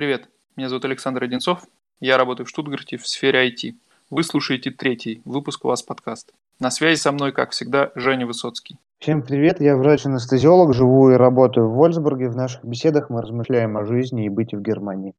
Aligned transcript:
Привет, 0.00 0.30
меня 0.56 0.70
зовут 0.70 0.86
Александр 0.86 1.24
Одинцов, 1.24 1.62
я 2.00 2.16
работаю 2.16 2.46
в 2.46 2.48
Штутгарте 2.48 2.96
в 2.96 3.06
сфере 3.06 3.46
IT. 3.50 3.74
Вы 4.08 4.24
слушаете 4.24 4.70
третий 4.70 5.20
выпуск 5.26 5.66
у 5.66 5.68
вас 5.68 5.82
подкаст. 5.82 6.32
На 6.58 6.70
связи 6.70 6.98
со 6.98 7.12
мной, 7.12 7.32
как 7.32 7.50
всегда, 7.50 7.92
Женя 7.94 8.26
Высоцкий. 8.26 8.78
Всем 8.98 9.20
привет, 9.20 9.60
я 9.60 9.76
врач-анестезиолог, 9.76 10.72
живу 10.72 11.10
и 11.10 11.16
работаю 11.16 11.68
в 11.68 11.74
Вольсбурге. 11.74 12.30
В 12.30 12.34
наших 12.34 12.64
беседах 12.64 13.10
мы 13.10 13.20
размышляем 13.20 13.76
о 13.76 13.84
жизни 13.84 14.24
и 14.24 14.30
быте 14.30 14.56
в 14.56 14.62
Германии. 14.62 15.12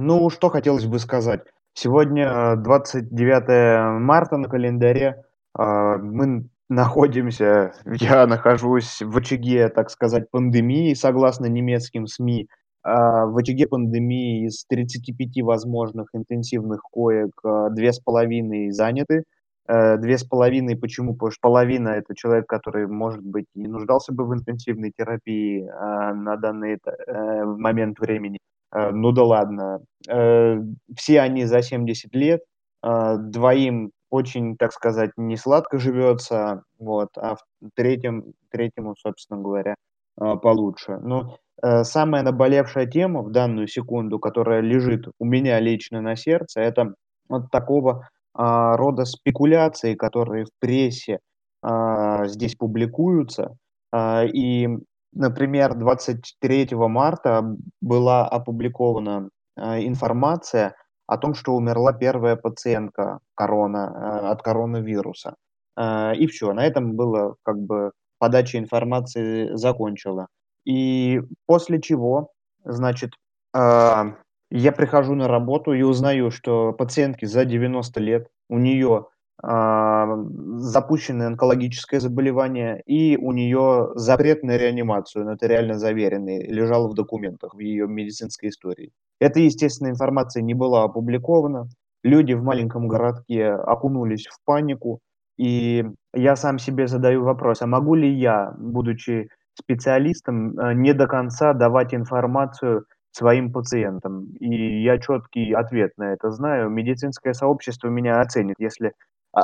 Ну, 0.00 0.30
что 0.30 0.48
хотелось 0.48 0.86
бы 0.86 1.00
сказать. 1.00 1.40
Сегодня 1.74 2.54
29 2.54 3.48
э, 3.48 3.98
марта 3.98 4.36
на 4.36 4.48
календаре. 4.48 5.24
А, 5.54 5.98
мы 5.98 6.48
находимся, 6.68 7.72
я 7.84 8.28
нахожусь 8.28 9.02
в 9.02 9.16
очаге, 9.16 9.68
так 9.68 9.90
сказать, 9.90 10.30
пандемии, 10.30 10.94
согласно 10.94 11.46
немецким 11.46 12.06
СМИ. 12.06 12.46
А, 12.84 13.26
в 13.26 13.36
очаге 13.38 13.66
пандемии 13.66 14.46
из 14.46 14.64
35 14.66 15.42
возможных 15.42 16.10
интенсивных 16.14 16.82
коек 16.82 17.32
две 17.72 17.92
с 17.92 17.98
половиной 17.98 18.70
заняты. 18.70 19.24
Э, 19.66 19.96
две 19.96 20.16
с 20.16 20.22
половиной, 20.22 20.76
почему? 20.76 21.14
Потому 21.14 21.32
что 21.32 21.40
половина– 21.42 21.88
это 21.96 22.14
человек, 22.14 22.46
который, 22.46 22.86
может 22.86 23.24
быть, 23.24 23.46
и 23.56 23.66
нуждался 23.66 24.12
бы 24.14 24.24
в 24.26 24.32
интенсивной 24.32 24.92
терапии 24.96 25.64
на 25.66 26.36
данный 26.36 26.78
э, 26.78 27.44
момент 27.44 27.98
времени. 27.98 28.38
Э, 28.74 28.90
ну 28.90 29.12
да 29.12 29.24
ладно. 29.24 29.80
Э, 30.08 30.58
все 30.96 31.20
они 31.20 31.44
за 31.44 31.62
70 31.62 32.14
лет, 32.14 32.42
э, 32.82 33.16
двоим 33.18 33.92
очень, 34.10 34.56
так 34.56 34.72
сказать, 34.72 35.10
не 35.16 35.36
сладко 35.36 35.78
живется, 35.78 36.62
вот, 36.78 37.10
а 37.16 37.36
в 37.36 37.40
третьем, 37.74 38.32
третьему, 38.50 38.94
собственно 38.98 39.38
говоря, 39.40 39.74
получше. 40.16 40.98
Но 41.02 41.36
самая 41.82 42.22
наболевшая 42.22 42.86
тема 42.86 43.20
в 43.22 43.30
данную 43.30 43.68
секунду, 43.68 44.18
которая 44.18 44.62
лежит 44.62 45.08
у 45.18 45.24
меня 45.26 45.60
лично 45.60 46.00
на 46.00 46.16
сердце, 46.16 46.62
это 46.62 46.94
вот 47.28 47.50
такого 47.50 48.08
рода 48.32 49.04
спекуляции, 49.04 49.94
которые 49.94 50.46
в 50.46 50.50
прессе 50.58 51.18
здесь 51.62 52.54
публикуются, 52.54 53.56
и 53.94 54.68
Например, 55.12 55.74
23 55.74 56.68
марта 56.72 57.56
была 57.80 58.26
опубликована 58.26 59.30
а, 59.56 59.80
информация 59.80 60.74
о 61.06 61.16
том, 61.16 61.34
что 61.34 61.54
умерла 61.54 61.92
первая 61.92 62.36
пациентка 62.36 63.20
корона, 63.34 63.88
а, 63.88 64.30
от 64.32 64.42
коронавируса. 64.42 65.34
А, 65.76 66.12
и 66.12 66.26
все, 66.26 66.52
на 66.52 66.66
этом 66.66 66.94
было 66.94 67.36
как 67.42 67.58
бы 67.58 67.92
подача 68.18 68.58
информации 68.58 69.54
закончила. 69.54 70.28
И 70.64 71.22
после 71.46 71.80
чего, 71.80 72.30
значит, 72.64 73.12
я 73.54 74.72
прихожу 74.72 75.14
на 75.14 75.28
работу 75.28 75.72
и 75.72 75.82
узнаю, 75.82 76.30
что 76.30 76.72
пациентке 76.72 77.26
за 77.26 77.44
90 77.46 78.00
лет, 78.00 78.28
у 78.50 78.58
нее 78.58 79.06
запущенное 79.40 81.28
онкологическое 81.28 82.00
заболевание, 82.00 82.82
и 82.86 83.16
у 83.16 83.32
нее 83.32 83.90
запрет 83.94 84.42
на 84.42 84.56
реанимацию, 84.56 85.24
нотариально 85.24 85.78
заверенный, 85.78 86.46
лежал 86.46 86.88
в 86.88 86.94
документах, 86.94 87.54
в 87.54 87.60
ее 87.60 87.86
медицинской 87.86 88.48
истории. 88.48 88.90
Эта, 89.20 89.40
естественно, 89.40 89.88
информация 89.88 90.42
не 90.42 90.54
была 90.54 90.84
опубликована. 90.84 91.68
Люди 92.02 92.32
в 92.32 92.42
маленьком 92.42 92.88
городке 92.88 93.50
окунулись 93.50 94.26
в 94.26 94.38
панику, 94.44 95.00
и 95.36 95.84
я 96.14 96.34
сам 96.34 96.58
себе 96.58 96.88
задаю 96.88 97.22
вопрос, 97.22 97.62
а 97.62 97.66
могу 97.66 97.94
ли 97.94 98.12
я, 98.12 98.54
будучи 98.58 99.28
специалистом, 99.56 100.58
э, 100.58 100.74
не 100.74 100.92
до 100.94 101.06
конца 101.06 101.52
давать 101.52 101.94
информацию 101.94 102.86
своим 103.12 103.52
пациентам? 103.52 104.26
И 104.40 104.82
я 104.82 104.98
четкий 104.98 105.52
ответ 105.52 105.92
на 105.96 106.12
это 106.12 106.30
знаю. 106.30 106.70
Медицинское 106.70 107.34
сообщество 107.34 107.88
меня 107.88 108.20
оценит, 108.20 108.56
если 108.58 108.92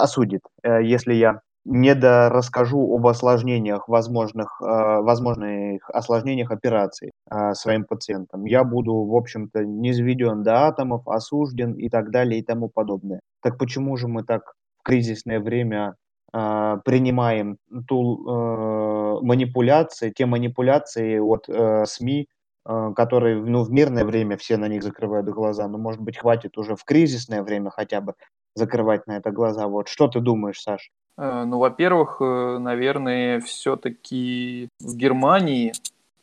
осудит, 0.02 0.42
э, 0.62 0.82
если 0.82 1.14
я 1.14 1.40
не 1.66 1.94
расскажу 1.94 2.94
об 2.94 3.06
осложнениях, 3.06 3.88
возможных, 3.88 4.60
э, 4.60 4.64
возможных 4.64 5.88
осложнениях 5.90 6.50
операций 6.50 7.10
э, 7.30 7.54
своим 7.54 7.84
пациентам. 7.84 8.44
Я 8.44 8.64
буду, 8.64 8.92
в 9.04 9.16
общем-то, 9.16 9.64
низведен 9.64 10.42
до 10.42 10.66
атомов, 10.66 11.08
осужден 11.08 11.72
и 11.72 11.88
так 11.88 12.10
далее 12.10 12.40
и 12.40 12.44
тому 12.44 12.68
подобное. 12.68 13.20
Так 13.42 13.58
почему 13.58 13.96
же 13.96 14.08
мы 14.08 14.24
так 14.24 14.52
в 14.78 14.82
кризисное 14.82 15.40
время 15.40 15.94
принимаем 16.32 17.58
ту 17.86 19.20
манипуляции, 19.22 20.10
те 20.10 20.26
манипуляции 20.26 21.18
от 21.20 21.46
СМИ, 21.88 22.26
которые 22.64 23.36
ну, 23.36 23.62
в 23.62 23.70
мирное 23.70 24.04
время 24.04 24.36
все 24.36 24.56
на 24.56 24.66
них 24.66 24.82
закрывают 24.82 25.28
глаза, 25.28 25.68
но, 25.68 25.78
может 25.78 26.00
быть, 26.00 26.18
хватит 26.18 26.58
уже 26.58 26.74
в 26.74 26.84
кризисное 26.84 27.44
время 27.44 27.70
хотя 27.70 28.00
бы 28.00 28.14
закрывать 28.54 29.06
на 29.06 29.16
это 29.16 29.30
глаза. 29.30 29.66
Вот 29.66 29.88
что 29.88 30.08
ты 30.08 30.20
думаешь, 30.20 30.60
Саш? 30.60 30.90
Э, 31.16 31.44
ну, 31.44 31.58
во-первых, 31.58 32.18
э, 32.20 32.58
наверное, 32.58 33.40
все-таки 33.40 34.68
в 34.80 34.96
Германии, 34.96 35.72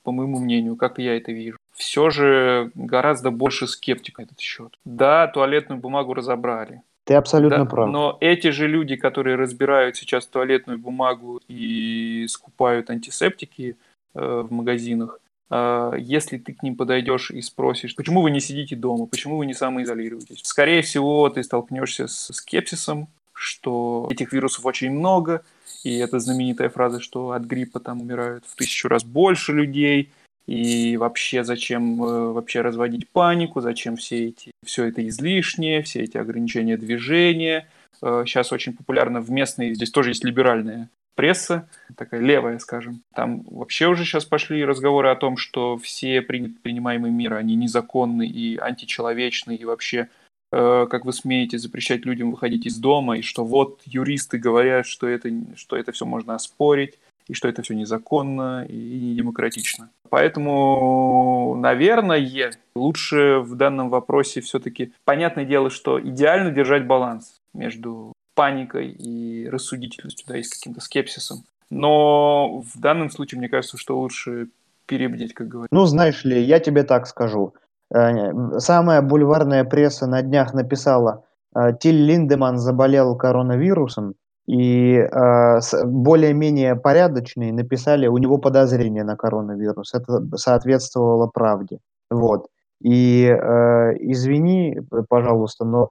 по 0.04 0.12
моему 0.12 0.40
мнению, 0.40 0.76
как 0.76 1.00
я 1.00 1.18
это 1.18 1.32
вижу, 1.32 1.58
все 1.74 2.10
же 2.10 2.72
гораздо 2.76 3.32
больше 3.32 3.68
скептик 3.68 4.20
на 4.20 4.24
этот 4.24 4.40
счет. 4.40 4.78
Да, 4.86 5.28
туалетную 5.28 5.80
бумагу 5.80 6.14
разобрали. 6.14 6.82
Ты 7.06 7.16
абсолютно 7.16 7.66
да, 7.66 7.66
прав. 7.66 7.90
Но 7.90 8.18
эти 8.22 8.50
же 8.50 8.68
люди, 8.68 8.96
которые 8.96 9.36
разбирают 9.36 9.98
сейчас 9.98 10.28
туалетную 10.28 10.78
бумагу 10.78 11.42
и 11.48 12.26
скупают 12.30 12.90
антисептики 12.90 13.76
э, 14.14 14.42
в 14.42 14.52
магазинах, 14.52 15.20
если 15.52 16.38
ты 16.38 16.54
к 16.54 16.64
ним 16.64 16.76
подойдешь 16.76 17.30
и 17.30 17.42
спросишь, 17.42 17.96
почему 17.96 18.22
вы 18.22 18.32
не 18.32 18.40
сидите 18.40 18.76
дома, 18.76 19.06
почему 19.06 19.38
вы 19.38 19.46
не 19.46 19.54
самоизолируетесь, 19.54 20.40
скорее 20.44 20.82
всего, 20.82 21.30
ты 21.30 21.44
столкнешься 21.44 22.08
с 22.08 22.34
скепсисом, 22.34 23.10
что 23.34 24.08
этих 24.10 24.32
вирусов 24.34 24.66
очень 24.66 24.92
много, 24.92 25.44
и 25.84 25.98
это 25.98 26.20
знаменитая 26.20 26.70
фраза, 26.70 27.02
что 27.02 27.32
от 27.32 27.44
гриппа 27.44 27.80
там 27.80 28.02
умирают 28.02 28.46
в 28.46 28.56
тысячу 28.56 28.88
раз 28.88 29.04
больше 29.04 29.52
людей, 29.52 30.12
и 30.48 30.98
вообще 30.98 31.44
зачем 31.44 32.04
э, 32.04 32.32
вообще 32.34 32.62
разводить 32.62 33.10
панику, 33.10 33.62
зачем 33.62 33.96
все 33.96 34.28
эти, 34.28 34.52
все 34.66 34.86
это 34.86 35.08
излишнее, 35.08 35.82
все 35.84 36.02
эти 36.02 36.18
ограничения 36.18 36.78
движения. 36.78 37.70
Э, 38.02 38.24
сейчас 38.26 38.52
очень 38.52 38.76
популярно 38.76 39.22
в 39.22 39.30
местной, 39.30 39.74
здесь 39.74 39.92
тоже 39.92 40.12
есть 40.12 40.24
либеральная 40.24 40.90
пресса, 41.16 41.70
такая 41.96 42.22
левая, 42.22 42.60
скажем. 42.60 43.02
Там 43.14 43.44
вообще 43.50 43.88
уже 43.88 44.06
сейчас 44.06 44.26
пошли 44.26 44.66
разговоры 44.66 45.10
о 45.10 45.16
том, 45.16 45.38
что 45.38 45.78
все 45.78 46.22
принимаемые 46.22 47.12
меры, 47.12 47.38
они 47.38 47.56
незаконны 47.56 48.28
и 48.28 48.58
античеловечны, 48.58 49.56
и 49.56 49.66
вообще, 49.66 50.10
э, 50.52 50.88
как 50.90 51.06
вы 51.06 51.14
смеете 51.14 51.58
запрещать 51.58 52.06
людям 52.06 52.32
выходить 52.32 52.66
из 52.66 52.78
дома, 52.78 53.18
и 53.18 53.22
что 53.22 53.46
вот 53.46 53.82
юристы 53.86 54.38
говорят, 54.38 54.86
что 54.86 55.08
это, 55.08 55.30
что 55.56 55.76
это 55.76 55.92
все 55.92 56.06
можно 56.06 56.36
оспорить, 56.36 56.98
и 57.28 57.34
что 57.34 57.48
это 57.48 57.62
все 57.62 57.76
незаконно 57.76 58.66
и 58.68 58.76
не 58.76 59.16
демократично. 59.16 59.90
Поэтому, 60.10 61.56
наверное, 61.58 62.52
лучше 62.76 63.40
в 63.40 63.56
данном 63.56 63.90
вопросе 63.90 64.42
все-таки, 64.42 64.92
понятное 65.06 65.46
дело, 65.46 65.70
что 65.70 66.02
идеально 66.02 66.52
держать 66.52 66.86
баланс 66.86 67.38
между 67.54 68.12
паникой 68.34 68.90
и 68.90 69.48
рассудительностью, 69.50 70.26
да, 70.28 70.38
и 70.38 70.44
с 70.44 70.50
каким-то 70.50 70.82
скепсисом. 70.82 71.44
Но 71.70 72.62
в 72.62 72.80
данном 72.80 73.10
случае, 73.10 73.40
мне 73.40 73.50
кажется, 73.50 73.78
что 73.78 74.00
лучше 74.00 74.50
перебдеть, 74.86 75.34
как 75.34 75.48
говорится. 75.48 75.74
Ну, 75.74 75.86
знаешь 75.86 76.26
ли, 76.26 76.42
я 76.42 76.60
тебе 76.60 76.84
так 76.84 77.08
скажу. 77.08 77.54
Э, 77.94 78.60
самая 78.60 79.02
бульварная 79.02 79.64
пресса 79.64 80.08
на 80.08 80.22
днях 80.22 80.54
написала, 80.54 81.24
э, 81.56 81.72
Тиль 81.80 82.06
Линдеман 82.06 82.58
заболел 82.58 83.16
коронавирусом, 83.16 84.16
и 84.48 84.96
э, 84.96 85.60
более-менее 85.86 86.76
порядочные 86.76 87.54
написали, 87.54 88.08
у 88.08 88.18
него 88.18 88.38
подозрение 88.38 89.04
на 89.04 89.16
коронавирус. 89.16 89.94
Это 89.94 90.22
соответствовало 90.36 91.28
правде. 91.28 91.80
Вот. 92.10 92.48
И 92.82 93.26
э, 93.26 93.94
извини, 94.00 94.80
пожалуйста, 95.08 95.64
но 95.66 95.90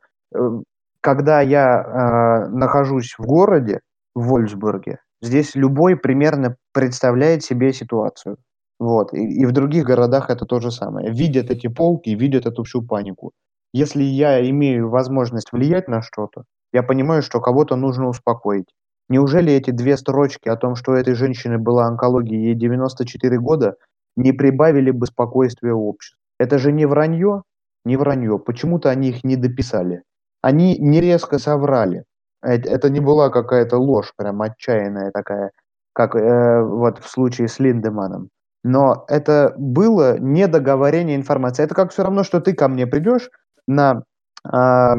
когда 1.00 1.41
я 1.41 1.82
э, 1.82 2.49
нахожусь 2.49 3.14
в 3.19 3.25
городе, 3.25 3.81
в 4.14 4.29
Вольсбурге, 4.29 4.99
здесь 5.23 5.55
любой 5.55 5.97
примерно 5.97 6.56
представляет 6.73 7.43
себе 7.43 7.73
ситуацию. 7.73 8.37
Вот. 8.79 9.12
И, 9.12 9.43
и 9.43 9.47
в 9.47 9.52
других 9.52 9.85
городах 9.85 10.31
это 10.31 10.47
то 10.47 10.61
же 10.61 10.70
самое. 10.70 11.11
Видят 11.11 11.50
эти 11.50 11.69
полки, 11.69 12.11
видят 12.11 12.47
эту 12.47 12.64
всю 12.64 12.82
панику. 12.82 13.32
Если 13.73 14.02
я 14.02 14.49
имею 14.50 14.88
возможность 14.88 15.52
влиять 15.52 15.87
на 15.87 16.02
что-то, 16.02 16.44
я 16.73 16.82
понимаю, 16.82 17.23
что 17.23 17.41
кого-то 17.41 17.76
нужно 17.76 18.08
успокоить. 18.08 18.67
Неужели 19.08 19.52
эти 19.52 19.70
две 19.70 19.97
строчки 19.97 20.49
о 20.49 20.56
том, 20.56 20.76
что 20.76 20.93
у 20.93 20.94
этой 20.94 21.14
женщины 21.14 21.58
была 21.58 21.87
онкология, 21.87 22.38
ей 22.38 22.55
94 22.55 23.38
года, 23.38 23.75
не 24.17 24.32
прибавили 24.32 24.91
бы 24.91 25.06
спокойствия 25.06 25.73
обществу? 25.73 26.19
Это 26.38 26.58
же 26.58 26.73
не 26.73 26.87
вранье, 26.87 27.43
не 27.85 27.97
вранье. 27.97 28.38
Почему-то 28.38 28.88
они 28.88 29.11
их 29.11 29.25
не 29.25 29.37
дописали. 29.37 30.02
Они 30.42 30.76
не 30.78 31.00
резко 31.00 31.38
соврали. 31.38 32.04
Это 32.42 32.88
не 32.90 33.00
была 33.00 33.28
какая-то 33.31 33.76
ложь 33.78 34.12
прям 34.16 34.40
отчаянная 34.42 35.10
такая, 35.12 35.50
как 35.92 36.14
э, 36.16 36.62
вот 36.62 36.98
в 36.98 37.08
случае 37.08 37.48
с 37.48 37.58
Линдеманом. 37.58 38.31
Но 38.64 39.04
это 39.08 39.54
было 39.58 40.19
недоговорение 40.19 41.16
информации. 41.16 41.62
Это 41.64 41.75
как 41.75 41.92
все 41.92 42.02
равно, 42.02 42.25
что 42.25 42.40
ты 42.40 42.54
ко 42.54 42.69
мне 42.69 42.87
придешь 42.87 43.31
на, 43.66 44.02
э, 44.50 44.94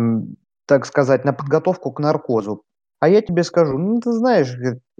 так 0.68 0.86
сказать, 0.86 1.26
на 1.26 1.34
подготовку 1.34 1.92
к 1.92 2.00
наркозу. 2.00 2.62
А 3.00 3.10
я 3.10 3.22
тебе 3.22 3.44
скажу, 3.44 3.78
ну 3.80 4.00
ты 4.00 4.12
знаешь, 4.12 4.56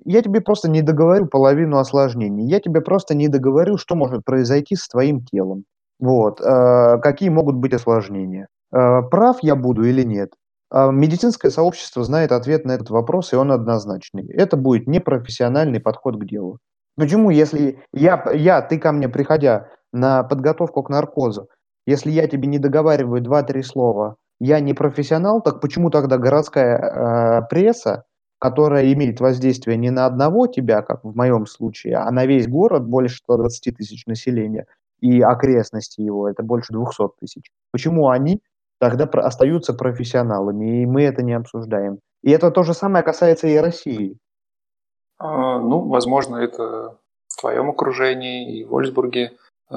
я 0.06 0.22
тебе 0.24 0.42
просто 0.42 0.68
не 0.70 0.82
договорю 0.82 1.28
половину 1.28 1.78
осложнений. 1.78 2.48
Я 2.50 2.60
тебе 2.60 2.82
просто 2.82 3.14
не 3.16 3.28
договорю, 3.28 3.78
что 3.78 3.96
может 3.96 4.26
произойти 4.26 4.76
с 4.76 4.88
твоим 4.88 5.24
телом. 5.24 5.66
Вот, 6.00 6.42
э, 6.42 6.98
какие 7.04 7.30
могут 7.30 7.56
быть 7.58 7.74
осложнения. 7.74 8.48
Э, 8.74 9.02
прав 9.10 9.38
я 9.42 9.56
буду 9.56 9.84
или 9.84 10.04
нет? 10.04 10.34
Э, 10.74 10.92
медицинское 10.92 11.50
сообщество 11.50 12.04
знает 12.04 12.32
ответ 12.32 12.66
на 12.66 12.74
этот 12.74 12.90
вопрос, 12.90 13.34
и 13.34 13.36
он 13.36 13.52
однозначный. 13.52 14.28
Это 14.28 14.58
будет 14.58 14.88
непрофессиональный 14.88 15.80
подход 15.80 16.18
к 16.18 16.26
делу. 16.26 16.60
Почему, 16.98 17.30
если 17.30 17.80
я, 17.94 18.24
я, 18.34 18.62
ты 18.62 18.78
ко 18.78 18.92
мне, 18.92 19.10
приходя 19.10 19.70
на 19.94 20.24
подготовку 20.24 20.84
к 20.84 20.90
наркозу, 20.90 21.48
если 21.86 22.12
я 22.12 22.28
тебе 22.28 22.48
не 22.48 22.60
договариваю 22.60 23.22
два-три 23.22 23.64
слова, 23.64 24.16
я 24.40 24.60
не 24.60 24.74
профессионал, 24.74 25.42
так 25.42 25.62
почему 25.62 25.90
тогда 25.90 26.18
городская 26.18 26.78
э, 26.78 27.42
пресса, 27.50 28.06
которая 28.40 28.92
имеет 28.94 29.20
воздействие 29.20 29.78
не 29.78 29.92
на 29.92 30.06
одного 30.06 30.48
тебя, 30.48 30.82
как 30.82 31.04
в 31.04 31.16
моем 31.16 31.46
случае, 31.46 31.98
а 31.98 32.10
на 32.12 32.26
весь 32.26 32.48
город, 32.48 32.86
больше 32.86 33.18
120 33.18 33.78
тысяч 33.78 34.06
населения, 34.08 34.66
и 35.00 35.22
окрестности 35.22 36.02
его, 36.02 36.28
это 36.30 36.44
больше 36.44 36.74
200 36.74 37.20
тысяч. 37.20 37.52
Почему 37.72 38.10
они 38.10 38.42
тогда 38.82 39.06
остаются 39.06 39.76
профессионалами, 39.76 40.82
и 40.82 40.86
мы 40.88 41.04
это 41.04 41.22
не 41.22 41.34
обсуждаем? 41.34 42.00
И 42.24 42.32
это 42.32 42.50
то 42.50 42.64
же 42.64 42.74
самое 42.74 43.04
касается 43.04 43.48
и 43.48 43.56
России. 43.56 44.18
А, 45.20 45.60
ну, 45.60 45.88
возможно, 45.88 46.38
это 46.38 46.98
в 47.28 47.40
твоем 47.40 47.70
окружении 47.70 48.58
и 48.58 48.66
в 48.66 48.70
Вольсбурге 48.70 49.38
э, 49.70 49.76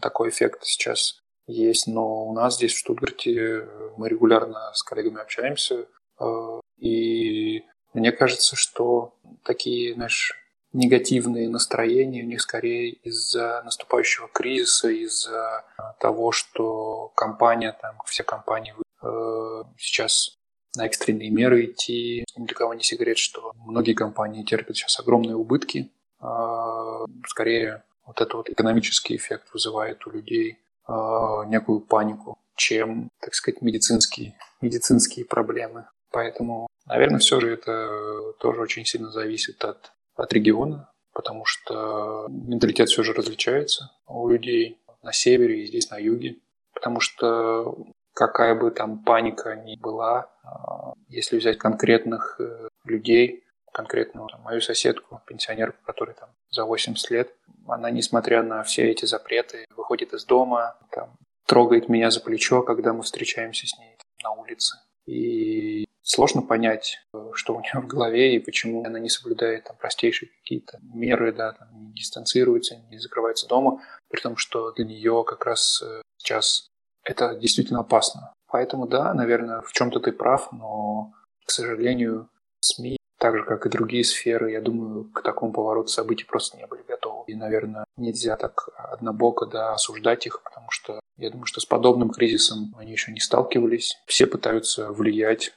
такой 0.00 0.28
эффект 0.28 0.60
сейчас 0.62 1.18
есть, 1.48 1.88
но 1.88 2.26
у 2.26 2.32
нас 2.32 2.54
здесь 2.54 2.74
в 2.74 2.78
Штутгарте 2.78 3.66
мы 3.96 4.08
регулярно 4.08 4.70
с 4.72 4.84
коллегами 4.84 5.20
общаемся, 5.20 5.86
э, 6.20 6.60
и 6.78 7.64
мне 7.92 8.12
кажется, 8.12 8.54
что 8.54 9.14
такие, 9.42 9.94
знаешь, 9.94 10.43
негативные 10.74 11.48
настроения 11.48 12.22
у 12.22 12.26
них 12.26 12.42
скорее 12.42 12.90
из-за 12.90 13.62
наступающего 13.64 14.28
кризиса, 14.28 14.88
из-за 14.88 15.64
того, 16.00 16.32
что 16.32 17.12
компания, 17.16 17.76
там, 17.80 17.96
все 18.04 18.24
компании 18.24 18.74
э, 19.02 19.64
сейчас 19.78 20.36
на 20.76 20.86
экстренные 20.86 21.30
меры 21.30 21.66
идти. 21.66 22.24
Ни 22.36 22.46
для 22.46 22.54
кого 22.54 22.74
не 22.74 22.82
секрет, 22.82 23.18
что 23.18 23.52
многие 23.56 23.94
компании 23.94 24.42
терпят 24.42 24.76
сейчас 24.76 24.98
огромные 25.00 25.36
убытки. 25.36 25.90
А, 26.20 27.04
скорее, 27.26 27.84
вот 28.06 28.20
этот 28.20 28.34
вот 28.34 28.50
экономический 28.50 29.16
эффект 29.16 29.52
вызывает 29.52 30.06
у 30.06 30.10
людей 30.10 30.58
а, 30.86 31.44
некую 31.46 31.80
панику, 31.80 32.38
чем, 32.56 33.08
так 33.20 33.34
сказать, 33.34 33.62
медицинские, 33.62 34.34
медицинские 34.60 35.24
проблемы. 35.24 35.86
Поэтому, 36.10 36.66
наверное, 36.86 37.18
все 37.18 37.40
же 37.40 37.52
это 37.52 38.32
тоже 38.38 38.60
очень 38.60 38.84
сильно 38.84 39.10
зависит 39.10 39.64
от, 39.64 39.92
от 40.16 40.32
региона, 40.32 40.90
потому 41.12 41.44
что 41.44 42.26
менталитет 42.28 42.88
все 42.88 43.02
же 43.02 43.12
различается 43.12 43.92
у 44.06 44.28
людей 44.28 44.78
на 45.02 45.12
севере 45.12 45.62
и 45.62 45.66
здесь 45.66 45.90
на 45.90 45.98
юге. 45.98 46.36
Потому 46.72 47.00
что 47.00 47.76
какая 48.14 48.54
бы 48.54 48.70
там 48.70 49.02
паника 49.04 49.54
ни 49.56 49.76
была, 49.76 50.30
а, 50.42 50.92
если 51.08 51.38
взять 51.38 51.58
конкретных 51.58 52.36
э, 52.40 52.68
людей, 52.84 53.44
конкретно 53.72 54.26
там, 54.28 54.42
мою 54.42 54.60
соседку, 54.60 55.20
пенсионерку, 55.26 55.78
которая 55.84 56.14
там 56.14 56.30
за 56.50 56.64
80 56.64 57.10
лет, 57.10 57.34
она, 57.66 57.90
несмотря 57.90 58.42
на 58.42 58.62
все 58.62 58.90
эти 58.90 59.04
запреты, 59.04 59.64
выходит 59.76 60.12
из 60.12 60.24
дома, 60.24 60.76
там, 60.90 61.16
трогает 61.46 61.88
меня 61.88 62.10
за 62.10 62.20
плечо, 62.20 62.62
когда 62.62 62.92
мы 62.92 63.02
встречаемся 63.02 63.66
с 63.66 63.78
ней 63.78 63.96
на 64.22 64.30
улице. 64.30 64.76
И 65.06 65.86
сложно 66.04 66.42
понять, 66.42 67.00
что 67.32 67.56
у 67.56 67.60
нее 67.60 67.80
в 67.80 67.86
голове 67.86 68.36
и 68.36 68.38
почему 68.38 68.84
она 68.84 69.00
не 69.00 69.08
соблюдает 69.08 69.64
там 69.64 69.76
простейшие 69.76 70.30
какие-то 70.40 70.78
меры, 70.82 71.32
да, 71.32 71.52
там, 71.52 71.68
не 71.72 71.92
дистанцируется, 71.94 72.76
не 72.90 72.98
закрывается 72.98 73.48
дома, 73.48 73.82
при 74.08 74.20
том, 74.20 74.36
что 74.36 74.70
для 74.72 74.84
нее 74.84 75.24
как 75.26 75.44
раз 75.44 75.82
э, 75.82 76.02
сейчас 76.18 76.68
это 77.02 77.34
действительно 77.34 77.80
опасно. 77.80 78.32
Поэтому 78.48 78.86
да, 78.86 79.12
наверное, 79.14 79.62
в 79.62 79.72
чем-то 79.72 79.98
ты 79.98 80.12
прав, 80.12 80.52
но, 80.52 81.12
к 81.44 81.50
сожалению, 81.50 82.28
СМИ, 82.60 82.98
так 83.18 83.36
же, 83.38 83.44
как 83.44 83.64
и 83.64 83.70
другие 83.70 84.04
сферы, 84.04 84.52
я 84.52 84.60
думаю, 84.60 85.10
к 85.10 85.22
такому 85.22 85.52
повороту 85.52 85.88
событий 85.88 86.24
просто 86.24 86.58
не 86.58 86.66
были 86.66 86.82
готовы. 86.86 87.24
И, 87.26 87.34
наверное, 87.34 87.84
нельзя 87.96 88.36
так 88.36 88.68
однобоко 88.76 89.46
да, 89.46 89.72
осуждать 89.72 90.26
их, 90.26 90.42
потому 90.42 90.70
что 90.70 91.00
я 91.16 91.30
думаю, 91.30 91.46
что 91.46 91.60
с 91.60 91.64
подобным 91.66 92.10
кризисом 92.10 92.74
они 92.76 92.92
еще 92.92 93.12
не 93.12 93.20
сталкивались. 93.20 93.96
Все 94.06 94.26
пытаются 94.26 94.92
влиять, 94.92 95.54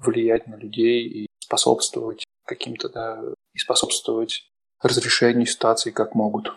влиять 0.00 0.46
на 0.46 0.56
людей 0.56 1.06
и 1.06 1.26
способствовать 1.40 2.24
каким-то, 2.46 2.88
да, 2.88 3.20
и 3.54 3.58
способствовать 3.58 4.48
разрешению 4.82 5.46
ситуации 5.46 5.90
как 5.90 6.14
могут. 6.14 6.52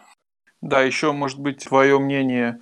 Да, 0.61 0.81
еще, 0.81 1.11
может 1.11 1.39
быть, 1.39 1.65
твое 1.67 1.97
мнение 1.97 2.59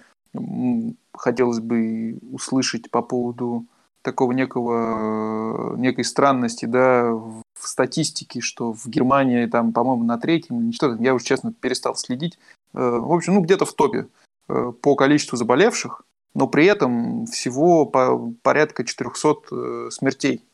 хотелось 1.13 1.59
бы 1.59 2.19
услышать 2.31 2.89
по 2.91 3.01
поводу 3.01 3.65
такого 4.01 4.31
некого, 4.31 5.75
некой 5.75 6.05
странности, 6.05 6.65
да, 6.65 7.11
в 7.11 7.43
статистике, 7.67 8.39
что 8.39 8.71
в 8.71 8.87
Германии 8.87 9.45
там, 9.47 9.73
по-моему, 9.73 10.05
на 10.05 10.17
третьем, 10.17 10.71
что 10.71 10.91
там, 10.91 11.03
я 11.03 11.13
уже, 11.13 11.25
честно, 11.25 11.51
перестал 11.51 11.95
следить. 11.95 12.39
Э, 12.73 12.79
в 12.79 13.11
общем, 13.11 13.33
ну, 13.35 13.41
где-то 13.41 13.65
в 13.65 13.73
топе 13.73 14.07
э, 14.47 14.71
по 14.81 14.95
количеству 14.95 15.35
заболевших, 15.35 16.03
но 16.33 16.47
при 16.47 16.65
этом 16.67 17.25
всего 17.25 17.85
по 17.85 18.33
порядка 18.41 18.85
400 18.85 19.35
э, 19.51 19.89
смертей 19.91 20.43
Э, 20.43 20.48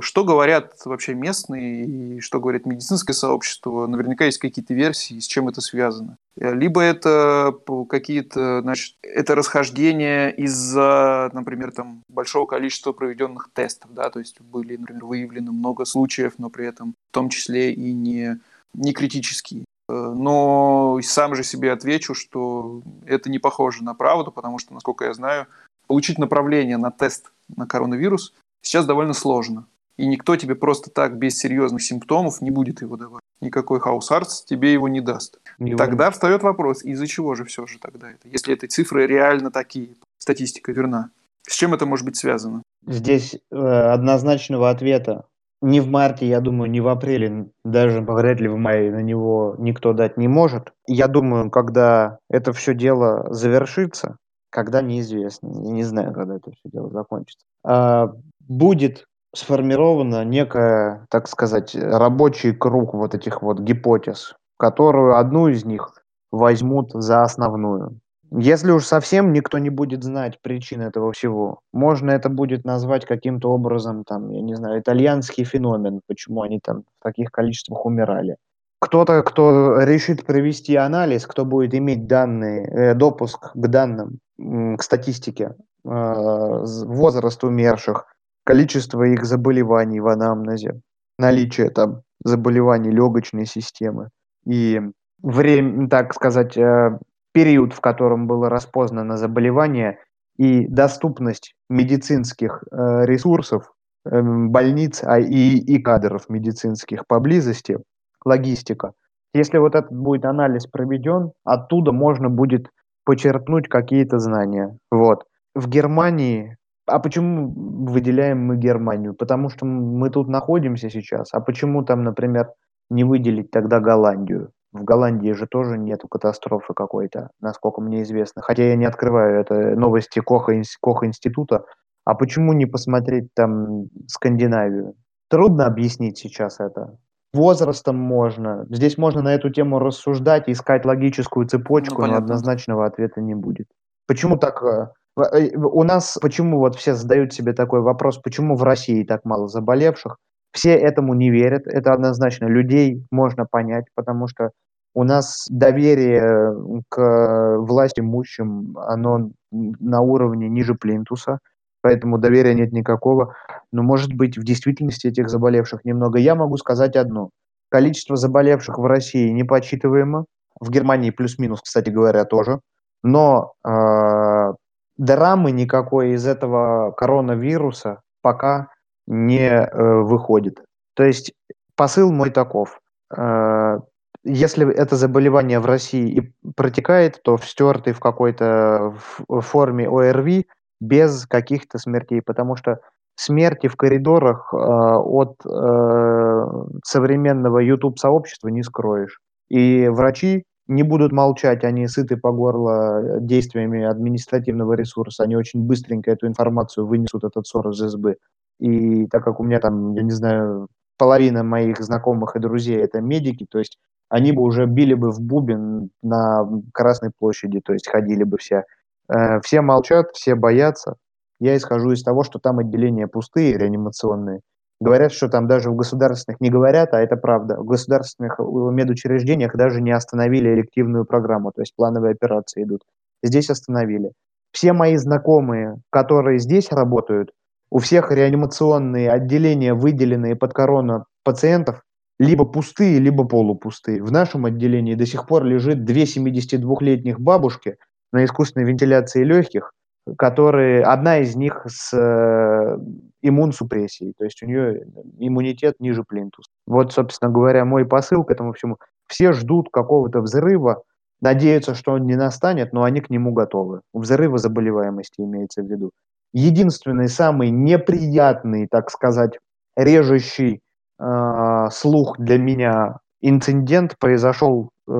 что 0.00 0.24
говорят 0.24 0.74
вообще 0.84 1.14
местные 1.14 1.84
и 1.84 2.20
что 2.20 2.40
говорит 2.40 2.66
медицинское 2.66 3.12
сообщество? 3.12 3.86
Наверняка 3.86 4.24
есть 4.24 4.38
какие-то 4.38 4.72
версии, 4.74 5.18
с 5.18 5.26
чем 5.26 5.48
это 5.48 5.60
связано. 5.60 6.16
Э, 6.36 6.54
либо 6.54 6.80
это 6.80 7.54
какие-то, 7.88 8.62
значит, 8.62 8.96
это 9.02 9.34
расхождение 9.34 10.34
из-за, 10.34 11.30
например, 11.32 11.72
там 11.72 12.02
большого 12.08 12.46
количества 12.46 12.92
проведенных 12.92 13.50
тестов, 13.52 13.92
да, 13.94 14.10
то 14.10 14.18
есть 14.18 14.40
были, 14.40 14.76
например, 14.76 15.04
выявлены 15.04 15.52
много 15.52 15.84
случаев, 15.84 16.34
но 16.38 16.50
при 16.50 16.66
этом 16.66 16.94
в 17.10 17.14
том 17.14 17.28
числе 17.28 17.72
и 17.72 17.92
не, 17.92 18.38
не 18.74 18.92
критические. 18.92 19.64
Э, 19.88 19.92
но 19.92 20.98
сам 21.02 21.34
же 21.34 21.44
себе 21.44 21.72
отвечу, 21.72 22.14
что 22.14 22.82
это 23.06 23.30
не 23.30 23.38
похоже 23.38 23.84
на 23.84 23.94
правду, 23.94 24.32
потому 24.32 24.58
что, 24.58 24.74
насколько 24.74 25.04
я 25.04 25.14
знаю, 25.14 25.46
получить 25.86 26.18
направление 26.18 26.78
на 26.78 26.90
тест 26.90 27.30
на 27.54 27.66
коронавирус 27.66 28.32
сейчас 28.64 28.86
довольно 28.86 29.12
сложно. 29.12 29.66
И 29.96 30.06
никто 30.06 30.34
тебе 30.34 30.56
просто 30.56 30.90
так, 30.90 31.16
без 31.18 31.38
серьезных 31.38 31.82
симптомов, 31.82 32.40
не 32.40 32.50
будет 32.50 32.82
его 32.82 32.96
давать. 32.96 33.22
Никакой 33.40 33.78
хаус 33.78 34.10
артс 34.10 34.42
тебе 34.44 34.72
его 34.72 34.88
не 34.88 35.00
даст. 35.00 35.38
Не 35.58 35.76
тогда 35.76 36.10
встает 36.10 36.42
вопрос, 36.42 36.82
из-за 36.82 37.06
чего 37.06 37.36
же 37.36 37.44
все 37.44 37.66
же 37.66 37.78
тогда 37.78 38.10
это? 38.10 38.28
Если 38.28 38.54
эти 38.54 38.66
цифры 38.66 39.06
реально 39.06 39.52
такие, 39.52 39.94
статистика 40.18 40.72
верна. 40.72 41.10
С 41.46 41.54
чем 41.54 41.74
это 41.74 41.86
может 41.86 42.06
быть 42.06 42.16
связано? 42.16 42.62
Здесь 42.86 43.36
э, 43.52 43.56
однозначного 43.56 44.70
ответа 44.70 45.26
ни 45.64 45.80
в 45.80 45.88
марте, 45.88 46.26
я 46.26 46.40
думаю, 46.40 46.70
ни 46.70 46.80
в 46.80 46.88
апреле, 46.88 47.48
даже 47.64 48.00
вряд 48.02 48.40
ли 48.40 48.48
в 48.48 48.56
мае 48.56 48.90
на 48.90 49.00
него 49.00 49.56
никто 49.58 49.92
дать 49.94 50.18
не 50.18 50.28
может. 50.28 50.72
Я 50.86 51.08
думаю, 51.08 51.50
когда 51.50 52.18
это 52.28 52.52
все 52.52 52.74
дело 52.74 53.32
завершится, 53.32 54.16
когда 54.50 54.82
неизвестно, 54.82 55.48
я 55.48 55.72
не 55.72 55.82
знаю, 55.82 56.12
когда 56.12 56.36
это 56.36 56.50
все 56.50 56.70
дело 56.70 56.90
закончится, 56.90 57.44
а, 57.64 58.12
будет 58.48 59.06
сформирована 59.34 60.24
некая, 60.24 61.06
так 61.10 61.28
сказать, 61.28 61.74
рабочий 61.74 62.52
круг 62.52 62.94
вот 62.94 63.14
этих 63.14 63.42
вот 63.42 63.60
гипотез, 63.60 64.34
которую 64.58 65.16
одну 65.16 65.48
из 65.48 65.64
них 65.64 65.92
возьмут 66.30 66.90
за 66.92 67.22
основную. 67.22 67.98
Если 68.36 68.72
уж 68.72 68.84
совсем 68.84 69.32
никто 69.32 69.58
не 69.58 69.70
будет 69.70 70.02
знать 70.02 70.40
причин 70.42 70.80
этого 70.80 71.12
всего, 71.12 71.60
можно 71.72 72.10
это 72.10 72.28
будет 72.28 72.64
назвать 72.64 73.04
каким-то 73.04 73.52
образом, 73.52 74.02
там, 74.04 74.30
я 74.30 74.40
не 74.40 74.54
знаю, 74.54 74.80
итальянский 74.80 75.44
феномен, 75.44 76.00
почему 76.08 76.42
они 76.42 76.58
там 76.58 76.82
в 76.98 77.02
таких 77.02 77.30
количествах 77.30 77.86
умирали. 77.86 78.36
Кто-то, 78.80 79.22
кто 79.22 79.80
решит 79.82 80.26
провести 80.26 80.74
анализ, 80.74 81.26
кто 81.26 81.44
будет 81.44 81.74
иметь 81.74 82.06
данные, 82.06 82.66
э, 82.66 82.94
допуск 82.94 83.52
к 83.52 83.68
данным, 83.68 84.18
к 84.36 84.82
статистике, 84.82 85.54
э, 85.84 86.64
возраст 86.84 87.44
умерших, 87.44 88.13
количество 88.44 89.02
их 89.02 89.24
заболеваний 89.24 90.00
в 90.00 90.08
анамнезе, 90.08 90.80
наличие 91.18 91.70
там 91.70 92.02
заболеваний 92.24 92.90
легочной 92.90 93.46
системы 93.46 94.08
и 94.46 94.80
время, 95.22 95.88
так 95.88 96.14
сказать, 96.14 96.56
э, 96.56 96.98
период, 97.32 97.72
в 97.72 97.80
котором 97.80 98.26
было 98.26 98.48
распознано 98.48 99.16
заболевание, 99.16 99.98
и 100.36 100.66
доступность 100.66 101.54
медицинских 101.68 102.64
э, 102.70 103.04
ресурсов, 103.04 103.72
э, 104.04 104.20
больниц 104.20 105.02
а, 105.04 105.18
и, 105.18 105.58
и 105.58 105.80
кадров 105.80 106.28
медицинских 106.28 107.06
поблизости, 107.06 107.78
логистика. 108.24 108.92
Если 109.32 109.58
вот 109.58 109.74
этот 109.74 109.92
будет 109.92 110.24
анализ 110.24 110.66
проведен, 110.66 111.32
оттуда 111.44 111.92
можно 111.92 112.30
будет 112.30 112.68
почерпнуть 113.04 113.68
какие-то 113.68 114.18
знания. 114.18 114.76
Вот. 114.90 115.24
В 115.54 115.68
Германии 115.68 116.56
а 116.86 116.98
почему 116.98 117.52
выделяем 117.86 118.44
мы 118.46 118.56
Германию? 118.56 119.14
Потому 119.14 119.48
что 119.48 119.64
мы 119.64 120.10
тут 120.10 120.28
находимся 120.28 120.90
сейчас. 120.90 121.28
А 121.32 121.40
почему 121.40 121.82
там, 121.82 122.04
например, 122.04 122.50
не 122.90 123.04
выделить 123.04 123.50
тогда 123.50 123.80
Голландию? 123.80 124.50
В 124.72 124.82
Голландии 124.82 125.32
же 125.32 125.46
тоже 125.46 125.78
нету 125.78 126.08
катастрофы 126.08 126.74
какой-то, 126.74 127.30
насколько 127.40 127.80
мне 127.80 128.02
известно. 128.02 128.42
Хотя 128.42 128.64
я 128.64 128.76
не 128.76 128.84
открываю 128.84 129.40
это 129.40 129.54
новости 129.76 130.20
Коха, 130.20 130.52
Коха 130.82 131.06
института. 131.06 131.64
А 132.04 132.14
почему 132.14 132.52
не 132.52 132.66
посмотреть 132.66 133.32
там 133.34 133.86
Скандинавию? 134.08 134.94
Трудно 135.30 135.66
объяснить 135.66 136.18
сейчас 136.18 136.60
это. 136.60 136.98
Возрастом 137.32 137.96
можно. 137.96 138.66
Здесь 138.68 138.98
можно 138.98 139.22
на 139.22 139.34
эту 139.34 139.50
тему 139.50 139.78
рассуждать, 139.78 140.48
искать 140.48 140.84
логическую 140.84 141.46
цепочку, 141.46 142.02
ну, 142.02 142.08
но 142.08 142.16
однозначного 142.16 142.84
ответа 142.84 143.20
не 143.20 143.34
будет. 143.34 143.66
Почему 144.06 144.36
так 144.36 144.62
э, 144.62 144.88
Э, 144.88 145.03
у 145.16 145.82
нас 145.84 146.18
почему 146.20 146.58
вот 146.58 146.76
все 146.76 146.94
задают 146.94 147.32
себе 147.32 147.52
такой 147.52 147.80
вопрос, 147.80 148.18
почему 148.18 148.56
в 148.56 148.62
России 148.62 149.04
так 149.04 149.24
мало 149.24 149.48
заболевших? 149.48 150.16
Все 150.52 150.74
этому 150.74 151.14
не 151.14 151.30
верят, 151.30 151.66
это 151.66 151.92
однозначно. 151.92 152.46
Людей 152.46 153.04
можно 153.10 153.44
понять, 153.44 153.86
потому 153.94 154.28
что 154.28 154.50
у 154.94 155.02
нас 155.02 155.46
доверие 155.50 156.54
к 156.88 157.56
власти 157.58 158.00
имущим, 158.00 158.76
оно 158.78 159.30
на 159.50 160.00
уровне 160.00 160.48
ниже 160.48 160.74
плинтуса, 160.74 161.40
поэтому 161.82 162.18
доверия 162.18 162.54
нет 162.54 162.72
никакого. 162.72 163.34
Но, 163.72 163.82
может 163.82 164.14
быть, 164.14 164.38
в 164.38 164.44
действительности 164.44 165.08
этих 165.08 165.28
заболевших 165.28 165.84
немного. 165.84 166.18
Я 166.18 166.36
могу 166.36 166.56
сказать 166.56 166.94
одно. 166.94 167.30
Количество 167.70 168.16
заболевших 168.16 168.78
в 168.78 168.84
России 168.86 169.30
непочитываемо, 169.30 170.26
в 170.60 170.70
Германии 170.70 171.10
плюс-минус, 171.10 171.60
кстати 171.60 171.90
говоря, 171.90 172.24
тоже. 172.24 172.60
Но 173.02 173.52
э, 173.66 174.52
драмы 174.96 175.50
никакой 175.52 176.12
из 176.12 176.26
этого 176.26 176.92
коронавируса 176.92 178.00
пока 178.22 178.68
не 179.06 179.48
э, 179.48 180.00
выходит. 180.02 180.62
То 180.94 181.04
есть 181.04 181.32
посыл 181.76 182.12
мой 182.12 182.30
таков. 182.30 182.80
Э, 183.16 183.78
если 184.24 184.72
это 184.72 184.96
заболевание 184.96 185.60
в 185.60 185.66
России 185.66 186.08
и 186.08 186.32
протекает, 186.56 187.20
то 187.22 187.36
в 187.36 187.44
стертой 187.44 187.92
в 187.92 188.00
какой-то 188.00 188.94
форме 189.28 189.88
ОРВИ 189.88 190.46
без 190.80 191.26
каких-то 191.26 191.78
смертей, 191.78 192.22
потому 192.22 192.56
что 192.56 192.80
смерти 193.16 193.68
в 193.68 193.76
коридорах 193.76 194.52
э, 194.52 194.56
от 194.56 195.36
э, 195.46 196.44
современного 196.84 197.58
YouTube-сообщества 197.58 198.48
не 198.48 198.62
скроешь. 198.62 199.20
И 199.48 199.88
врачи 199.88 200.44
не 200.66 200.82
будут 200.82 201.12
молчать, 201.12 201.64
они 201.64 201.86
сыты 201.88 202.16
по 202.16 202.32
горло 202.32 203.00
э, 203.00 203.20
действиями 203.20 203.84
административного 203.84 204.74
ресурса, 204.74 205.24
они 205.24 205.36
очень 205.36 205.60
быстренько 205.62 206.10
эту 206.10 206.26
информацию 206.26 206.86
вынесут 206.86 207.24
этот 207.24 207.46
ссор 207.46 207.68
из 207.70 207.78
СБ. 207.78 208.16
И 208.60 209.06
так 209.08 209.24
как 209.24 209.40
у 209.40 209.44
меня 209.44 209.60
там, 209.60 209.94
я 209.94 210.02
не 210.02 210.12
знаю, 210.12 210.68
половина 210.96 211.42
моих 211.42 211.78
знакомых 211.80 212.36
и 212.36 212.40
друзей 212.40 212.78
это 212.78 213.00
медики, 213.00 213.46
то 213.48 213.58
есть 213.58 213.78
они 214.08 214.32
бы 214.32 214.42
уже 214.42 214.66
били 214.66 214.94
бы 214.94 215.10
в 215.10 215.20
бубен 215.20 215.90
на 216.02 216.48
Красной 216.72 217.10
площади, 217.10 217.60
то 217.60 217.72
есть 217.72 217.88
ходили 217.88 218.24
бы 218.24 218.38
все. 218.38 218.64
Э, 219.08 219.40
все 219.42 219.60
молчат, 219.60 220.10
все 220.14 220.34
боятся. 220.34 220.96
Я 221.40 221.56
исхожу 221.56 221.92
из 221.92 222.02
того, 222.02 222.22
что 222.22 222.38
там 222.38 222.58
отделения 222.58 223.08
пустые, 223.08 223.58
реанимационные. 223.58 224.40
Говорят, 224.84 225.12
что 225.12 225.30
там 225.30 225.46
даже 225.46 225.70
в 225.70 225.76
государственных 225.76 226.42
не 226.42 226.50
говорят, 226.50 226.92
а 226.92 227.00
это 227.00 227.16
правда. 227.16 227.56
В 227.56 227.64
государственных 227.64 228.38
медучреждениях 228.38 229.56
даже 229.56 229.80
не 229.80 229.90
остановили 229.90 230.52
элективную 230.52 231.06
программу, 231.06 231.52
то 231.52 231.62
есть 231.62 231.74
плановые 231.74 232.12
операции 232.12 232.64
идут. 232.64 232.82
Здесь 233.22 233.48
остановили. 233.48 234.10
Все 234.52 234.74
мои 234.74 234.96
знакомые, 234.96 235.76
которые 235.88 236.38
здесь 236.38 236.70
работают, 236.70 237.30
у 237.70 237.78
всех 237.78 238.12
реанимационные 238.12 239.10
отделения, 239.10 239.72
выделенные 239.72 240.36
под 240.36 240.52
корону 240.52 241.06
пациентов, 241.24 241.80
либо 242.18 242.44
пустые, 242.44 242.98
либо 242.98 243.24
полупустые. 243.24 244.02
В 244.02 244.12
нашем 244.12 244.44
отделении 244.44 244.96
до 244.96 245.06
сих 245.06 245.26
пор 245.26 245.44
лежит 245.44 245.86
две 245.86 246.04
72-летних 246.04 247.18
бабушки 247.18 247.78
на 248.12 248.22
искусственной 248.26 248.66
вентиляции 248.66 249.24
легких, 249.24 249.72
которые, 250.18 250.82
одна 250.82 251.18
из 251.18 251.34
них 251.34 251.64
с 251.66 251.96
э, 251.96 252.78
иммунсупрессией, 253.22 254.12
то 254.18 254.24
есть 254.24 254.42
у 254.42 254.46
нее 254.46 254.86
иммунитет 255.18 255.76
ниже 255.80 256.04
плинтус. 256.06 256.46
Вот, 256.66 256.92
собственно 256.92 257.32
говоря, 257.32 257.64
мой 257.64 257.86
посыл 257.86 258.22
к 258.24 258.30
этому 258.30 258.52
всему. 258.52 258.76
Все 259.06 259.32
ждут 259.32 259.68
какого-то 259.72 260.20
взрыва, 260.20 260.82
надеются, 261.20 261.74
что 261.74 261.92
он 261.92 262.06
не 262.06 262.16
настанет, 262.16 262.72
но 262.72 262.84
они 262.84 263.00
к 263.00 263.08
нему 263.08 263.32
готовы. 263.32 263.80
Взрыва 263.94 264.36
заболеваемости 264.36 265.20
имеется 265.22 265.62
в 265.62 265.66
виду. 265.66 265.90
Единственный 266.34 267.08
самый 267.08 267.50
неприятный, 267.50 268.66
так 268.70 268.90
сказать, 268.90 269.38
режущий 269.76 270.60
э, 271.00 271.68
слух 271.70 272.18
для 272.18 272.38
меня 272.38 272.98
инцидент 273.22 273.96
произошел, 273.98 274.68
э, 274.86 274.92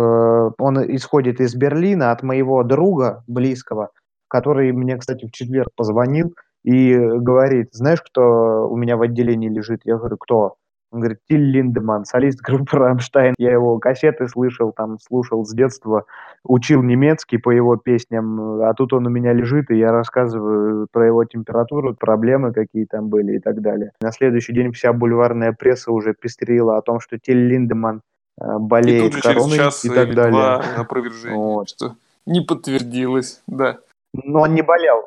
он 0.59 0.97
исходит 0.97 1.41
из 1.41 1.55
Берлина 1.55 2.11
от 2.11 2.23
моего 2.23 2.63
друга 2.63 3.23
близкого– 3.27 3.91
который 4.29 4.73
мне, 4.73 4.97
кстати, 4.97 5.27
в 5.27 5.33
четверг 5.33 5.71
позвонил 5.77 6.35
и 6.65 6.97
говорит, 6.97 7.69
знаешь, 7.73 8.03
кто 8.03 8.69
у 8.69 8.77
меня 8.77 8.97
в 8.97 9.03
отделении 9.03 9.49
лежит? 9.49 9.83
Я 9.85 9.97
говорю, 9.97 10.17
кто? 10.17 10.57
Он 10.95 11.01
говорит, 11.01 11.19
Тиль 11.29 11.51
Линдеман, 11.51 12.05
солист 12.05 12.41
группы 12.41 12.79
«Рамштайн». 12.79 13.35
Я 13.37 13.51
его 13.51 13.81
кассеты 13.81 14.29
слышал, 14.29 14.71
там, 14.71 14.99
слушал 15.01 15.45
с 15.45 15.53
детства, 15.53 16.05
учил 16.45 16.85
немецкий 16.85 17.37
по 17.39 17.51
его 17.51 17.77
песням, 17.77 18.63
а 18.63 18.73
тут 18.75 18.93
он 18.93 19.05
у 19.09 19.11
меня 19.11 19.33
лежит, 19.33 19.73
и 19.73 19.77
я 19.77 19.91
рассказываю 19.91 20.87
про 20.93 21.05
его 21.05 21.25
температуру, 21.25 21.97
проблемы 21.97 22.53
какие 22.53 22.85
там 22.85 23.09
были 23.09 23.39
и 23.39 23.39
так 23.41 23.61
далее. 23.61 23.91
На 24.01 24.13
следующий 24.13 24.53
день 24.53 24.71
вся 24.71 24.93
бульварная 24.93 25.53
пресса 25.53 25.91
уже 25.91 26.15
пестрила 26.15 26.79
о 26.79 26.83
том, 26.83 27.01
что 27.01 27.19
Тиль 27.19 27.45
Линдеман 27.45 28.03
э, 28.41 28.59
болеет 28.59 29.03
и 29.03 29.05
тут 29.07 29.15
же 29.15 29.23
короной 29.23 29.51
через 29.51 29.65
час 29.65 29.85
и 29.85 29.89
так 29.89 30.15
далее. 30.15 30.31
Два 30.31 30.63
опровержения, 30.77 31.37
вот. 31.37 31.71
что 31.71 31.97
не 32.25 32.41
подтвердилось, 32.41 33.43
да. 33.49 33.79
Но 34.23 34.43
он 34.43 34.55
не 34.55 34.63
болел. 34.63 35.03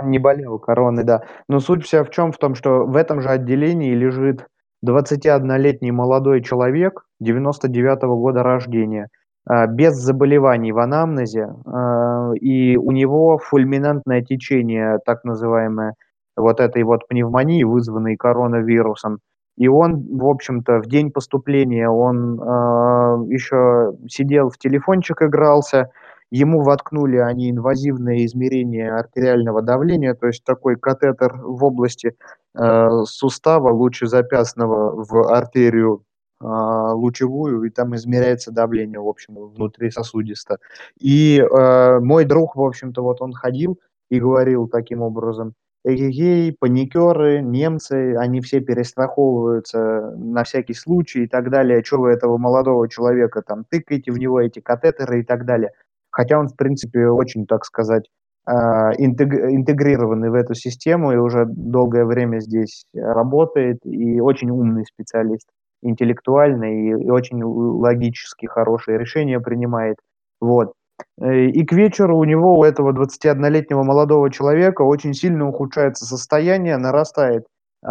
Он 0.00 0.10
не 0.10 0.18
болел 0.18 0.58
короной, 0.58 1.04
да. 1.04 1.22
Но 1.48 1.60
суть 1.60 1.84
вся 1.84 2.04
в 2.04 2.10
чем? 2.10 2.32
В 2.32 2.38
том, 2.38 2.54
что 2.54 2.84
в 2.84 2.96
этом 2.96 3.20
же 3.20 3.28
отделении 3.28 3.94
лежит 3.94 4.46
21-летний 4.86 5.90
молодой 5.90 6.42
человек 6.42 7.04
99-го 7.22 8.16
года 8.16 8.42
рождения, 8.42 9.08
а, 9.46 9.66
без 9.66 9.94
заболеваний 9.94 10.72
в 10.72 10.78
анамнезе, 10.78 11.54
а, 11.66 12.30
и 12.34 12.76
у 12.76 12.92
него 12.92 13.38
фульминантное 13.38 14.22
течение, 14.22 14.98
так 15.04 15.24
называемое, 15.24 15.94
вот 16.36 16.60
этой 16.60 16.82
вот 16.84 17.08
пневмонии, 17.08 17.64
вызванной 17.64 18.16
коронавирусом. 18.16 19.18
И 19.56 19.68
он, 19.68 20.06
в 20.16 20.26
общем-то, 20.26 20.78
в 20.78 20.86
день 20.86 21.10
поступления 21.10 21.88
он 21.90 22.40
э, 22.40 23.34
еще 23.34 23.92
сидел 24.08 24.48
в 24.48 24.56
телефончик, 24.56 25.20
игрался, 25.20 25.90
Ему 26.30 26.62
воткнули 26.62 27.16
они 27.16 27.50
инвазивное 27.50 28.24
измерение 28.24 28.92
артериального 28.92 29.62
давления, 29.62 30.14
то 30.14 30.28
есть 30.28 30.44
такой 30.44 30.76
катетер 30.76 31.34
в 31.42 31.64
области 31.64 32.16
э, 32.54 32.88
сустава 33.04 33.72
лучезапястного 33.72 35.04
в 35.04 35.28
артерию 35.32 36.04
э, 36.40 36.44
лучевую, 36.46 37.64
и 37.64 37.70
там 37.70 37.96
измеряется 37.96 38.52
давление, 38.52 39.00
в 39.00 39.08
общем, 39.08 39.34
внутри 39.34 39.90
сосудисто. 39.90 40.58
И 41.00 41.40
э, 41.40 41.98
мой 41.98 42.24
друг, 42.24 42.54
в 42.54 42.62
общем-то, 42.62 43.02
вот 43.02 43.20
он 43.20 43.32
ходил 43.32 43.80
и 44.08 44.20
говорил 44.20 44.68
таким 44.68 45.02
образом, 45.02 45.54
эгегей, 45.84 46.54
паникеры, 46.56 47.40
немцы, 47.40 48.14
они 48.16 48.40
все 48.40 48.60
перестраховываются 48.60 50.14
на 50.16 50.44
всякий 50.44 50.74
случай 50.74 51.24
и 51.24 51.26
так 51.26 51.50
далее. 51.50 51.82
Что 51.82 51.98
вы 51.98 52.10
этого 52.10 52.38
молодого 52.38 52.88
человека 52.88 53.42
там 53.42 53.64
тыкаете 53.64 54.12
в 54.12 54.18
него 54.18 54.40
эти 54.40 54.60
катетеры 54.60 55.20
и 55.20 55.24
так 55.24 55.44
далее 55.44 55.72
хотя 56.10 56.38
он, 56.38 56.48
в 56.48 56.56
принципе, 56.56 57.08
очень, 57.08 57.46
так 57.46 57.64
сказать, 57.64 58.08
а, 58.46 58.92
интегрированный 58.96 60.30
в 60.30 60.34
эту 60.34 60.54
систему 60.54 61.12
и 61.12 61.16
уже 61.16 61.44
долгое 61.46 62.04
время 62.04 62.40
здесь 62.40 62.84
работает, 62.94 63.78
и 63.84 64.20
очень 64.20 64.50
умный 64.50 64.84
специалист, 64.86 65.46
интеллектуальный 65.82 66.88
и, 66.88 67.04
и 67.04 67.10
очень 67.10 67.42
логически 67.42 68.46
хорошие 68.46 68.98
решения 68.98 69.40
принимает. 69.40 69.96
Вот. 70.40 70.72
Э, 71.20 71.46
и 71.46 71.64
к 71.64 71.72
вечеру 71.72 72.18
у 72.18 72.24
него, 72.24 72.58
у 72.58 72.64
этого 72.64 72.92
21-летнего 72.92 73.82
молодого 73.82 74.30
человека, 74.30 74.82
очень 74.82 75.14
сильно 75.14 75.48
ухудшается 75.48 76.04
состояние, 76.04 76.76
нарастает, 76.76 77.44
э, 77.84 77.86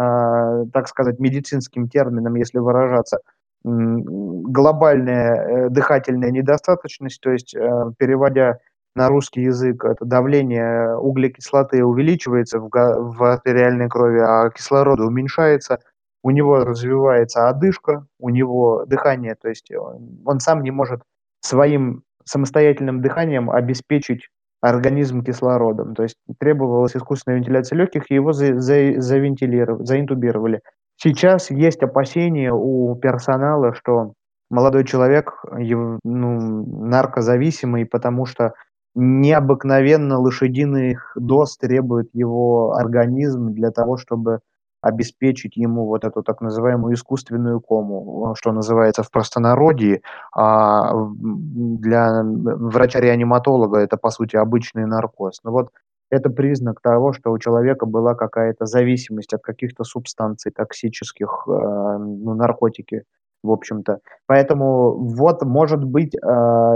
так 0.72 0.88
сказать, 0.88 1.18
медицинским 1.18 1.88
термином, 1.88 2.34
если 2.34 2.58
выражаться, 2.58 3.20
глобальная 3.62 5.34
э, 5.34 5.68
дыхательная 5.70 6.30
недостаточность, 6.30 7.20
то 7.20 7.30
есть, 7.30 7.54
э, 7.54 7.60
переводя 7.98 8.58
на 8.94 9.08
русский 9.08 9.42
язык, 9.42 9.84
это 9.84 10.04
давление 10.04 10.96
углекислоты 10.96 11.84
увеличивается 11.84 12.58
в, 12.58 12.70
в 12.70 13.22
артериальной 13.22 13.88
крови, 13.88 14.20
а 14.20 14.50
кислорода 14.50 15.04
уменьшается, 15.04 15.78
у 16.22 16.30
него 16.30 16.64
развивается 16.64 17.48
одышка, 17.48 18.06
у 18.18 18.30
него 18.30 18.84
дыхание, 18.86 19.36
то 19.40 19.48
есть 19.48 19.70
он, 19.72 20.20
он 20.24 20.40
сам 20.40 20.62
не 20.62 20.70
может 20.70 21.02
своим 21.40 22.02
самостоятельным 22.24 23.00
дыханием 23.00 23.50
обеспечить 23.50 24.28
организм 24.60 25.22
кислородом. 25.22 25.94
То 25.94 26.02
есть 26.02 26.16
требовалась 26.38 26.96
искусственная 26.96 27.38
вентиляция 27.38 27.76
легких, 27.76 28.10
и 28.10 28.14
его 28.14 28.32
за, 28.32 28.58
за, 28.60 29.00
завентилировали, 29.00 29.84
заинтубировали. 29.84 30.60
Сейчас 31.02 31.50
есть 31.50 31.82
опасения 31.82 32.52
у 32.52 32.94
персонала, 32.94 33.72
что 33.74 34.12
молодой 34.50 34.84
человек 34.84 35.42
ну, 35.50 35.98
наркозависимый, 36.04 37.86
потому 37.86 38.26
что 38.26 38.52
необыкновенно 38.94 40.18
лошадиных 40.18 41.12
доз 41.16 41.56
требует 41.56 42.10
его 42.12 42.74
организм 42.74 43.54
для 43.54 43.70
того, 43.70 43.96
чтобы 43.96 44.40
обеспечить 44.82 45.56
ему 45.56 45.86
вот 45.86 46.04
эту 46.04 46.22
так 46.22 46.42
называемую 46.42 46.94
искусственную 46.94 47.60
кому, 47.60 48.34
что 48.38 48.52
называется 48.52 49.02
в 49.02 49.10
простонародье, 49.10 50.02
а 50.34 50.92
для 50.94 52.22
врача-реаниматолога 52.22 53.78
это, 53.78 53.96
по 53.96 54.10
сути, 54.10 54.36
обычный 54.36 54.86
наркоз. 54.86 55.40
Но 55.44 55.52
вот 55.52 55.70
это 56.10 56.30
признак 56.30 56.80
того, 56.80 57.12
что 57.12 57.30
у 57.30 57.38
человека 57.38 57.86
была 57.86 58.14
какая-то 58.14 58.66
зависимость 58.66 59.32
от 59.32 59.42
каких-то 59.42 59.84
субстанций 59.84 60.52
токсических, 60.52 61.44
э, 61.46 61.50
ну, 61.50 62.34
наркотики, 62.34 63.04
в 63.42 63.50
общем-то. 63.50 64.00
Поэтому 64.26 64.96
вот, 64.98 65.42
может 65.42 65.84
быть, 65.84 66.14
э, 66.14 66.18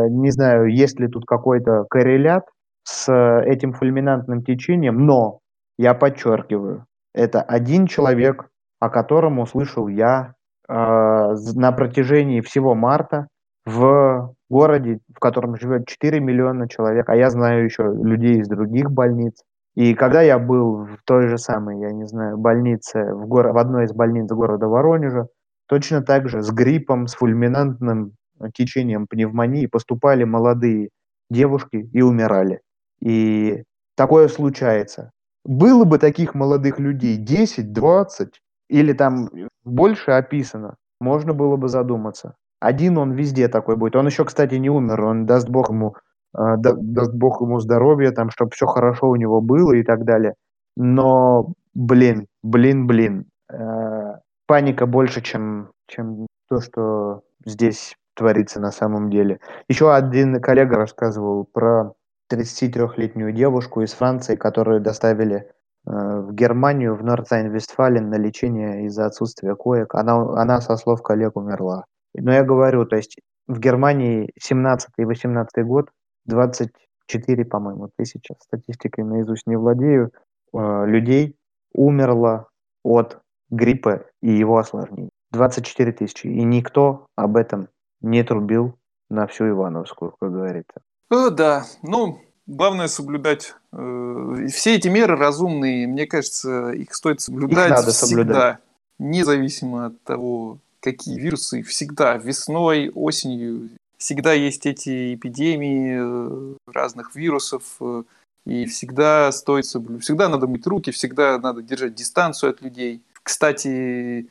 не 0.08 0.30
знаю, 0.30 0.66
есть 0.66 0.98
ли 1.00 1.08
тут 1.08 1.26
какой-то 1.26 1.84
коррелят 1.90 2.44
с 2.84 3.12
этим 3.12 3.72
фульминантным 3.72 4.42
течением, 4.44 5.04
но 5.06 5.40
я 5.78 5.94
подчеркиваю, 5.94 6.86
это 7.14 7.42
один 7.42 7.86
человек, 7.86 8.48
о 8.80 8.90
котором 8.90 9.38
услышал 9.38 9.88
я 9.88 10.34
э, 10.68 10.72
на 10.72 11.72
протяжении 11.72 12.40
всего 12.40 12.74
марта 12.74 13.28
в 13.66 14.34
городе, 14.48 15.00
в 15.14 15.18
котором 15.18 15.56
живет 15.56 15.86
4 15.86 16.20
миллиона 16.20 16.68
человек, 16.68 17.08
а 17.08 17.16
я 17.16 17.30
знаю 17.30 17.64
еще 17.64 17.84
людей 17.84 18.40
из 18.40 18.48
других 18.48 18.90
больниц. 18.90 19.42
И 19.74 19.94
когда 19.94 20.22
я 20.22 20.38
был 20.38 20.84
в 20.84 20.98
той 21.04 21.28
же 21.28 21.38
самой, 21.38 21.80
я 21.80 21.90
не 21.90 22.06
знаю, 22.06 22.38
больнице, 22.38 23.12
в, 23.14 23.26
горо- 23.26 23.52
в 23.52 23.58
одной 23.58 23.86
из 23.86 23.92
больниц 23.92 24.30
города 24.30 24.68
Воронежа, 24.68 25.26
точно 25.66 26.02
так 26.02 26.28
же 26.28 26.42
с 26.42 26.50
гриппом, 26.50 27.08
с 27.08 27.14
фульминантным 27.14 28.12
течением 28.54 29.06
пневмонии 29.06 29.66
поступали 29.66 30.24
молодые 30.24 30.90
девушки 31.30 31.88
и 31.92 32.02
умирали. 32.02 32.60
И 33.00 33.64
такое 33.96 34.28
случается. 34.28 35.10
Было 35.44 35.84
бы 35.84 35.98
таких 35.98 36.34
молодых 36.34 36.78
людей 36.78 37.16
10, 37.16 37.72
20 37.72 38.40
или 38.68 38.92
там 38.92 39.28
больше 39.64 40.12
описано, 40.12 40.76
можно 41.00 41.34
было 41.34 41.56
бы 41.56 41.68
задуматься. 41.68 42.34
Один 42.60 42.98
он 42.98 43.12
везде 43.12 43.48
такой 43.48 43.76
будет. 43.76 43.96
Он 43.96 44.06
еще, 44.06 44.24
кстати, 44.24 44.54
не 44.54 44.70
умер. 44.70 45.04
Он 45.04 45.26
даст 45.26 45.48
Бог 45.48 45.70
ему, 45.70 45.96
э, 46.36 46.56
даст 46.56 47.12
Бог 47.14 47.40
ему 47.40 47.60
здоровья, 47.60 48.10
там, 48.12 48.30
чтобы 48.30 48.52
все 48.52 48.66
хорошо 48.66 49.08
у 49.08 49.16
него 49.16 49.40
было 49.40 49.72
и 49.72 49.82
так 49.82 50.04
далее. 50.04 50.34
Но, 50.76 51.52
блин, 51.74 52.26
блин, 52.42 52.86
блин, 52.86 53.26
э, 53.52 54.14
паника 54.46 54.86
больше, 54.86 55.20
чем, 55.20 55.70
чем 55.86 56.26
то, 56.48 56.60
что 56.60 57.22
здесь 57.44 57.96
творится 58.14 58.60
на 58.60 58.70
самом 58.70 59.10
деле. 59.10 59.40
Еще 59.68 59.92
один 59.92 60.40
коллега 60.40 60.76
рассказывал 60.76 61.44
про 61.44 61.92
33-летнюю 62.32 63.32
девушку 63.32 63.82
из 63.82 63.92
Франции, 63.92 64.36
которую 64.36 64.80
доставили 64.80 65.36
э, 65.36 65.90
в 65.90 66.32
Германию, 66.32 66.94
в 66.94 67.04
Nordrhein-Westfalen 67.04 68.08
на 68.08 68.16
лечение 68.16 68.86
из-за 68.86 69.06
отсутствия 69.06 69.54
коек. 69.54 69.94
Она, 69.94 70.14
она, 70.40 70.60
со 70.60 70.76
слов 70.76 71.02
коллег, 71.02 71.36
умерла. 71.36 71.84
Но 72.14 72.32
я 72.32 72.44
говорю, 72.44 72.86
то 72.86 72.96
есть 72.96 73.18
в 73.46 73.58
Германии 73.58 74.30
17 74.40 74.90
и 74.98 75.04
18 75.04 75.64
год 75.64 75.90
24, 76.26 77.44
по-моему, 77.44 77.90
тысячи, 77.96 78.34
статистикой 78.40 79.04
наизусть 79.04 79.46
не 79.46 79.56
владею, 79.56 80.12
э, 80.52 80.86
людей 80.86 81.36
умерло 81.72 82.48
от 82.82 83.20
гриппа 83.50 84.06
и 84.22 84.30
его 84.30 84.58
осложнений. 84.58 85.10
24 85.32 85.92
тысячи. 85.92 86.26
И 86.26 86.44
никто 86.44 87.06
об 87.16 87.36
этом 87.36 87.68
не 88.00 88.22
трубил 88.22 88.78
на 89.10 89.26
всю 89.26 89.48
Ивановскую, 89.48 90.14
как 90.20 90.32
говорится. 90.32 90.80
О, 91.10 91.30
да, 91.30 91.64
ну, 91.82 92.20
главное 92.46 92.86
соблюдать. 92.86 93.54
Э, 93.72 94.46
все 94.48 94.76
эти 94.76 94.88
меры 94.88 95.16
разумные, 95.16 95.86
мне 95.86 96.06
кажется, 96.06 96.70
их 96.70 96.94
стоит 96.94 97.20
соблюдать 97.20 97.70
их 97.70 97.76
надо 97.76 97.90
всегда, 97.90 98.06
соблюдать. 98.06 98.58
независимо 98.98 99.86
от 99.86 100.02
того, 100.02 100.58
какие 100.84 101.18
вирусы. 101.18 101.62
Всегда 101.62 102.16
весной, 102.16 102.90
осенью 102.94 103.70
всегда 103.96 104.32
есть 104.32 104.66
эти 104.66 105.14
эпидемии 105.14 105.96
э, 105.98 106.54
разных 106.66 107.16
вирусов, 107.16 107.62
э, 107.80 108.04
и 108.46 108.66
всегда 108.66 109.32
стоит 109.32 109.64
соблюдать. 109.64 110.02
Всегда 110.02 110.28
надо 110.28 110.46
мыть 110.46 110.66
руки, 110.66 110.90
всегда 110.90 111.38
надо 111.38 111.62
держать 111.62 111.94
дистанцию 111.94 112.50
от 112.50 112.60
людей. 112.60 113.02
Кстати, 113.22 114.28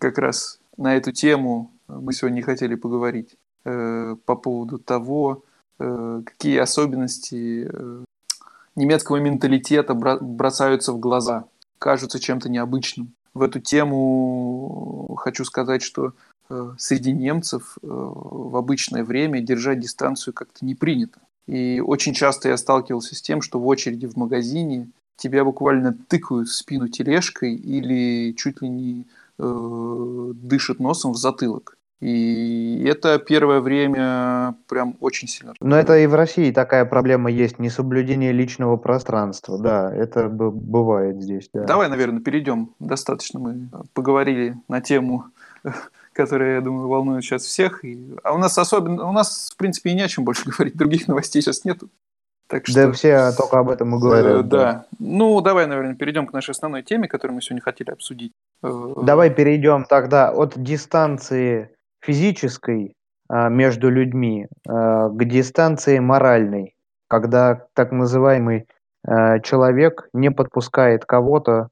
как 0.00 0.18
раз 0.18 0.58
на 0.76 0.96
эту 0.96 1.12
тему 1.12 1.70
мы 1.86 2.12
сегодня 2.12 2.42
хотели 2.42 2.74
поговорить 2.74 3.36
по 3.62 4.34
поводу 4.34 4.80
того, 4.80 5.44
Э, 5.78 6.22
какие 6.24 6.58
особенности 6.58 7.68
э, 7.70 8.04
немецкого 8.76 9.16
менталитета 9.16 9.94
бросаются 9.94 10.92
в 10.92 10.98
глаза, 10.98 11.44
кажутся 11.78 12.18
чем-то 12.18 12.48
необычным. 12.48 13.14
В 13.36 13.42
эту 13.42 13.60
тему 13.60 15.14
хочу 15.18 15.44
сказать, 15.44 15.82
что 15.82 16.14
э, 16.48 16.72
среди 16.78 17.12
немцев 17.12 17.76
в 17.82 18.56
обычное 18.56 19.04
время 19.04 19.42
держать 19.42 19.78
дистанцию 19.78 20.32
как-то 20.32 20.64
не 20.64 20.74
принято. 20.74 21.20
И 21.46 21.82
очень 21.84 22.14
часто 22.14 22.48
я 22.48 22.56
сталкивался 22.56 23.14
с 23.14 23.20
тем, 23.20 23.42
что 23.42 23.60
в 23.60 23.66
очереди 23.66 24.06
в 24.06 24.16
магазине 24.16 24.88
тебя 25.16 25.44
буквально 25.44 25.92
тыкают 25.92 26.48
в 26.48 26.54
спину 26.54 26.88
тележкой 26.88 27.54
или 27.54 28.32
чуть 28.32 28.62
ли 28.62 28.70
не 28.70 29.06
э, 29.38 30.32
дышат 30.34 30.80
носом 30.80 31.12
в 31.12 31.18
затылок. 31.18 31.75
И 32.00 32.84
это 32.86 33.18
первое 33.18 33.60
время 33.60 34.54
прям 34.68 34.96
очень 35.00 35.28
сильно. 35.28 35.54
Но 35.60 35.76
это 35.76 35.96
и 35.96 36.06
в 36.06 36.14
России 36.14 36.52
такая 36.52 36.84
проблема 36.84 37.30
есть, 37.30 37.58
несоблюдение 37.58 38.32
личного 38.32 38.76
пространства. 38.76 39.58
Да, 39.58 39.94
это 39.94 40.28
бывает 40.28 41.22
здесь. 41.22 41.48
Да. 41.54 41.64
Давай, 41.64 41.88
наверное, 41.88 42.20
перейдем. 42.20 42.74
Достаточно 42.80 43.40
мы 43.40 43.68
поговорили 43.94 44.56
на 44.68 44.82
тему, 44.82 45.26
которая, 46.12 46.56
я 46.56 46.60
думаю, 46.60 46.88
волнует 46.88 47.24
сейчас 47.24 47.44
всех. 47.44 47.82
А 48.22 48.34
у 48.34 48.38
нас 48.38 48.58
особенно, 48.58 49.08
у 49.08 49.12
нас, 49.12 49.50
в 49.54 49.56
принципе, 49.56 49.90
и 49.90 49.94
не 49.94 50.02
о 50.02 50.08
чем 50.08 50.24
больше 50.24 50.44
говорить. 50.50 50.76
Других 50.76 51.08
новостей 51.08 51.40
сейчас 51.40 51.64
нету. 51.64 51.88
Так 52.48 52.66
что, 52.66 52.86
да 52.86 52.92
все 52.92 53.32
только 53.36 53.58
об 53.58 53.70
этом 53.70 53.96
и 53.96 53.98
говорят. 53.98 54.36
Э, 54.36 54.42
да. 54.42 54.58
да. 54.58 54.86
Ну, 54.98 55.40
давай, 55.40 55.66
наверное, 55.66 55.94
перейдем 55.94 56.26
к 56.26 56.32
нашей 56.32 56.50
основной 56.50 56.82
теме, 56.82 57.08
которую 57.08 57.34
мы 57.34 57.42
сегодня 57.42 57.62
хотели 57.62 57.90
обсудить. 57.90 58.32
Э, 58.62 58.94
давай 59.02 59.30
перейдем 59.30 59.84
тогда 59.84 60.30
от 60.30 60.52
дистанции 60.56 61.70
физической 62.00 62.94
а, 63.28 63.48
между 63.48 63.90
людьми 63.90 64.46
а, 64.68 65.08
к 65.08 65.24
дистанции 65.24 65.98
моральной, 65.98 66.74
когда 67.08 67.66
так 67.74 67.92
называемый 67.92 68.66
а, 69.06 69.40
человек 69.40 70.08
не 70.12 70.30
подпускает 70.30 71.04
кого-то, 71.04 71.68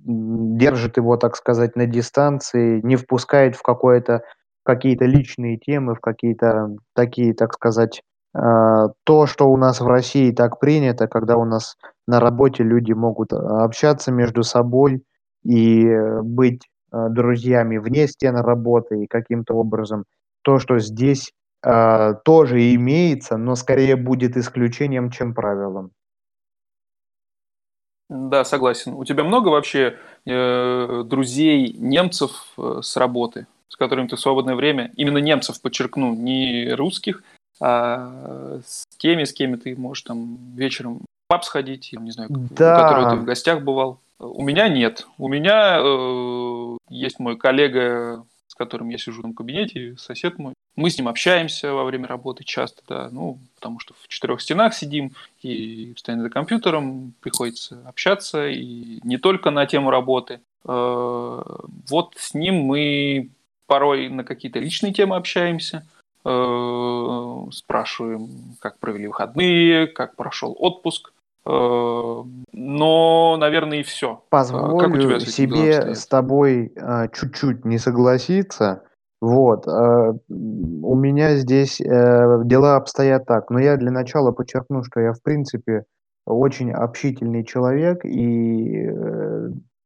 держит 0.00 0.96
его, 0.96 1.16
так 1.16 1.36
сказать, 1.36 1.76
на 1.76 1.86
дистанции, 1.86 2.80
не 2.82 2.96
впускает 2.96 3.54
в 3.54 3.62
какое-то 3.62 4.22
какие-то 4.64 5.04
личные 5.04 5.56
темы, 5.56 5.94
в 5.94 6.00
какие-то 6.00 6.70
такие, 6.96 7.32
так 7.32 7.54
сказать, 7.54 8.02
то, 8.32 9.26
что 9.26 9.48
у 9.48 9.56
нас 9.56 9.80
в 9.80 9.86
России 9.86 10.32
так 10.32 10.58
принято, 10.58 11.06
когда 11.06 11.36
у 11.36 11.44
нас 11.44 11.76
на 12.08 12.18
работе 12.18 12.64
люди 12.64 12.92
могут 12.92 13.32
общаться 13.32 14.10
между 14.10 14.42
собой 14.42 15.04
и 15.44 15.86
быть 16.24 16.62
Э, 16.68 16.77
друзьями 16.92 17.78
вне 17.78 18.06
стен 18.08 18.36
работы 18.36 19.04
и 19.04 19.06
каким-то 19.06 19.54
образом 19.54 20.04
то, 20.42 20.58
что 20.58 20.78
здесь 20.78 21.32
э, 21.62 22.14
тоже 22.24 22.74
имеется, 22.74 23.36
но 23.36 23.54
скорее 23.54 23.96
будет 23.96 24.36
исключением, 24.36 25.10
чем 25.10 25.34
правилом. 25.34 25.90
Да, 28.08 28.44
согласен. 28.44 28.94
У 28.94 29.04
тебя 29.04 29.24
много 29.24 29.48
вообще 29.48 29.98
э, 30.24 31.02
друзей 31.04 31.74
немцев 31.74 32.30
э, 32.56 32.80
с 32.82 32.96
работы, 32.96 33.46
с 33.68 33.76
которыми 33.76 34.06
ты 34.06 34.16
в 34.16 34.20
свободное 34.20 34.54
время, 34.54 34.90
именно 34.96 35.18
немцев, 35.18 35.60
подчеркну, 35.60 36.14
не 36.14 36.72
русских, 36.72 37.22
а 37.60 38.60
с 38.64 38.86
теми, 38.96 39.24
с 39.24 39.32
кем 39.34 39.58
ты 39.58 39.76
можешь 39.76 40.04
там 40.04 40.38
вечером 40.54 41.00
в 41.00 41.28
паб 41.28 41.44
сходить, 41.44 41.92
я 41.92 42.00
не 42.00 42.10
знаю, 42.10 42.30
да. 42.30 42.74
у 42.74 42.82
которого 42.82 43.10
ты 43.10 43.16
в 43.16 43.24
гостях 43.24 43.62
бывал? 43.62 44.00
У 44.18 44.42
меня 44.42 44.68
нет. 44.68 45.06
У 45.16 45.28
меня 45.28 45.78
э, 45.80 46.76
есть 46.90 47.18
мой 47.18 47.36
коллега 47.36 48.24
с 48.48 48.54
которым 48.54 48.88
я 48.88 48.98
сижу 48.98 49.22
в 49.22 49.34
кабинете, 49.34 49.96
сосед 49.98 50.38
мой. 50.38 50.54
Мы 50.74 50.90
с 50.90 50.98
ним 50.98 51.08
общаемся 51.08 51.72
во 51.72 51.84
время 51.84 52.08
работы 52.08 52.44
часто, 52.44 52.82
да, 52.88 53.08
ну, 53.12 53.38
потому 53.56 53.78
что 53.78 53.94
в 53.94 54.08
четырех 54.08 54.40
стенах 54.40 54.74
сидим 54.74 55.12
и 55.42 55.92
постоянно 55.92 56.24
за 56.24 56.30
компьютером, 56.30 57.14
приходится 57.20 57.82
общаться, 57.86 58.48
и 58.48 59.00
не 59.04 59.18
только 59.18 59.50
на 59.50 59.66
тему 59.66 59.90
работы. 59.90 60.40
Э, 60.64 61.42
вот 61.88 62.14
с 62.16 62.32
ним 62.32 62.62
мы 62.62 63.30
порой 63.66 64.08
на 64.08 64.24
какие-то 64.24 64.60
личные 64.60 64.94
темы 64.94 65.16
общаемся, 65.16 65.86
э, 66.24 67.46
спрашиваем, 67.52 68.56
как 68.60 68.78
провели 68.78 69.08
выходные, 69.08 69.88
как 69.88 70.16
прошел 70.16 70.56
отпуск. 70.58 71.12
Э, 71.46 72.22
но, 72.52 73.36
наверное, 73.38 73.78
и 73.78 73.82
все. 73.82 74.22
Позволю 74.30 75.20
себе 75.20 75.94
с 75.94 76.06
тобой 76.06 76.72
чуть-чуть 77.12 77.64
не 77.64 77.78
согласиться. 77.78 78.82
Вот. 79.20 79.66
У 79.66 80.94
меня 80.94 81.36
здесь 81.36 81.78
дела 81.78 82.76
обстоят 82.76 83.26
так. 83.26 83.50
Но 83.50 83.58
я 83.58 83.76
для 83.76 83.90
начала 83.90 84.32
подчеркну, 84.32 84.82
что 84.84 85.00
я, 85.00 85.12
в 85.12 85.22
принципе, 85.22 85.84
очень 86.24 86.70
общительный 86.72 87.44
человек, 87.44 88.04
и 88.04 88.88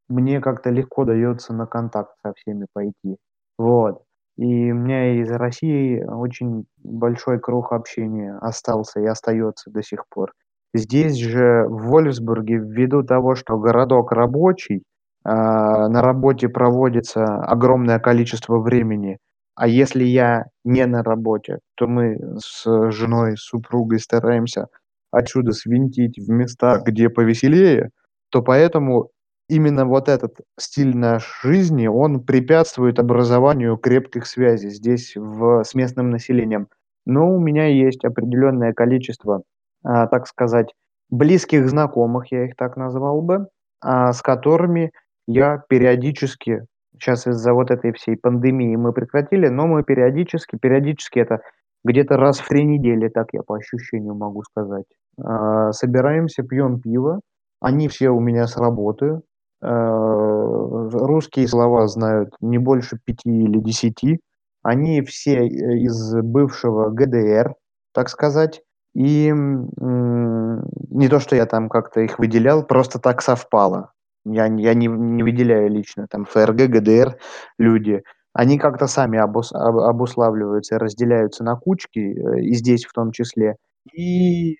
мне 0.09 0.41
как-то 0.41 0.69
легко 0.69 1.05
дается 1.05 1.53
на 1.53 1.65
контакт 1.65 2.11
со 2.21 2.33
всеми 2.33 2.67
пойти. 2.73 3.17
Вот. 3.57 4.03
И 4.35 4.71
у 4.71 4.75
меня 4.75 5.21
из 5.21 5.31
России 5.31 6.03
очень 6.03 6.65
большой 6.83 7.39
круг 7.39 7.71
общения 7.71 8.37
остался 8.41 8.99
и 8.99 9.05
остается 9.05 9.71
до 9.71 9.81
сих 9.81 10.05
пор. 10.09 10.33
Здесь 10.73 11.15
же, 11.17 11.65
в 11.67 11.87
Вольфсбурге, 11.89 12.55
ввиду 12.57 13.03
того, 13.03 13.35
что 13.35 13.57
городок 13.59 14.11
рабочий, 14.11 14.83
а, 15.23 15.87
на 15.87 16.01
работе 16.01 16.49
проводится 16.49 17.23
огромное 17.43 17.99
количество 17.99 18.57
времени, 18.59 19.17
а 19.55 19.67
если 19.67 20.03
я 20.03 20.45
не 20.65 20.85
на 20.87 21.03
работе, 21.03 21.59
то 21.75 21.87
мы 21.87 22.17
с 22.39 22.91
женой, 22.91 23.37
с 23.37 23.41
супругой 23.41 23.99
стараемся 23.99 24.67
отсюда 25.11 25.51
свинтить 25.51 26.17
в 26.17 26.29
места, 26.31 26.79
где 26.83 27.09
повеселее, 27.09 27.91
то 28.29 28.41
поэтому 28.41 29.09
именно 29.47 29.85
вот 29.85 30.09
этот 30.09 30.37
стиль 30.59 30.97
нашей 30.97 31.49
жизни, 31.51 31.85
он 31.85 32.23
препятствует 32.23 32.97
образованию 32.97 33.77
крепких 33.77 34.25
связей 34.25 34.69
здесь 34.71 35.15
в, 35.15 35.63
с 35.63 35.75
местным 35.75 36.09
населением. 36.09 36.67
Но 37.05 37.29
у 37.31 37.39
меня 37.39 37.67
есть 37.67 38.03
определенное 38.05 38.73
количество, 38.73 39.43
так 39.83 40.27
сказать, 40.27 40.73
близких 41.09 41.69
знакомых, 41.69 42.31
я 42.31 42.45
их 42.45 42.55
так 42.55 42.77
назвал 42.77 43.21
бы, 43.21 43.47
а, 43.81 44.13
с 44.13 44.21
которыми 44.21 44.91
я 45.27 45.61
периодически, 45.69 46.65
сейчас 46.93 47.27
из-за 47.27 47.53
вот 47.53 47.71
этой 47.71 47.93
всей 47.93 48.17
пандемии 48.17 48.75
мы 48.75 48.93
прекратили, 48.93 49.47
но 49.47 49.67
мы 49.67 49.83
периодически, 49.83 50.57
периодически 50.57 51.19
это 51.19 51.41
где-то 51.83 52.17
раз 52.17 52.39
в 52.39 52.47
три 52.47 52.63
недели, 52.63 53.09
так 53.09 53.27
я 53.33 53.41
по 53.43 53.55
ощущению 53.55 54.15
могу 54.15 54.43
сказать, 54.43 54.85
а, 55.21 55.71
собираемся, 55.71 56.43
пьем 56.43 56.79
пиво, 56.79 57.19
они 57.61 57.87
все 57.87 58.09
у 58.09 58.19
меня 58.19 58.47
с 58.47 58.57
работы, 58.57 59.21
русские 60.93 61.47
слова 61.47 61.87
знают 61.87 62.35
не 62.41 62.57
больше 62.57 62.99
пяти 63.03 63.29
или 63.29 63.59
десяти. 63.59 64.19
Они 64.61 65.01
все 65.01 65.37
э, 65.37 65.77
из 65.79 66.13
бывшего 66.15 66.89
ГДР, 66.89 67.55
так 67.93 68.09
сказать. 68.09 68.61
И 68.93 69.31
не 69.31 71.07
то, 71.09 71.19
что 71.19 71.35
я 71.35 71.45
там 71.45 71.69
как-то 71.69 72.01
их 72.01 72.19
выделял, 72.19 72.63
просто 72.63 72.99
так 72.99 73.21
совпало. 73.21 73.91
Я, 74.25 74.45
я 74.45 74.73
не, 74.73 74.87
не 74.87 75.23
выделяю 75.23 75.69
лично 75.69 76.07
там 76.07 76.25
ФРГ, 76.25 76.69
ГДР 76.69 77.17
люди. 77.57 78.03
Они 78.33 78.57
как-то 78.57 78.87
сами 78.87 79.19
обус, 79.19 79.51
обуславливаются, 79.51 80.79
разделяются 80.79 81.43
на 81.43 81.55
кучки, 81.55 81.99
э, 81.99 82.41
и 82.41 82.53
здесь 82.53 82.85
в 82.85 82.93
том 82.93 83.11
числе. 83.11 83.57
И 83.93 84.57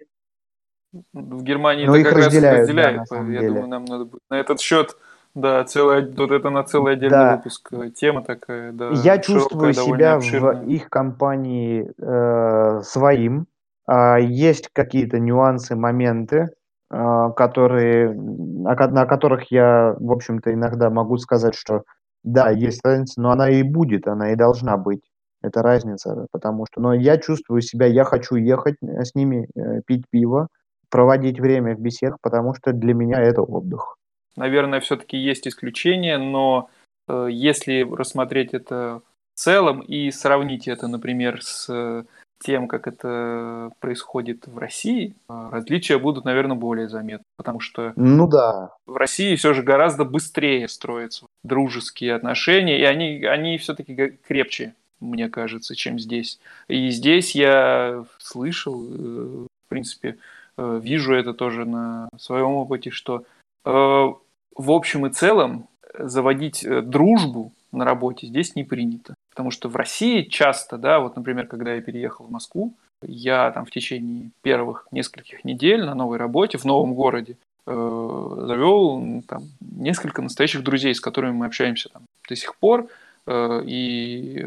в 1.11 1.43
Германии 1.43 1.85
Но 1.85 1.95
это 1.95 2.09
как 2.09 2.17
разделяют, 2.19 2.59
раз 2.59 2.69
разделяют. 2.69 3.01
Да, 3.09 3.17
я 3.17 3.39
деле. 3.39 3.47
думаю, 3.47 3.67
нам 3.67 3.85
надо 3.85 4.05
будет 4.05 4.21
на 4.29 4.39
этот 4.39 4.59
счет 4.59 4.95
да, 5.33 5.63
целый, 5.63 6.11
вот 6.11 6.31
это 6.31 6.49
на 6.51 6.63
целый 6.63 6.93
отдельный 6.93 7.17
да. 7.17 7.35
выпуск 7.37 7.69
э, 7.71 7.89
тема 7.89 8.23
такая, 8.23 8.71
да. 8.71 8.89
Я 8.91 9.17
чувствую 9.17 9.73
себя 9.73 10.19
в 10.19 10.67
их 10.67 10.89
компании 10.89 11.91
э, 11.97 12.81
своим. 12.83 13.47
Э, 13.87 14.17
есть 14.21 14.69
какие-то 14.73 15.19
нюансы, 15.19 15.75
моменты, 15.75 16.49
э, 16.91 17.29
которые, 17.35 18.13
на 18.13 19.05
которых 19.05 19.51
я, 19.51 19.95
в 19.99 20.11
общем-то, 20.11 20.53
иногда 20.53 20.89
могу 20.89 21.17
сказать, 21.17 21.55
что 21.55 21.83
да, 22.23 22.49
есть 22.49 22.81
разница, 22.83 23.21
но 23.21 23.31
она 23.31 23.49
и 23.49 23.63
будет, 23.63 24.07
она 24.07 24.31
и 24.31 24.35
должна 24.35 24.77
быть. 24.77 25.01
Это 25.41 25.61
разница, 25.61 26.27
потому 26.31 26.65
что, 26.65 26.79
но 26.79 26.93
я 26.93 27.17
чувствую 27.17 27.61
себя, 27.61 27.85
я 27.85 28.05
хочу 28.05 28.35
ехать 28.35 28.77
э, 28.81 29.03
с 29.03 29.13
ними, 29.13 29.49
э, 29.55 29.81
пить 29.85 30.05
пиво, 30.09 30.47
проводить 30.89 31.39
время 31.39 31.75
в 31.75 31.81
беседах, 31.81 32.17
потому 32.21 32.53
что 32.53 32.71
для 32.71 32.93
меня 32.93 33.19
это 33.19 33.41
отдых. 33.41 33.97
Наверное, 34.37 34.79
все-таки 34.79 35.17
есть 35.17 35.45
исключения, 35.45 36.17
но 36.17 36.69
э, 37.09 37.27
если 37.29 37.83
рассмотреть 37.83 38.53
это 38.53 39.01
в 39.35 39.39
целом 39.39 39.81
и 39.81 40.11
сравнить 40.11 40.69
это, 40.69 40.87
например, 40.87 41.41
с 41.41 42.05
тем, 42.43 42.67
как 42.67 42.87
это 42.87 43.71
происходит 43.79 44.47
в 44.47 44.57
России, 44.57 45.15
э, 45.29 45.49
различия 45.51 45.97
будут, 45.97 46.25
наверное, 46.25 46.55
более 46.55 46.89
заметны, 46.89 47.25
потому 47.37 47.59
что 47.59 47.93
ну 47.95 48.27
да. 48.27 48.71
в 48.85 48.95
России 48.95 49.35
все 49.35 49.53
же 49.53 49.63
гораздо 49.63 50.05
быстрее 50.05 50.67
строятся 50.67 51.25
дружеские 51.43 52.15
отношения, 52.15 52.79
и 52.79 52.83
они, 52.83 53.23
они 53.25 53.57
все-таки 53.57 54.17
крепче, 54.27 54.73
мне 54.99 55.29
кажется, 55.29 55.75
чем 55.75 55.99
здесь. 55.99 56.39
И 56.67 56.89
здесь 56.89 57.35
я 57.35 58.05
слышал, 58.19 58.83
э, 58.83 59.45
в 59.65 59.69
принципе, 59.69 60.17
Э, 60.57 60.79
вижу 60.81 61.13
это 61.13 61.33
тоже 61.33 61.65
на 61.65 62.09
своем 62.17 62.53
опыте, 62.53 62.91
что 62.91 63.25
э, 63.65 63.69
в 63.69 64.71
общем 64.71 65.07
и 65.07 65.11
целом 65.11 65.67
заводить 65.97 66.65
дружбу 66.89 67.53
на 67.71 67.85
работе 67.85 68.27
здесь 68.27 68.55
не 68.55 68.63
принято. 68.63 69.13
Потому 69.33 69.49
что 69.49 69.67
в 69.67 69.75
России 69.75 70.21
часто, 70.21 70.77
да, 70.77 70.99
вот, 70.99 71.15
например, 71.15 71.47
когда 71.47 71.73
я 71.73 71.81
переехал 71.81 72.25
в 72.25 72.31
Москву, 72.31 72.75
я 73.01 73.49
там 73.49 73.65
в 73.65 73.71
течение 73.71 74.29
первых 74.43 74.87
нескольких 74.91 75.43
недель 75.43 75.83
на 75.83 75.95
новой 75.95 76.17
работе 76.17 76.59
в 76.59 76.65
новом 76.65 76.93
городе 76.93 77.37
э, 77.65 77.71
завел 77.71 79.23
там 79.27 79.43
несколько 79.59 80.21
настоящих 80.21 80.63
друзей, 80.63 80.93
с 80.93 81.01
которыми 81.01 81.31
мы 81.31 81.47
общаемся 81.47 81.89
там 81.89 82.03
до 82.29 82.35
сих 82.35 82.55
пор. 82.57 82.87
Э, 83.25 83.63
и 83.65 84.45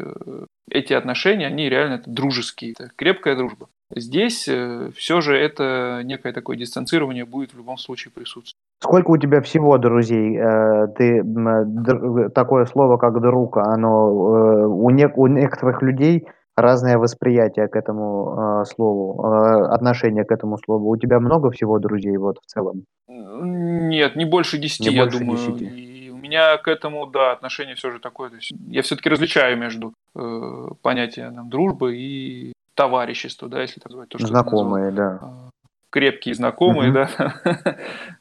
эти 0.71 0.93
отношения, 0.93 1.47
они 1.47 1.67
реально 1.69 2.01
дружеские, 2.05 2.71
это 2.71 2.89
крепкая 2.95 3.35
дружба. 3.35 3.67
Здесь 3.93 4.47
э, 4.47 4.91
все 4.95 5.19
же 5.19 5.35
это 5.35 6.01
некое 6.05 6.31
такое 6.31 6.55
дистанцирование 6.55 7.25
будет 7.25 7.53
в 7.53 7.57
любом 7.57 7.77
случае 7.77 8.11
присутствовать. 8.11 8.55
Сколько 8.79 9.11
у 9.11 9.17
тебя 9.17 9.41
всего 9.41 9.77
друзей? 9.77 10.37
Э, 10.37 10.87
ты 10.95 11.23
такое 12.33 12.65
слово 12.65 12.97
как 12.97 13.19
друг, 13.21 13.57
оно 13.57 14.09
э, 14.09 14.65
у, 14.67 14.89
не, 14.91 15.07
у 15.07 15.27
некоторых 15.27 15.81
людей 15.81 16.27
разное 16.55 16.97
восприятие 16.97 17.67
к 17.67 17.75
этому 17.75 18.65
слову, 18.65 19.23
отношение 19.71 20.25
к 20.25 20.31
этому 20.31 20.57
слову. 20.57 20.89
У 20.89 20.97
тебя 20.97 21.19
много 21.19 21.51
всего 21.51 21.77
друзей 21.77 22.17
вот 22.17 22.39
в 22.41 22.47
целом? 22.47 22.83
Нет, 23.07 24.15
не 24.15 24.25
больше 24.25 24.57
десяти, 24.57 24.89
я 24.89 25.03
больше 25.03 25.19
думаю. 25.19 25.37
10. 25.37 25.61
И 25.61 26.11
у 26.11 26.17
меня 26.17 26.57
к 26.57 26.67
этому, 26.67 27.05
да, 27.05 27.31
отношение 27.31 27.75
все 27.75 27.91
же 27.91 27.99
такое. 27.99 28.29
То 28.29 28.35
есть 28.35 28.51
я 28.69 28.81
все-таки 28.81 29.09
различаю 29.09 29.57
между 29.57 29.93
э, 30.15 30.67
понятием 30.81 31.35
там, 31.35 31.49
дружбы 31.49 31.95
и 31.95 32.53
товарищество, 32.73 33.47
да, 33.47 33.61
если 33.61 33.79
так 33.79 33.91
называть. 33.91 34.09
То, 34.09 34.17
что 34.17 34.27
знакомые, 34.27 34.91
да. 34.91 35.19
Крепкие 35.89 36.35
знакомые, 36.35 36.91
да. 36.91 37.41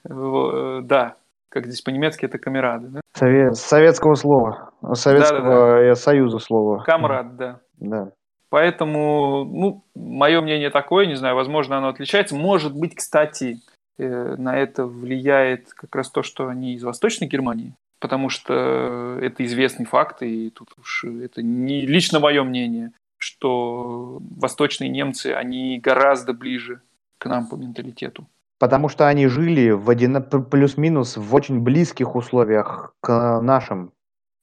да, 0.82 1.16
как 1.48 1.66
здесь 1.66 1.82
по-немецки 1.82 2.24
это 2.24 2.38
камерады, 2.38 2.88
да? 2.88 3.00
Совет, 3.14 3.56
советского 3.56 4.14
слова, 4.14 4.70
Советского 4.92 5.40
да, 5.40 5.76
да, 5.80 5.88
да. 5.88 5.94
Союза 5.94 6.38
слова. 6.38 6.82
Камрад, 6.84 7.36
да. 7.36 7.60
Да. 7.78 8.12
Поэтому, 8.48 9.44
ну, 9.44 9.84
мое 9.94 10.40
мнение 10.40 10.70
такое, 10.70 11.06
не 11.06 11.16
знаю, 11.16 11.34
возможно, 11.34 11.78
оно 11.78 11.88
отличается. 11.88 12.36
Может 12.36 12.74
быть, 12.74 12.94
кстати, 12.94 13.58
э, 13.98 14.36
на 14.36 14.56
это 14.56 14.86
влияет 14.86 15.72
как 15.74 15.94
раз 15.96 16.10
то, 16.10 16.22
что 16.22 16.48
они 16.48 16.74
из 16.74 16.84
Восточной 16.84 17.26
Германии, 17.26 17.74
потому 18.00 18.28
что 18.28 19.18
это 19.20 19.44
известный 19.44 19.86
факт, 19.86 20.22
и 20.22 20.50
тут 20.50 20.68
уж 20.78 21.04
это 21.04 21.42
не 21.42 21.82
лично 21.86 22.20
мое 22.20 22.44
мнение 22.44 22.92
что 23.18 24.20
восточные 24.36 24.90
немцы, 24.90 25.28
они 25.28 25.78
гораздо 25.78 26.32
ближе 26.32 26.82
к 27.26 27.28
нам 27.28 27.46
по 27.48 27.56
менталитету. 27.56 28.26
Потому 28.58 28.88
что 28.88 29.06
они 29.06 29.26
жили 29.26 29.70
в 29.70 29.90
один, 29.90 30.22
плюс-минус 30.22 31.16
в 31.16 31.34
очень 31.34 31.60
близких 31.60 32.16
условиях 32.16 32.94
к 33.00 33.40
нашим. 33.40 33.92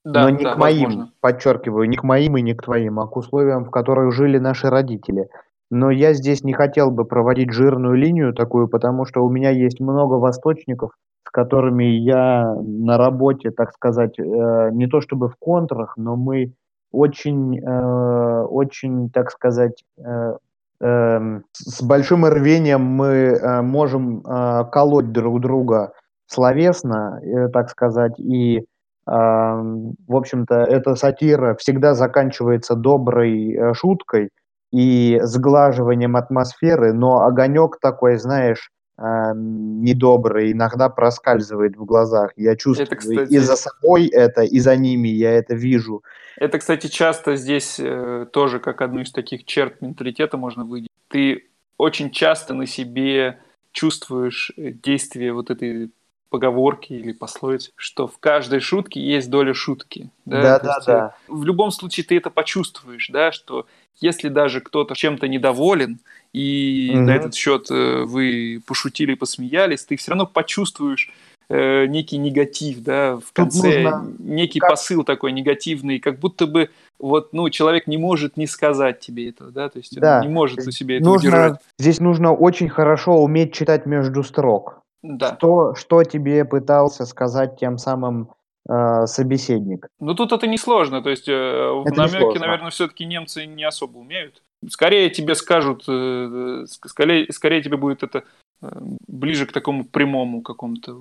Да, 0.06 0.24
Но 0.24 0.30
не 0.30 0.44
да, 0.44 0.54
к 0.54 0.58
моим, 0.58 0.86
возможно. 0.86 1.14
подчеркиваю, 1.22 1.90
не 1.90 1.96
к 1.96 2.04
моим 2.04 2.38
и 2.38 2.42
не 2.42 2.54
к 2.54 2.62
твоим, 2.62 3.00
а 3.00 3.08
к 3.08 3.16
условиям, 3.16 3.64
в 3.64 3.72
которых 3.72 4.14
жили 4.14 4.38
наши 4.38 4.70
родители. 4.70 5.30
Но 5.72 5.90
я 5.90 6.14
здесь 6.14 6.44
не 6.44 6.54
хотел 6.54 6.92
бы 6.92 7.06
проводить 7.06 7.52
жирную 7.52 7.96
линию 7.96 8.34
такую, 8.34 8.68
потому 8.68 9.06
что 9.06 9.24
у 9.24 9.30
меня 9.30 9.50
есть 9.50 9.80
много 9.80 10.16
восточников, 10.16 10.92
с 11.26 11.32
которыми 11.32 11.86
я 11.86 12.54
на 12.62 12.98
работе, 12.98 13.50
так 13.50 13.72
сказать, 13.72 14.20
э, 14.20 14.70
не 14.74 14.88
то 14.88 15.00
чтобы 15.00 15.30
в 15.30 15.38
контрах, 15.38 15.96
но 15.96 16.18
мы 16.18 16.54
очень, 16.92 17.60
э, 17.60 18.44
очень, 18.44 19.10
так 19.10 19.32
сказать, 19.32 19.84
э, 19.98 20.02
э, 20.04 20.38
с 20.84 21.82
большим 21.82 22.26
рвением 22.26 22.82
мы 22.82 23.08
э, 23.08 23.62
можем 23.62 24.20
э, 24.20 24.66
колоть 24.72 25.12
друг 25.12 25.40
друга 25.40 25.94
словесно, 26.28 27.22
э, 27.24 27.48
так 27.50 27.70
сказать, 27.70 28.20
и, 28.20 28.58
э, 28.60 28.64
в 29.08 30.16
общем-то, 30.16 30.56
эта 30.56 30.96
сатира 30.96 31.56
всегда 31.56 31.94
заканчивается 31.94 32.76
доброй 32.76 33.74
шуткой 33.74 34.30
и 34.72 35.20
сглаживанием 35.24 36.18
атмосферы, 36.18 36.92
но 36.94 37.22
огонек 37.22 37.80
такой, 37.80 38.18
знаешь, 38.18 38.70
а, 38.96 39.34
недобрый 39.36 40.52
иногда 40.52 40.88
проскальзывает 40.90 41.76
в 41.76 41.84
глазах. 41.84 42.32
Я 42.36 42.56
чувствую 42.56 42.88
Это, 42.88 42.96
кстати, 42.96 43.34
и 43.34 43.38
за 43.40 43.56
собой 43.56 44.08
это, 44.08 44.44
и 44.44 44.60
за 44.60 44.76
ними 44.76 45.08
я 45.08 45.32
это 45.32 45.56
вижу. 45.56 46.04
Это, 46.38 46.60
кстати, 46.60 46.88
часто 46.88 47.36
здесь 47.36 47.80
э, 47.80 48.28
тоже 48.32 48.60
как 48.60 48.82
одну 48.82 49.02
из 49.02 49.12
таких 49.12 49.46
черт 49.46 49.82
менталитета 49.82 50.38
можно 50.38 50.64
выделить. 50.64 50.90
Ты 51.08 51.50
очень 51.78 52.12
часто 52.12 52.54
на 52.54 52.68
себе 52.68 53.40
чувствуешь 53.72 54.52
э, 54.58 54.72
действие 54.72 55.34
вот 55.34 55.50
этой 55.50 55.92
поговорки 56.34 56.94
или 56.94 57.12
пословицы, 57.12 57.74
что 57.76 58.08
в 58.08 58.18
каждой 58.18 58.60
шутке 58.60 59.00
есть 59.00 59.30
доля 59.30 59.54
шутки. 59.54 60.10
Да, 60.26 60.42
да, 60.42 60.60
да, 60.60 60.80
да. 60.88 61.16
В 61.28 61.46
любом 61.46 61.70
случае 61.70 62.06
ты 62.06 62.18
это 62.18 62.32
почувствуешь, 62.32 63.08
да, 63.10 63.32
что 63.32 63.68
если 64.02 64.30
даже 64.30 64.60
кто-то 64.60 64.96
чем-то 64.96 65.28
недоволен, 65.28 66.00
и 66.34 66.90
угу. 66.92 67.02
на 67.02 67.12
этот 67.12 67.36
счет 67.36 67.70
э, 67.70 68.04
вы 68.06 68.64
пошутили, 68.66 69.14
посмеялись, 69.14 69.86
ты 69.86 69.96
все 69.96 70.10
равно 70.10 70.26
почувствуешь 70.26 71.12
э, 71.50 71.86
некий 71.86 72.18
негатив, 72.18 72.80
да, 72.80 73.18
в 73.18 73.32
конце 73.32 73.84
нужно... 73.84 74.12
некий 74.18 74.58
как... 74.58 74.72
посыл 74.72 75.04
такой 75.04 75.34
негативный, 75.34 76.00
как 76.00 76.18
будто 76.18 76.48
бы 76.48 76.72
вот, 76.98 77.32
ну, 77.32 77.48
человек 77.52 77.86
не 77.86 77.98
может 77.98 78.38
не 78.38 78.48
сказать 78.48 79.02
тебе 79.02 79.30
этого, 79.30 79.52
да, 79.52 79.70
то 79.70 79.78
есть 79.78 80.00
да. 80.00 80.16
он 80.18 80.28
не 80.28 80.34
может 80.34 80.66
у 80.66 80.72
себя 80.72 80.96
это 80.96 81.06
нужно... 81.06 81.30
удержать. 81.30 81.60
Здесь 81.78 82.00
нужно 82.00 82.34
очень 82.34 82.70
хорошо 82.70 83.24
уметь 83.24 83.54
читать 83.54 83.86
между 83.86 84.24
строк. 84.24 84.83
Да. 85.04 85.36
Что, 85.36 85.76
что 85.76 86.04
тебе 86.04 86.46
пытался 86.46 87.06
сказать 87.06 87.60
тем 87.60 87.78
самым 87.78 88.30
э, 88.68 89.06
собеседник? 89.06 89.88
Ну, 90.00 90.16
тут 90.16 90.32
это 90.32 90.48
несложно, 90.48 91.04
то 91.04 91.10
есть 91.10 91.28
э, 91.28 91.34
в 91.34 91.86
намеке, 91.96 92.40
наверное, 92.40 92.72
все-таки 92.72 93.06
немцы 93.06 93.46
не 93.46 93.66
особо 93.66 93.98
умеют. 93.98 94.42
Скорее 94.70 95.10
тебе 95.10 95.36
скажут, 95.36 95.84
э, 95.90 96.66
скорее, 96.68 97.32
скорее 97.34 97.62
тебе 97.62 97.76
будет 97.76 98.02
это 98.02 98.24
э, 98.62 98.68
ближе 99.08 99.46
к 99.46 99.52
такому 99.52 99.84
прямому 99.84 100.42
какому-то 100.42 100.98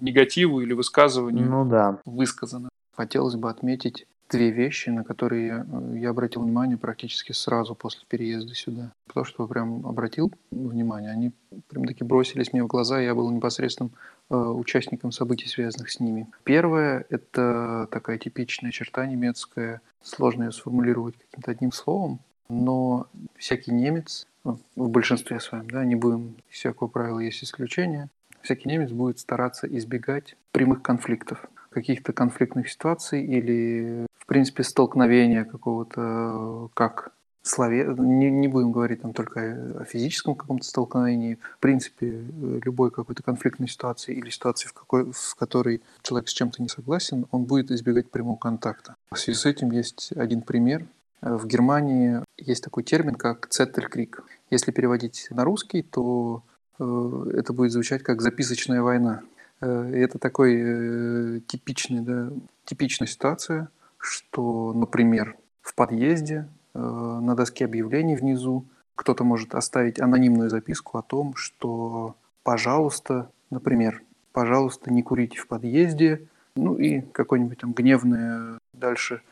негативу 0.00 0.60
или 0.60 0.72
высказыванию 0.72 1.48
ну, 1.48 1.64
да. 1.64 2.00
высказано. 2.04 2.68
Хотелось 2.96 3.36
бы 3.36 3.48
отметить 3.48 4.06
две 4.30 4.50
вещи, 4.50 4.90
на 4.90 5.04
которые 5.04 5.64
э, 5.66 5.98
я 5.98 6.10
обратил 6.10 6.42
внимание 6.42 6.76
практически 6.76 7.32
сразу 7.32 7.74
после 7.74 8.02
переезда 8.08 8.54
сюда. 8.54 8.92
То, 9.12 9.24
что 9.24 9.46
прям 9.46 9.86
обратил 9.86 10.32
внимание, 10.50 11.10
они 11.10 11.32
прям 11.68 11.86
таки 11.86 12.04
бросились 12.04 12.52
мне 12.52 12.62
в 12.62 12.66
глаза, 12.66 13.00
я 13.00 13.14
был 13.14 13.30
непосредственным 13.30 13.92
э, 14.30 14.36
участником 14.36 15.12
событий, 15.12 15.48
связанных 15.48 15.90
с 15.90 16.00
ними. 16.00 16.26
Первое– 16.44 17.06
это 17.10 17.88
такая 17.90 18.18
типичная 18.18 18.70
черта 18.70 19.06
немецкая, 19.06 19.80
сложно 20.02 20.44
ее 20.44 20.52
сформулировать 20.52 21.16
каким-то 21.16 21.50
одним 21.50 21.72
словом, 21.72 22.20
но 22.48 23.06
всякий 23.36 23.72
немец, 23.72 24.26
ну, 24.44 24.58
в 24.76 24.88
большинстве 24.88 25.40
своем, 25.40 25.68
да, 25.68 25.84
не 25.84 25.94
будем, 25.94 26.36
всякого 26.48 26.88
правила 26.88 27.20
есть 27.20 27.44
исключения, 27.44 28.08
всякий 28.42 28.68
немец 28.68 28.90
будет 28.90 29.18
стараться 29.18 29.66
избегать 29.66 30.36
прямых 30.52 30.82
конфликтов, 30.82 31.44
каких-то 31.70 32.12
конфликтных 32.12 32.68
ситуаций 32.68 33.24
или, 33.24 34.06
принципе, 34.28 34.62
столкновения 34.62 35.44
какого-то, 35.44 36.70
как 36.74 37.12
слове... 37.42 37.94
не, 37.98 38.30
не 38.30 38.48
будем 38.48 38.72
говорить 38.72 39.02
там 39.02 39.12
только 39.12 39.80
о 39.80 39.84
физическом 39.84 40.34
каком-то 40.34 40.64
столкновении, 40.64 41.38
в 41.56 41.58
принципе, 41.58 42.24
любой 42.62 42.90
какой-то 42.90 43.22
конфликтной 43.22 43.68
ситуации 43.68 44.14
или 44.14 44.30
ситуации, 44.30 44.68
в, 44.68 44.72
какой, 44.74 45.10
в 45.12 45.34
которой 45.34 45.82
человек 46.02 46.28
с 46.28 46.32
чем-то 46.32 46.62
не 46.62 46.68
согласен, 46.68 47.26
он 47.30 47.44
будет 47.44 47.70
избегать 47.70 48.10
прямого 48.10 48.36
контакта. 48.36 48.94
В 49.10 49.18
связи 49.18 49.38
с 49.38 49.46
этим 49.46 49.70
есть 49.70 50.12
один 50.16 50.42
пример, 50.42 50.84
в 51.20 51.46
Германии 51.46 52.22
есть 52.36 52.62
такой 52.62 52.84
термин, 52.84 53.14
как 53.14 53.48
«цеттелькрик». 53.48 54.22
Если 54.50 54.70
переводить 54.70 55.26
на 55.30 55.44
русский, 55.44 55.82
то 55.82 56.42
э, 56.78 57.30
это 57.34 57.52
будет 57.52 57.72
звучать 57.72 58.02
как 58.02 58.22
«записочная 58.22 58.82
война». 58.82 59.22
Э, 59.60 59.90
это 59.94 60.18
такой 60.18 60.56
э, 60.56 61.40
типичный, 61.46 62.00
да, 62.00 62.30
типичная 62.64 63.08
ситуация, 63.08 63.68
что, 63.98 64.72
например, 64.72 65.36
в 65.60 65.74
подъезде 65.74 66.48
на 66.74 67.34
доске 67.34 67.64
объявлений 67.64 68.16
внизу 68.16 68.64
кто-то 68.94 69.24
может 69.24 69.54
оставить 69.54 70.00
анонимную 70.00 70.50
записку 70.50 70.98
о 70.98 71.02
том, 71.02 71.34
что 71.36 72.16
«пожалуйста», 72.42 73.30
например, 73.50 74.02
«пожалуйста, 74.32 74.92
не 74.92 75.02
курите 75.02 75.38
в 75.38 75.46
подъезде», 75.46 76.26
ну 76.56 76.76
и 76.76 77.00
какое-нибудь 77.00 77.58
там 77.58 77.72
гневное 77.72 78.58
дальше 78.72 79.22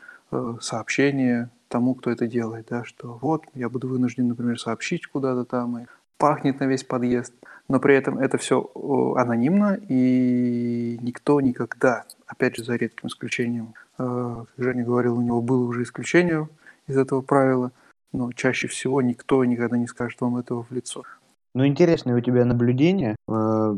сообщение 0.61 1.49
тому, 1.67 1.95
кто 1.95 2.11
это 2.11 2.27
делает, 2.27 2.67
да, 2.69 2.83
что 2.85 3.17
вот 3.21 3.43
я 3.53 3.67
буду 3.69 3.87
вынужден, 3.89 4.27
например, 4.29 4.59
сообщить 4.59 5.07
куда-то 5.07 5.43
там, 5.43 5.79
и 5.79 5.85
пахнет 6.17 6.59
на 6.59 6.65
весь 6.65 6.83
подъезд, 6.83 7.33
но 7.67 7.79
при 7.79 7.95
этом 7.95 8.17
это 8.17 8.37
все 8.37 8.69
анонимно, 9.15 9.79
и 9.87 10.97
никто 11.01 11.41
никогда, 11.41 12.05
опять 12.25 12.55
же, 12.55 12.63
за 12.63 12.75
редким 12.75 13.09
исключением, 13.09 13.73
э, 13.97 14.45
как 14.55 14.65
Женя 14.65 14.83
говорил, 14.83 15.17
у 15.17 15.21
него 15.21 15.41
было 15.41 15.63
уже 15.63 15.83
исключение 15.83 16.47
из 16.87 16.97
этого 16.97 17.21
правила, 17.21 17.71
но 18.13 18.31
чаще 18.31 18.67
всего 18.67 19.01
никто 19.01 19.43
никогда 19.43 19.77
не 19.77 19.87
скажет 19.87 20.21
вам 20.21 20.37
этого 20.37 20.63
в 20.63 20.71
лицо. 20.71 21.03
Ну, 21.53 21.65
интересное 21.65 22.15
у 22.15 22.19
тебя 22.19 22.45
наблюдение. 22.45 23.15
Э, 23.27 23.75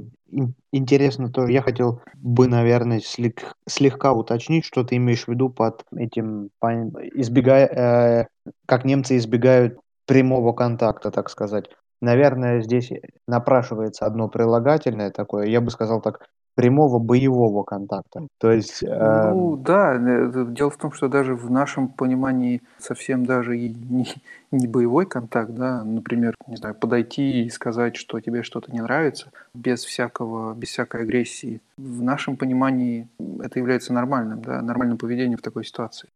интересно 0.72 1.32
тоже. 1.32 1.54
Я 1.54 1.62
хотел 1.62 2.02
бы, 2.16 2.48
наверное, 2.48 3.00
слег- 3.00 3.54
слегка 3.68 4.12
уточнить, 4.12 4.66
что 4.66 4.84
ты 4.84 4.98
имеешь 4.98 5.24
в 5.24 5.28
виду 5.30 5.50
под 5.50 5.86
этим, 5.96 6.50
избегая, 6.62 7.68
э, 7.68 8.28
как 8.66 8.84
немцы 8.86 9.16
избегают 9.18 9.80
прямого 10.06 10.54
контакта, 10.54 11.10
так 11.10 11.30
сказать. 11.30 11.70
Наверное, 12.02 12.62
здесь 12.62 12.92
напрашивается 13.28 14.06
одно 14.06 14.30
прилагательное 14.30 15.12
такое, 15.12 15.48
я 15.48 15.60
бы 15.60 15.70
сказал 15.70 16.02
так, 16.02 16.30
прямого 16.60 17.00
боевого 17.00 17.64
контакта. 17.64 18.28
То 18.38 18.52
есть... 18.52 18.84
Э... 18.84 19.32
Ну 19.32 19.56
да, 19.56 19.96
э, 19.96 20.46
дело 20.50 20.70
в 20.70 20.76
том, 20.76 20.92
что 20.92 21.08
даже 21.08 21.34
в 21.34 21.50
нашем 21.50 21.88
понимании 21.88 22.62
совсем 22.80 23.26
даже 23.26 23.58
и 23.58 23.70
не, 23.70 24.08
не 24.52 24.68
боевой 24.68 25.06
контакт, 25.06 25.52
да, 25.52 25.86
например, 25.86 26.36
не 26.48 26.58
знаю, 26.58 26.76
подойти 26.76 27.46
и 27.46 27.50
сказать, 27.50 27.96
что 27.96 28.20
тебе 28.20 28.44
что-то 28.44 28.74
не 28.74 28.82
нравится, 28.82 29.32
без 29.54 29.86
всякого, 29.86 30.54
без 30.54 30.68
всякой 30.68 31.04
агрессии. 31.04 31.62
В 31.78 32.02
нашем 32.02 32.36
понимании 32.36 33.08
это 33.42 33.58
является 33.58 33.94
нормальным, 33.94 34.42
да, 34.42 34.62
нормальным 34.62 34.98
поведением 34.98 35.38
в 35.38 35.42
такой 35.42 35.64
ситуации. 35.64 36.10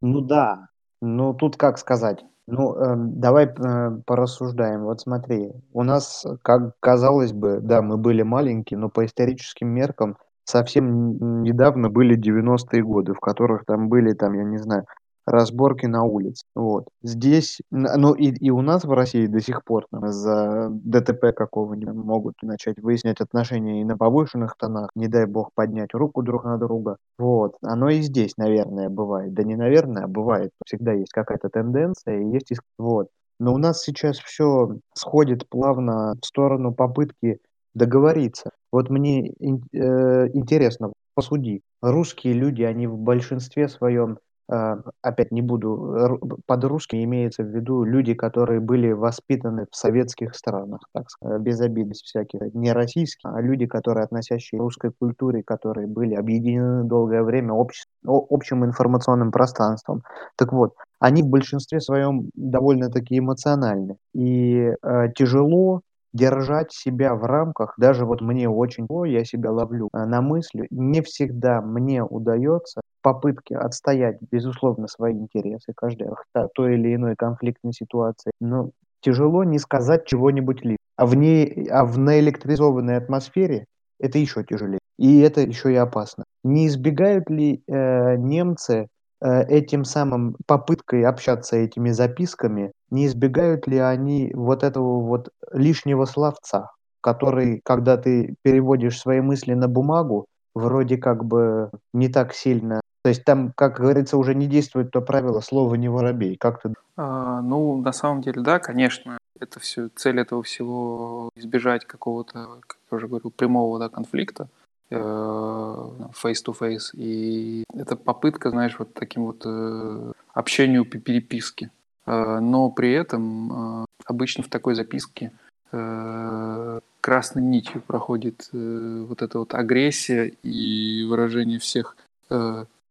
Ну 0.00 0.20
да, 0.20 0.68
ну 1.02 1.34
тут 1.34 1.56
как 1.56 1.76
сказать, 1.76 2.24
ну, 2.50 2.74
э, 2.74 2.94
давай 2.96 3.44
э, 3.46 3.90
порассуждаем. 4.06 4.84
Вот 4.84 5.02
смотри, 5.02 5.52
у 5.72 5.82
нас, 5.82 6.26
как 6.42 6.72
казалось 6.80 7.32
бы, 7.32 7.60
да, 7.60 7.82
мы 7.82 7.98
были 7.98 8.22
маленькие, 8.22 8.78
но 8.78 8.88
по 8.88 9.04
историческим 9.04 9.68
меркам 9.68 10.16
совсем 10.44 11.42
недавно 11.42 11.90
были 11.90 12.16
90-е 12.16 12.82
годы, 12.82 13.12
в 13.12 13.20
которых 13.20 13.66
там 13.66 13.90
были, 13.90 14.14
там, 14.14 14.32
я 14.32 14.44
не 14.44 14.56
знаю, 14.56 14.86
разборки 15.30 15.86
на 15.86 16.04
улице. 16.04 16.44
Вот. 16.54 16.88
Здесь, 17.02 17.60
ну 17.70 18.14
и, 18.14 18.30
и 18.30 18.50
у 18.50 18.62
нас 18.62 18.84
в 18.84 18.92
России 18.92 19.26
до 19.26 19.40
сих 19.40 19.64
пор 19.64 19.86
там, 19.90 20.06
из-за 20.06 20.68
ДТП 20.70 21.34
какого-нибудь 21.36 21.94
могут 21.94 22.34
начать 22.42 22.78
выяснять 22.78 23.20
отношения 23.20 23.80
и 23.80 23.84
на 23.84 23.96
повышенных 23.96 24.56
тонах, 24.56 24.90
не 24.94 25.08
дай 25.08 25.26
бог 25.26 25.50
поднять 25.54 25.94
руку 25.94 26.22
друг 26.22 26.44
на 26.44 26.58
друга. 26.58 26.96
Вот. 27.18 27.56
Оно 27.62 27.90
и 27.90 28.00
здесь, 28.00 28.36
наверное, 28.36 28.88
бывает. 28.88 29.34
Да 29.34 29.42
не 29.42 29.56
наверное, 29.56 30.04
а 30.04 30.08
бывает. 30.08 30.50
Всегда 30.64 30.92
есть 30.92 31.12
какая-то 31.12 31.48
тенденция 31.48 32.20
и 32.20 32.30
есть... 32.30 32.52
Вот. 32.78 33.08
Но 33.40 33.54
у 33.54 33.58
нас 33.58 33.82
сейчас 33.82 34.18
все 34.18 34.78
сходит 34.94 35.48
плавно 35.48 36.14
в 36.20 36.26
сторону 36.26 36.72
попытки 36.72 37.38
договориться. 37.74 38.50
Вот 38.72 38.90
мне 38.90 39.30
э, 39.30 40.28
интересно, 40.32 40.92
посуди. 41.14 41.62
Русские 41.80 42.34
люди, 42.34 42.62
они 42.62 42.86
в 42.86 42.96
большинстве 42.98 43.68
своем 43.68 44.18
опять 44.48 45.30
не 45.30 45.42
буду, 45.42 46.18
под 46.46 46.64
русским 46.64 47.02
имеется 47.04 47.42
в 47.42 47.48
виду 47.48 47.84
люди, 47.84 48.14
которые 48.14 48.60
были 48.60 48.92
воспитаны 48.92 49.66
в 49.70 49.76
советских 49.76 50.34
странах, 50.34 50.80
так 50.92 51.10
сказать, 51.10 51.40
без 51.42 51.60
обид, 51.60 51.94
всяких, 51.96 52.54
не 52.54 52.72
российские, 52.72 53.32
а 53.34 53.40
люди, 53.40 53.66
которые 53.66 54.04
относящие 54.04 54.58
к 54.58 54.62
русской 54.62 54.90
культуре, 54.98 55.42
которые 55.42 55.86
были 55.86 56.14
объединены 56.14 56.84
долгое 56.84 57.22
время 57.22 57.52
общ, 57.52 57.84
общим 58.04 58.64
информационным 58.64 59.30
пространством. 59.32 60.02
Так 60.36 60.52
вот, 60.52 60.74
они 60.98 61.22
в 61.22 61.26
большинстве 61.26 61.80
своем 61.80 62.30
довольно-таки 62.34 63.18
эмоциональны. 63.18 63.96
И 64.14 64.72
э, 64.82 65.08
тяжело 65.14 65.82
держать 66.12 66.72
себя 66.72 67.14
в 67.14 67.24
рамках, 67.24 67.74
даже 67.76 68.04
вот 68.04 68.20
мне 68.20 68.48
очень, 68.48 68.86
о, 68.88 69.04
я 69.04 69.24
себя 69.24 69.52
ловлю 69.52 69.88
э, 69.92 70.04
на 70.04 70.20
мысли, 70.22 70.66
не 70.70 71.02
всегда 71.02 71.60
мне 71.60 72.02
удается 72.02 72.80
попытки 73.02 73.54
отстоять, 73.54 74.18
безусловно, 74.30 74.88
свои 74.88 75.14
интересы, 75.14 75.72
каждой 75.74 76.08
в 76.08 76.48
той 76.54 76.74
или 76.74 76.94
иной 76.94 77.14
конфликтной 77.16 77.72
ситуации, 77.72 78.32
но 78.40 78.70
тяжело 79.00 79.44
не 79.44 79.58
сказать 79.58 80.06
чего-нибудь 80.06 80.62
лишнего. 80.62 80.78
А 80.96 81.06
в, 81.06 81.14
ней, 81.14 81.68
а 81.70 81.84
в 81.84 81.96
наэлектризованной 81.98 82.96
атмосфере 82.96 83.66
это 84.00 84.18
еще 84.18 84.44
тяжелее. 84.44 84.80
И 84.98 85.20
это 85.20 85.42
еще 85.42 85.72
и 85.72 85.76
опасно. 85.76 86.24
Не 86.42 86.66
избегают 86.66 87.30
ли 87.30 87.62
э, 87.68 88.16
немцы 88.16 88.88
этим 89.20 89.84
самым 89.84 90.36
попыткой 90.46 91.04
общаться 91.04 91.56
этими 91.56 91.90
записками, 91.90 92.72
не 92.90 93.06
избегают 93.06 93.66
ли 93.66 93.78
они 93.78 94.32
вот 94.34 94.62
этого 94.62 95.00
вот 95.00 95.30
лишнего 95.52 96.04
словца, 96.04 96.70
который, 97.00 97.60
когда 97.64 97.96
ты 97.96 98.36
переводишь 98.42 99.00
свои 99.00 99.20
мысли 99.20 99.54
на 99.54 99.68
бумагу, 99.68 100.26
вроде 100.54 100.96
как 100.96 101.24
бы 101.24 101.70
не 101.92 102.08
так 102.08 102.32
сильно 102.34 102.80
то 103.08 103.10
есть 103.10 103.24
там, 103.24 103.52
как 103.56 103.78
говорится, 103.78 104.18
уже 104.18 104.34
не 104.34 104.46
действует 104.46 104.90
то 104.90 105.00
правило 105.00 105.40
слова 105.40 105.74
не 105.76 105.88
воробей. 105.88 106.36
Как 106.36 106.60
ты? 106.60 106.74
А, 106.96 107.40
ну, 107.40 107.80
на 107.80 107.92
самом 107.92 108.20
деле, 108.20 108.42
да, 108.42 108.58
конечно. 108.58 109.16
Это 109.40 109.60
все, 109.60 109.88
цель 109.94 110.20
этого 110.20 110.42
всего 110.42 111.30
избежать 111.36 111.86
какого-то, 111.86 112.60
как 112.66 112.78
я 112.90 112.96
уже 112.96 113.06
говорил, 113.06 113.30
прямого 113.30 113.78
да, 113.78 113.88
конфликта 113.88 114.48
э, 114.90 114.94
face-to-face. 114.96 116.90
И 116.94 117.64
это 117.74 117.96
попытка, 117.96 118.50
знаешь, 118.50 118.78
вот 118.78 118.94
таким 118.94 119.24
вот 119.24 119.42
э, 119.44 120.12
общению 120.32 120.84
по 120.84 120.98
переписке. 120.98 121.70
Э, 122.06 122.38
но 122.40 122.70
при 122.70 122.92
этом 122.92 123.86
обычно 124.04 124.42
в 124.44 124.48
такой 124.48 124.74
записке 124.74 125.32
красной 125.70 127.42
нитью 127.42 127.82
проходит 127.82 128.48
вот 128.52 129.20
эта 129.20 129.38
вот 129.38 129.52
агрессия 129.52 130.32
и 130.42 131.04
выражение 131.04 131.58
всех 131.58 131.94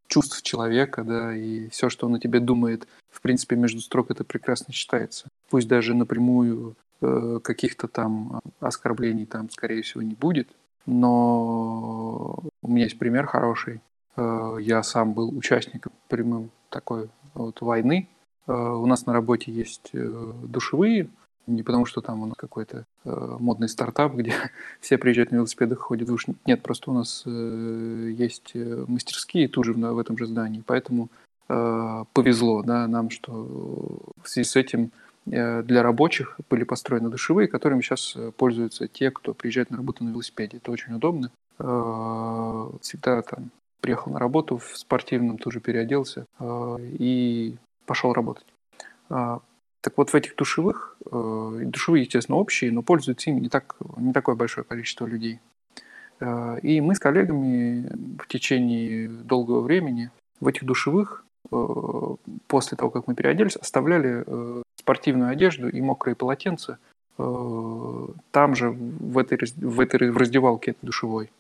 чувств 0.08 0.42
человека, 0.42 1.04
да, 1.04 1.36
и 1.36 1.70
все, 1.70 1.90
что 1.90 2.08
он 2.08 2.16
о 2.16 2.20
тебе 2.20 2.40
думает, 2.40 2.88
в 3.10 3.22
принципе, 3.22 3.56
между 3.56 3.82
строк 3.82 4.12
это 4.12 4.24
прекрасно 4.24 4.74
читается. 4.74 5.28
Пусть 5.50 5.68
даже 5.68 5.94
напрямую 5.94 6.76
э, 7.02 7.40
каких-то 7.44 7.88
там 7.88 8.42
оскорблений 8.60 9.26
там, 9.26 9.50
скорее 9.50 9.82
всего, 9.82 10.02
не 10.02 10.16
будет, 10.16 10.50
но 10.88 12.40
у 12.64 12.72
меня 12.72 12.86
есть 12.86 12.98
пример 12.98 13.28
хороший. 13.28 13.82
Э, 14.16 14.58
я 14.60 14.82
сам 14.82 15.14
был 15.14 15.38
участником 15.38 15.92
прямым 16.08 16.50
такой 16.70 17.10
вот 17.36 17.62
войны. 17.62 18.08
Э, 18.48 18.54
у 18.54 18.86
нас 18.88 19.06
на 19.06 19.14
работе 19.14 19.52
есть 19.52 19.90
э, 19.94 20.34
душевые, 20.44 21.10
не 21.46 21.62
потому, 21.62 21.86
что 21.86 22.02
там 22.02 22.24
нас 22.28 22.36
какой-то 22.38 22.86
модный 23.04 23.70
стартап, 23.70 24.14
где 24.16 24.34
все 24.80 24.98
приезжают 24.98 25.32
на 25.32 25.36
велосипедах, 25.36 25.80
ходят 25.80 26.08
в 26.08 26.12
душ. 26.12 26.26
Нет, 26.46 26.64
просто 26.64 26.92
у 26.92 26.94
нас 26.94 27.24
есть 27.26 28.54
мастерские 28.56 29.48
тут 29.48 29.66
же 29.66 29.74
в, 29.74 30.00
этом 30.00 30.18
же 30.18 30.26
здании. 30.26 30.64
Поэтому 30.66 31.10
повезло 31.48 32.62
да, 32.64 32.86
нам, 32.88 33.10
что 33.10 33.32
в 34.22 34.28
связи 34.28 34.50
с 34.50 34.58
этим 34.58 34.92
для 35.28 35.84
рабочих 35.84 36.40
были 36.50 36.64
построены 36.64 37.10
душевые, 37.10 37.48
которыми 37.48 37.82
сейчас 37.82 38.16
э, 38.16 38.32
пользуются 38.32 38.88
те, 38.88 39.12
кто 39.12 39.34
приезжает 39.34 39.70
на 39.70 39.78
работу 39.78 40.04
на 40.04 40.10
велосипеде. 40.10 40.58
Это 40.58 40.72
очень 40.72 40.94
удобно. 40.94 41.32
Э, 41.60 42.70
всегда 42.82 43.22
там 43.22 43.52
приехал 43.82 44.12
на 44.12 44.20
работу 44.20 44.58
в 44.58 44.78
спортивном, 44.78 45.38
тоже 45.38 45.60
переоделся 45.60 46.26
э, 46.40 46.78
и 46.82 47.58
пошел 47.86 48.14
работать. 48.14 48.46
Так 49.88 49.94
вот 49.98 50.10
в 50.10 50.16
этих 50.16 50.36
душевых, 50.36 50.98
э, 51.06 51.62
душевые, 51.64 52.04
естественно, 52.04 52.38
общие, 52.38 52.74
но 52.74 52.82
пользуются 52.82 53.30
ими 53.30 53.40
не, 53.40 53.48
так, 53.48 53.78
не 53.96 54.12
такое 54.12 54.36
большое 54.36 54.66
количество 54.66 55.06
людей. 55.06 55.40
Э, 56.20 56.60
и 56.62 56.82
мы 56.82 56.94
с 56.94 57.00
коллегами 57.00 57.88
в 58.18 58.28
течение 58.28 59.08
долгого 59.08 59.62
времени 59.62 60.12
в 60.42 60.48
этих 60.48 60.66
душевых, 60.66 61.24
э, 61.24 61.27
после 62.48 62.78
того, 62.78 62.92
как 62.92 63.08
мы 63.08 63.16
переоделись, 63.16 63.56
оставляли 63.56 64.26
спортивную 64.76 65.32
одежду 65.32 65.70
и 65.70 65.80
мокрые 65.82 66.16
полотенца 66.16 66.78
там 67.18 68.56
же, 68.56 68.70
в 68.70 69.18
этой, 69.18 69.40
в 69.56 69.80
этой 69.80 70.12
в 70.12 70.18
раздевалке 70.18 70.72
этой 70.72 70.86
душевой. 70.86 71.32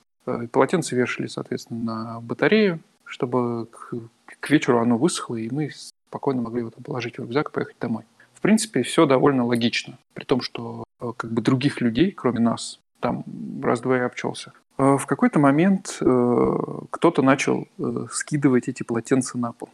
Полотенце 0.51 0.95
вешали, 0.95 1.27
соответственно, 1.27 1.83
на 1.83 2.21
батарею, 2.21 2.79
чтобы 3.03 3.67
к, 3.67 3.93
к 4.39 4.49
вечеру 4.49 4.79
оно 4.79 4.97
высохло, 4.97 5.35
и 5.35 5.49
мы 5.49 5.69
спокойно 6.07 6.41
могли 6.41 6.61
его 6.61 6.69
там 6.69 6.83
положить 6.83 7.17
в 7.17 7.19
рюкзак 7.19 7.49
и 7.49 7.51
поехать 7.51 7.77
домой. 7.79 8.03
В 8.33 8.41
принципе, 8.41 8.83
все 8.83 9.05
довольно 9.05 9.45
логично, 9.45 9.97
при 10.13 10.23
том, 10.23 10.41
что 10.41 10.83
э, 10.99 11.11
как 11.17 11.31
бы 11.31 11.41
других 11.41 11.81
людей, 11.81 12.11
кроме 12.11 12.39
нас, 12.39 12.79
там 12.99 13.23
раз-два 13.63 13.97
и 13.97 14.01
обчелся. 14.01 14.53
Э, 14.77 14.97
в 14.97 15.05
какой-то 15.05 15.39
момент 15.39 15.97
э, 16.01 16.57
кто-то 16.91 17.21
начал 17.21 17.67
скидывать 18.11 18.67
эти 18.67 18.83
полотенца 18.83 19.37
на 19.37 19.53
пол. 19.53 19.69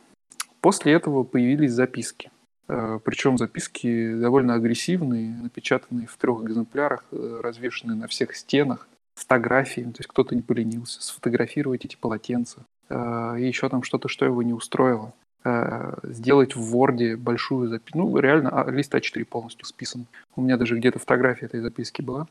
После 0.63 0.93
этого 0.93 1.23
появились 1.23 1.73
записки. 1.73 2.31
Причем 2.67 3.37
записки 3.37 4.15
довольно 4.15 4.55
агрессивные, 4.55 5.35
напечатанные 5.35 6.07
в 6.07 6.15
трех 6.15 6.41
экземплярах, 6.43 7.03
развешенные 7.11 7.97
на 7.97 8.07
всех 8.07 8.33
стенах, 8.35 8.87
фотографии, 9.15 9.81
то 9.81 9.99
есть 9.99 10.07
кто-то 10.07 10.33
не 10.33 10.41
поленился 10.41 11.03
сфотографировать 11.03 11.83
эти 11.83 11.97
полотенца. 11.97 12.65
И 12.89 13.43
еще 13.45 13.67
там 13.67 13.83
что-то, 13.83 14.07
что 14.07 14.25
его 14.25 14.41
не 14.41 14.53
устроило. 14.53 15.13
Э, 15.45 15.95
сделать 16.03 16.55
в 16.55 16.75
Word 16.75 17.17
большую 17.17 17.67
запись. 17.67 17.93
Ну, 17.93 18.17
реально, 18.17 18.49
а, 18.49 18.71
лист 18.71 18.95
А4 18.95 19.25
полностью 19.25 19.65
списан. 19.65 20.07
У 20.37 20.41
меня 20.41 20.55
даже 20.55 20.77
где-то 20.77 20.99
фотография 20.99 21.47
этой 21.47 21.59
записки 21.59 22.01
была. 22.01 22.27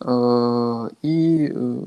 Э, 0.00 0.88
и 1.02 1.48
э, 1.48 1.82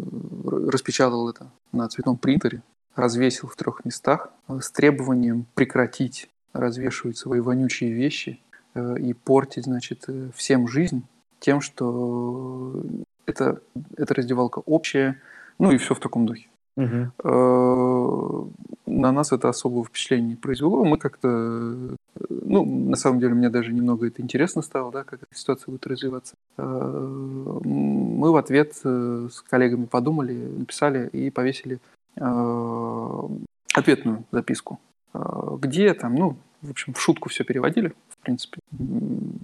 распечатал 0.69 1.29
это 1.29 1.51
на 1.73 1.89
цветном 1.89 2.17
принтере, 2.17 2.61
развесил 2.95 3.49
в 3.49 3.55
трех 3.55 3.85
местах 3.85 4.29
с 4.47 4.71
требованием 4.71 5.45
прекратить 5.53 6.29
развешивать 6.53 7.17
свои 7.17 7.41
вонючие 7.41 7.91
вещи 7.91 8.39
и 8.75 9.13
портить, 9.13 9.65
значит, 9.65 10.07
всем 10.33 10.67
жизнь 10.67 11.05
тем, 11.39 11.61
что 11.61 12.81
это, 13.25 13.61
эта 13.97 14.13
раздевалка 14.13 14.59
общая, 14.59 15.21
ну 15.59 15.71
и 15.71 15.77
все 15.77 15.93
в 15.93 15.99
таком 15.99 16.25
духе. 16.25 16.47
Угу. 16.77 18.51
На 18.85 19.11
нас 19.11 19.31
это 19.31 19.49
особого 19.49 19.85
впечатления 19.85 20.29
не 20.29 20.35
произвело. 20.35 20.83
Мы 20.83 20.97
как-то, 20.97 21.27
ну, 22.29 22.65
на 22.65 22.95
самом 22.95 23.19
деле, 23.19 23.33
мне 23.33 23.49
даже 23.49 23.73
немного 23.73 24.07
это 24.07 24.21
интересно 24.21 24.61
стало, 24.61 24.91
да, 24.91 25.03
как 25.03 25.23
эта 25.23 25.35
ситуация 25.35 25.71
будет 25.71 25.87
развиваться. 25.87 26.35
Э, 26.57 26.63
мы 26.63 28.31
в 28.31 28.35
ответ 28.37 28.73
э, 28.83 29.27
с 29.31 29.41
коллегами 29.41 29.85
подумали, 29.85 30.33
написали 30.33 31.09
и 31.09 31.29
повесили 31.29 31.79
ответную 33.73 34.23
записку, 34.31 34.79
где 35.13 35.93
там, 35.93 36.15
ну, 36.15 36.37
в 36.61 36.71
общем, 36.71 36.93
в 36.93 37.01
шутку 37.01 37.29
все 37.29 37.43
переводили, 37.43 37.93
в 38.09 38.17
принципе, 38.23 38.59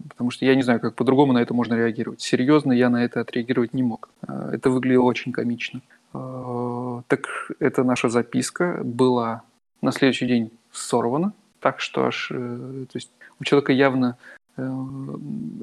потому 0.09 0.31
что 0.31 0.45
я 0.45 0.55
не 0.55 0.61
знаю, 0.61 0.79
как 0.79 0.95
по-другому 0.95 1.33
на 1.33 1.39
это 1.39 1.53
можно 1.53 1.73
реагировать. 1.75 2.21
Серьезно 2.21 2.71
я 2.71 2.89
на 2.89 3.03
это 3.03 3.19
отреагировать 3.21 3.73
не 3.73 3.83
мог. 3.83 4.09
Это 4.27 4.69
выглядело 4.69 5.03
очень 5.03 5.31
комично. 5.31 5.81
Э, 6.13 7.01
так 7.07 7.27
эта 7.59 7.83
наша 7.83 8.09
записка 8.09 8.81
была 8.83 9.43
на 9.81 9.91
следующий 9.91 10.27
день 10.27 10.51
сорвана, 10.71 11.33
так 11.59 11.79
что 11.79 12.05
аж, 12.05 12.29
э, 12.31 12.85
то 12.91 12.97
есть 12.97 13.11
у 13.39 13.43
человека 13.43 13.71
явно 13.71 14.17
э, 14.57 14.61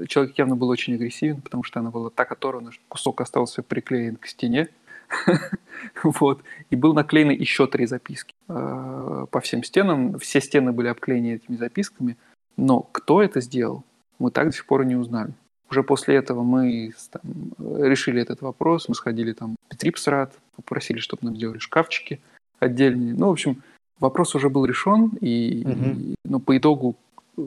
человек 0.08 0.38
явно 0.38 0.56
был 0.56 0.68
очень 0.68 0.94
агрессивен, 0.94 1.40
потому 1.40 1.62
что 1.62 1.80
она 1.80 1.90
была 1.90 2.10
так 2.10 2.32
оторвана, 2.32 2.72
что 2.72 2.82
кусок 2.88 3.20
остался 3.20 3.62
приклеен 3.62 4.16
к 4.16 4.26
стене. 4.26 4.68
вот. 6.04 6.42
И 6.70 6.76
был 6.76 6.94
наклеены 6.94 7.32
еще 7.32 7.66
три 7.66 7.86
записки 7.86 8.34
по 8.46 9.40
всем 9.42 9.62
стенам. 9.64 10.18
Все 10.18 10.40
стены 10.40 10.72
были 10.72 10.88
обклеены 10.88 11.34
этими 11.34 11.56
записками. 11.56 12.16
Но 12.56 12.80
кто 12.80 13.22
это 13.22 13.40
сделал, 13.40 13.84
мы 14.18 14.30
так 14.30 14.48
до 14.48 14.52
сих 14.52 14.66
пор 14.66 14.82
и 14.82 14.86
не 14.86 14.96
узнали. 14.96 15.32
Уже 15.70 15.82
после 15.82 16.16
этого 16.16 16.42
мы 16.42 16.92
там, 17.10 17.22
решили 17.58 18.22
этот 18.22 18.40
вопрос, 18.40 18.88
мы 18.88 18.94
сходили 18.94 19.32
там 19.32 19.56
в 19.66 19.68
Петрипсрат, 19.68 20.32
попросили, 20.56 20.98
чтобы 20.98 21.24
нам 21.24 21.36
сделали 21.36 21.58
шкафчики 21.58 22.20
отдельные. 22.58 23.14
Ну, 23.14 23.28
в 23.28 23.32
общем, 23.32 23.62
вопрос 24.00 24.34
уже 24.34 24.48
был 24.48 24.64
решен, 24.64 25.12
и, 25.20 25.62
угу. 25.66 26.00
и 26.00 26.14
ну, 26.24 26.40
по 26.40 26.56
итогу 26.56 26.96
э, 27.36 27.42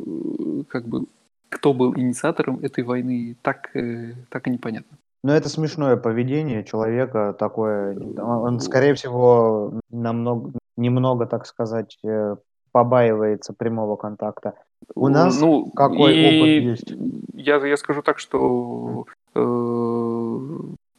как 0.69 0.87
бы 0.87 1.05
кто 1.49 1.73
был 1.73 1.93
инициатором 1.95 2.59
этой 2.59 2.83
войны, 2.83 3.35
так, 3.41 3.75
э, 3.75 4.13
так 4.29 4.47
и 4.47 4.51
непонятно. 4.51 4.97
Ну, 5.23 5.31
это 5.33 5.49
смешное 5.49 5.97
поведение 5.97 6.63
человека 6.63 7.35
такое. 7.37 7.95
Он, 8.17 8.59
скорее 8.59 8.95
всего, 8.95 9.79
намного, 9.91 10.51
немного, 10.77 11.27
так 11.27 11.45
сказать, 11.45 11.97
э, 12.03 12.35
побаивается 12.71 13.53
прямого 13.53 13.97
контакта. 13.97 14.55
У 14.95 15.09
нас 15.09 15.39
ну, 15.39 15.69
какой 15.71 16.11
опыт 16.11 16.63
есть? 16.63 16.93
Я, 17.33 17.57
я 17.65 17.77
скажу 17.77 18.01
так, 18.01 18.17
что 18.17 19.05
э, 19.35 20.39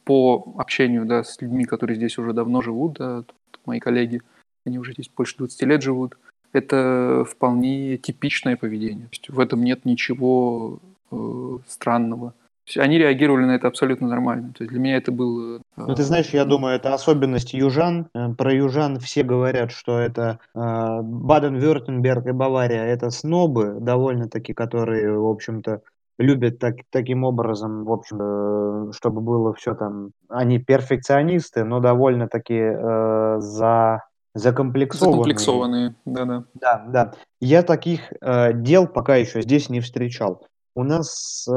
по 0.05 0.53
общению 0.57 1.05
да, 1.05 1.23
с 1.23 1.41
людьми, 1.41 1.65
которые 1.65 1.97
здесь 1.97 2.17
уже 2.17 2.33
давно 2.33 2.61
живут, 2.61 2.93
да, 2.93 3.23
мои 3.65 3.79
коллеги, 3.79 4.21
они 4.65 4.79
уже 4.79 4.93
здесь 4.93 5.09
больше 5.09 5.37
20 5.37 5.61
лет 5.63 5.81
живут, 5.81 6.17
это 6.53 7.25
вполне 7.29 7.97
типичное 7.97 8.55
поведение. 8.55 9.07
То 9.07 9.11
есть 9.11 9.29
в 9.29 9.39
этом 9.39 9.63
нет 9.63 9.85
ничего 9.85 10.79
э, 11.11 11.57
странного. 11.67 12.33
Они 12.77 12.97
реагировали 12.97 13.45
на 13.45 13.55
это 13.55 13.67
абсолютно 13.67 14.07
нормально. 14.07 14.53
То 14.57 14.63
есть 14.63 14.71
для 14.71 14.79
меня 14.79 14.97
это 14.97 15.11
было... 15.11 15.61
Ну, 15.75 15.95
ты 15.95 16.03
знаешь, 16.03 16.29
я 16.29 16.45
думаю, 16.45 16.75
это 16.75 16.93
особенность 16.93 17.53
южан. 17.53 18.07
Э, 18.13 18.33
про 18.33 18.53
южан 18.53 18.99
все 18.99 19.23
говорят, 19.23 19.71
что 19.71 19.99
это 19.99 20.39
э, 20.55 20.59
Баден-Вюртемберг 20.59 22.27
и 22.27 22.31
Бавария. 22.31 22.83
Это 22.85 23.09
снобы 23.09 23.77
довольно-таки, 23.79 24.53
которые, 24.53 25.17
в 25.17 25.27
общем-то, 25.27 25.81
любят 26.17 26.59
так, 26.59 26.75
таким 26.89 27.23
образом, 27.23 27.85
в 27.85 27.91
общем, 27.91 28.17
э, 28.21 28.91
чтобы 28.93 29.21
было 29.21 29.53
все 29.53 29.75
там. 29.75 30.11
Они 30.29 30.59
перфекционисты, 30.59 31.63
но 31.63 31.79
довольно-таки 31.79 32.55
э, 32.55 33.35
за 33.39 34.03
закомплексованные. 34.35 35.13
Закомплексованные, 35.13 35.95
да-да. 36.05 36.43
Да, 36.53 36.85
да. 36.87 37.13
Я 37.39 37.61
таких 37.61 38.11
э, 38.21 38.53
дел 38.53 38.87
пока 38.87 39.15
еще 39.15 39.41
здесь 39.41 39.69
не 39.69 39.79
встречал. 39.79 40.47
У 40.75 40.83
нас 40.83 41.47
э, 41.47 41.51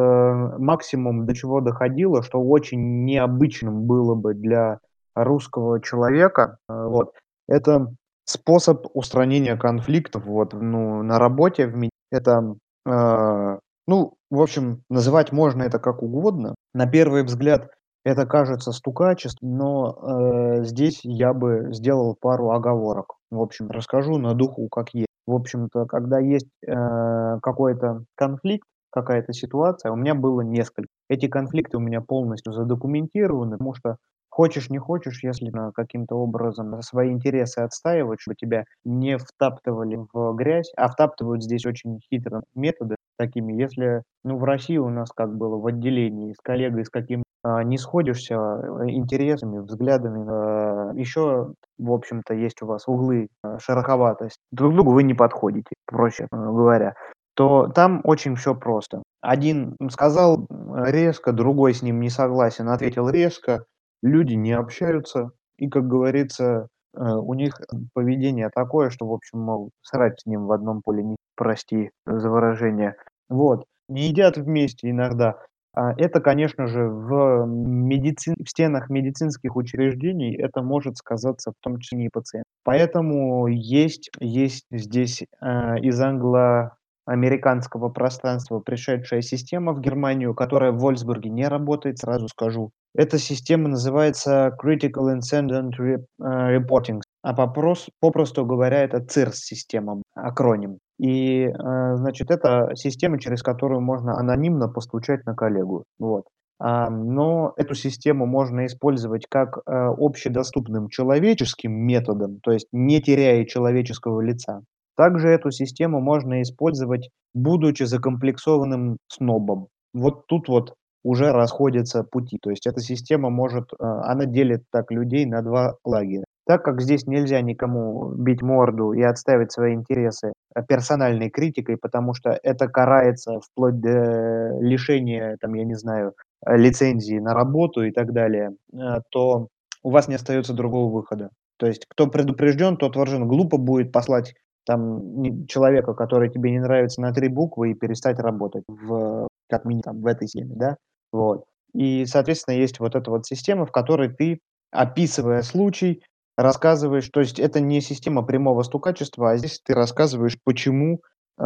максимум 0.58 1.26
до 1.26 1.34
чего 1.34 1.60
доходило, 1.60 2.22
что 2.22 2.40
очень 2.40 3.04
необычным 3.04 3.84
было 3.84 4.14
бы 4.14 4.34
для 4.34 4.80
русского 5.14 5.80
человека, 5.80 6.58
э, 6.68 6.86
вот, 6.86 7.12
это 7.48 7.94
способ 8.24 8.86
устранения 8.92 9.56
конфликтов 9.56 10.26
вот, 10.26 10.52
ну, 10.52 11.02
на 11.02 11.18
работе. 11.18 11.68
В, 11.68 11.88
это, 12.10 12.56
э, 12.84 13.58
ну, 13.86 14.14
в 14.30 14.40
общем, 14.40 14.82
называть 14.90 15.32
можно 15.32 15.62
это 15.62 15.78
как 15.78 16.02
угодно. 16.02 16.54
На 16.74 16.86
первый 16.86 17.22
взгляд 17.22 17.70
это 18.04 18.26
кажется 18.26 18.72
стукачеством, 18.72 19.56
но 19.56 20.58
э, 20.60 20.64
здесь 20.64 21.00
я 21.04 21.32
бы 21.32 21.68
сделал 21.72 22.16
пару 22.20 22.50
оговорок. 22.50 23.14
В 23.30 23.40
общем, 23.40 23.70
расскажу 23.70 24.18
на 24.18 24.34
духу 24.34 24.68
как 24.68 24.90
есть. 24.92 25.06
В 25.26 25.34
общем-то, 25.34 25.86
когда 25.86 26.20
есть 26.20 26.48
э, 26.66 27.38
какой-то 27.42 28.04
конфликт, 28.14 28.66
какая-то 28.96 29.34
ситуация, 29.34 29.92
у 29.92 29.96
меня 29.96 30.14
было 30.14 30.40
несколько. 30.40 30.88
Эти 31.10 31.28
конфликты 31.28 31.76
у 31.76 31.80
меня 31.80 32.00
полностью 32.00 32.52
задокументированы, 32.54 33.52
потому 33.52 33.74
что 33.74 33.96
хочешь 34.30 34.70
не 34.70 34.78
хочешь, 34.78 35.22
если 35.22 35.52
каким-то 35.74 36.16
образом 36.16 36.80
свои 36.82 37.10
интересы 37.10 37.60
отстаивать, 37.60 38.20
чтобы 38.20 38.36
тебя 38.36 38.64
не 38.84 39.18
втаптывали 39.18 39.98
в 40.12 40.34
грязь, 40.34 40.72
а 40.76 40.88
втаптывают 40.88 41.42
здесь 41.42 41.66
очень 41.66 42.00
хитрым 42.10 42.42
методы 42.54 42.96
такими. 43.18 43.52
Если, 43.52 44.02
ну, 44.24 44.38
в 44.38 44.44
России 44.44 44.78
у 44.78 44.88
нас 44.88 45.10
как 45.14 45.36
было 45.36 45.56
в 45.56 45.66
отделении 45.66 46.32
с 46.32 46.38
коллегой, 46.42 46.84
с 46.84 46.90
каким 46.90 47.22
а, 47.42 47.62
не 47.64 47.78
сходишься 47.78 48.34
э, 48.34 48.88
интересами, 48.88 49.58
взглядами, 49.58 50.26
а, 50.28 50.92
еще, 50.94 51.52
в 51.78 51.92
общем-то, 51.92 52.34
есть 52.34 52.60
у 52.60 52.66
вас 52.66 52.88
углы 52.88 53.28
а, 53.42 53.58
шероховатость, 53.58 54.38
друг 54.50 54.74
другу 54.74 54.92
вы 54.92 55.02
не 55.02 55.14
подходите, 55.14 55.76
проще 55.86 56.26
говоря 56.30 56.94
то 57.36 57.68
там 57.68 58.00
очень 58.02 58.34
все 58.34 58.54
просто. 58.54 59.02
Один 59.20 59.76
сказал 59.90 60.46
резко, 60.74 61.32
другой 61.32 61.74
с 61.74 61.82
ним 61.82 62.00
не 62.00 62.08
согласен, 62.08 62.68
ответил 62.70 63.10
резко. 63.10 63.66
Люди 64.02 64.32
не 64.34 64.52
общаются, 64.52 65.32
и, 65.58 65.68
как 65.68 65.86
говорится, 65.86 66.68
э, 66.96 67.00
у 67.00 67.34
них 67.34 67.60
поведение 67.92 68.48
такое, 68.48 68.88
что, 68.88 69.06
в 69.06 69.12
общем, 69.12 69.40
мол, 69.40 69.70
срать 69.82 70.20
с 70.20 70.26
ним 70.26 70.46
в 70.46 70.52
одном 70.52 70.80
поле, 70.82 71.02
не 71.02 71.16
прости 71.36 71.90
за 72.06 72.30
выражение. 72.30 72.96
Вот. 73.28 73.64
Не 73.88 74.08
едят 74.08 74.38
вместе 74.38 74.90
иногда. 74.90 75.38
А 75.74 75.92
это, 75.98 76.20
конечно 76.20 76.66
же, 76.66 76.88
в, 76.88 77.44
медицин... 77.46 78.34
в 78.42 78.48
стенах 78.48 78.88
медицинских 78.88 79.56
учреждений 79.56 80.34
это 80.34 80.62
может 80.62 80.96
сказаться 80.96 81.50
в 81.50 81.62
том 81.62 81.80
числе 81.80 82.06
и 82.06 82.10
пациент. 82.10 82.46
Поэтому 82.64 83.46
есть, 83.46 84.10
есть 84.20 84.64
здесь 84.70 85.22
э, 85.22 85.78
из 85.80 86.00
англо 86.00 86.78
американского 87.06 87.88
пространства 87.88 88.58
пришедшая 88.58 89.22
система 89.22 89.72
в 89.72 89.80
Германию, 89.80 90.34
которая 90.34 90.72
в 90.72 90.78
Вольсбурге 90.78 91.30
не 91.30 91.48
работает, 91.48 91.98
сразу 91.98 92.28
скажу. 92.28 92.70
Эта 92.94 93.18
система 93.18 93.68
называется 93.68 94.56
Critical 94.62 95.16
Incident 95.16 95.72
э, 95.78 95.98
Reporting, 96.18 97.00
а 97.22 97.34
попрос, 97.34 97.88
попросту 98.00 98.44
говоря, 98.44 98.82
это 98.82 98.98
CIRS-система, 98.98 100.02
акроним. 100.14 100.78
И, 100.98 101.44
э, 101.44 101.96
значит, 101.96 102.30
это 102.30 102.70
система, 102.74 103.20
через 103.20 103.42
которую 103.42 103.80
можно 103.80 104.18
анонимно 104.18 104.68
постучать 104.68 105.24
на 105.26 105.34
коллегу. 105.34 105.84
Вот. 105.98 106.24
А, 106.58 106.88
но 106.88 107.52
эту 107.56 107.74
систему 107.74 108.26
можно 108.26 108.64
использовать 108.66 109.26
как 109.28 109.58
э, 109.58 109.60
общедоступным 109.66 110.88
человеческим 110.88 111.72
методом, 111.72 112.40
то 112.40 112.52
есть 112.52 112.68
не 112.72 113.02
теряя 113.02 113.44
человеческого 113.44 114.22
лица. 114.22 114.62
Также 114.96 115.28
эту 115.28 115.50
систему 115.50 116.00
можно 116.00 116.42
использовать, 116.42 117.10
будучи 117.34 117.82
закомплексованным 117.82 118.98
снобом. 119.08 119.68
Вот 119.92 120.26
тут 120.26 120.48
вот 120.48 120.74
уже 121.04 121.32
расходятся 121.32 122.02
пути. 122.02 122.38
То 122.42 122.50
есть 122.50 122.66
эта 122.66 122.80
система 122.80 123.30
может, 123.30 123.72
э, 123.72 123.76
она 123.78 124.24
делит 124.24 124.64
так 124.72 124.90
людей 124.90 125.24
на 125.24 125.42
два 125.42 125.76
лагеря. 125.84 126.24
Так 126.46 126.64
как 126.64 126.80
здесь 126.80 127.06
нельзя 127.06 127.40
никому 127.40 128.10
бить 128.10 128.42
морду 128.42 128.92
и 128.92 129.02
отставить 129.02 129.52
свои 129.52 129.74
интересы 129.74 130.32
э, 130.54 130.62
персональной 130.66 131.30
критикой, 131.30 131.76
потому 131.76 132.14
что 132.14 132.38
это 132.42 132.66
карается 132.66 133.40
вплоть 133.40 133.80
до 133.80 134.58
лишения, 134.60 135.36
там, 135.40 135.54
я 135.54 135.64
не 135.64 135.74
знаю, 135.74 136.14
лицензии 136.44 137.18
на 137.18 137.34
работу 137.34 137.82
и 137.82 137.92
так 137.92 138.12
далее, 138.12 138.56
э, 138.72 139.00
то 139.10 139.48
у 139.82 139.90
вас 139.90 140.08
не 140.08 140.16
остается 140.16 140.54
другого 140.54 140.92
выхода. 140.92 141.30
То 141.58 141.66
есть 141.66 141.86
кто 141.88 142.08
предупрежден, 142.08 142.76
тот 142.76 142.96
вооружен. 142.96 143.28
Глупо 143.28 143.58
будет 143.58 143.92
послать 143.92 144.34
там 144.66 145.46
человека, 145.46 145.94
который 145.94 146.28
тебе 146.28 146.50
не 146.50 146.58
нравится 146.58 147.00
на 147.00 147.12
три 147.12 147.28
буквы 147.28 147.70
и 147.70 147.74
перестать 147.74 148.18
работать 148.18 148.64
в, 148.68 149.28
как 149.48 149.64
минимум 149.64 149.82
там, 149.82 150.00
в 150.02 150.06
этой 150.06 150.26
теме, 150.26 150.54
да, 150.56 150.76
вот. 151.12 151.44
И, 151.72 152.04
соответственно, 152.06 152.56
есть 152.56 152.80
вот 152.80 152.94
эта 152.94 153.10
вот 153.10 153.26
система, 153.26 153.66
в 153.66 153.72
которой 153.72 154.08
ты, 154.08 154.40
описывая 154.72 155.42
случай, 155.42 156.02
рассказываешь, 156.36 157.08
то 157.08 157.20
есть 157.20 157.38
это 157.38 157.60
не 157.60 157.80
система 157.80 158.22
прямого 158.22 158.62
стукачества, 158.62 159.30
а 159.30 159.36
здесь 159.36 159.60
ты 159.64 159.74
рассказываешь, 159.74 160.36
почему 160.44 161.00
э, 161.38 161.44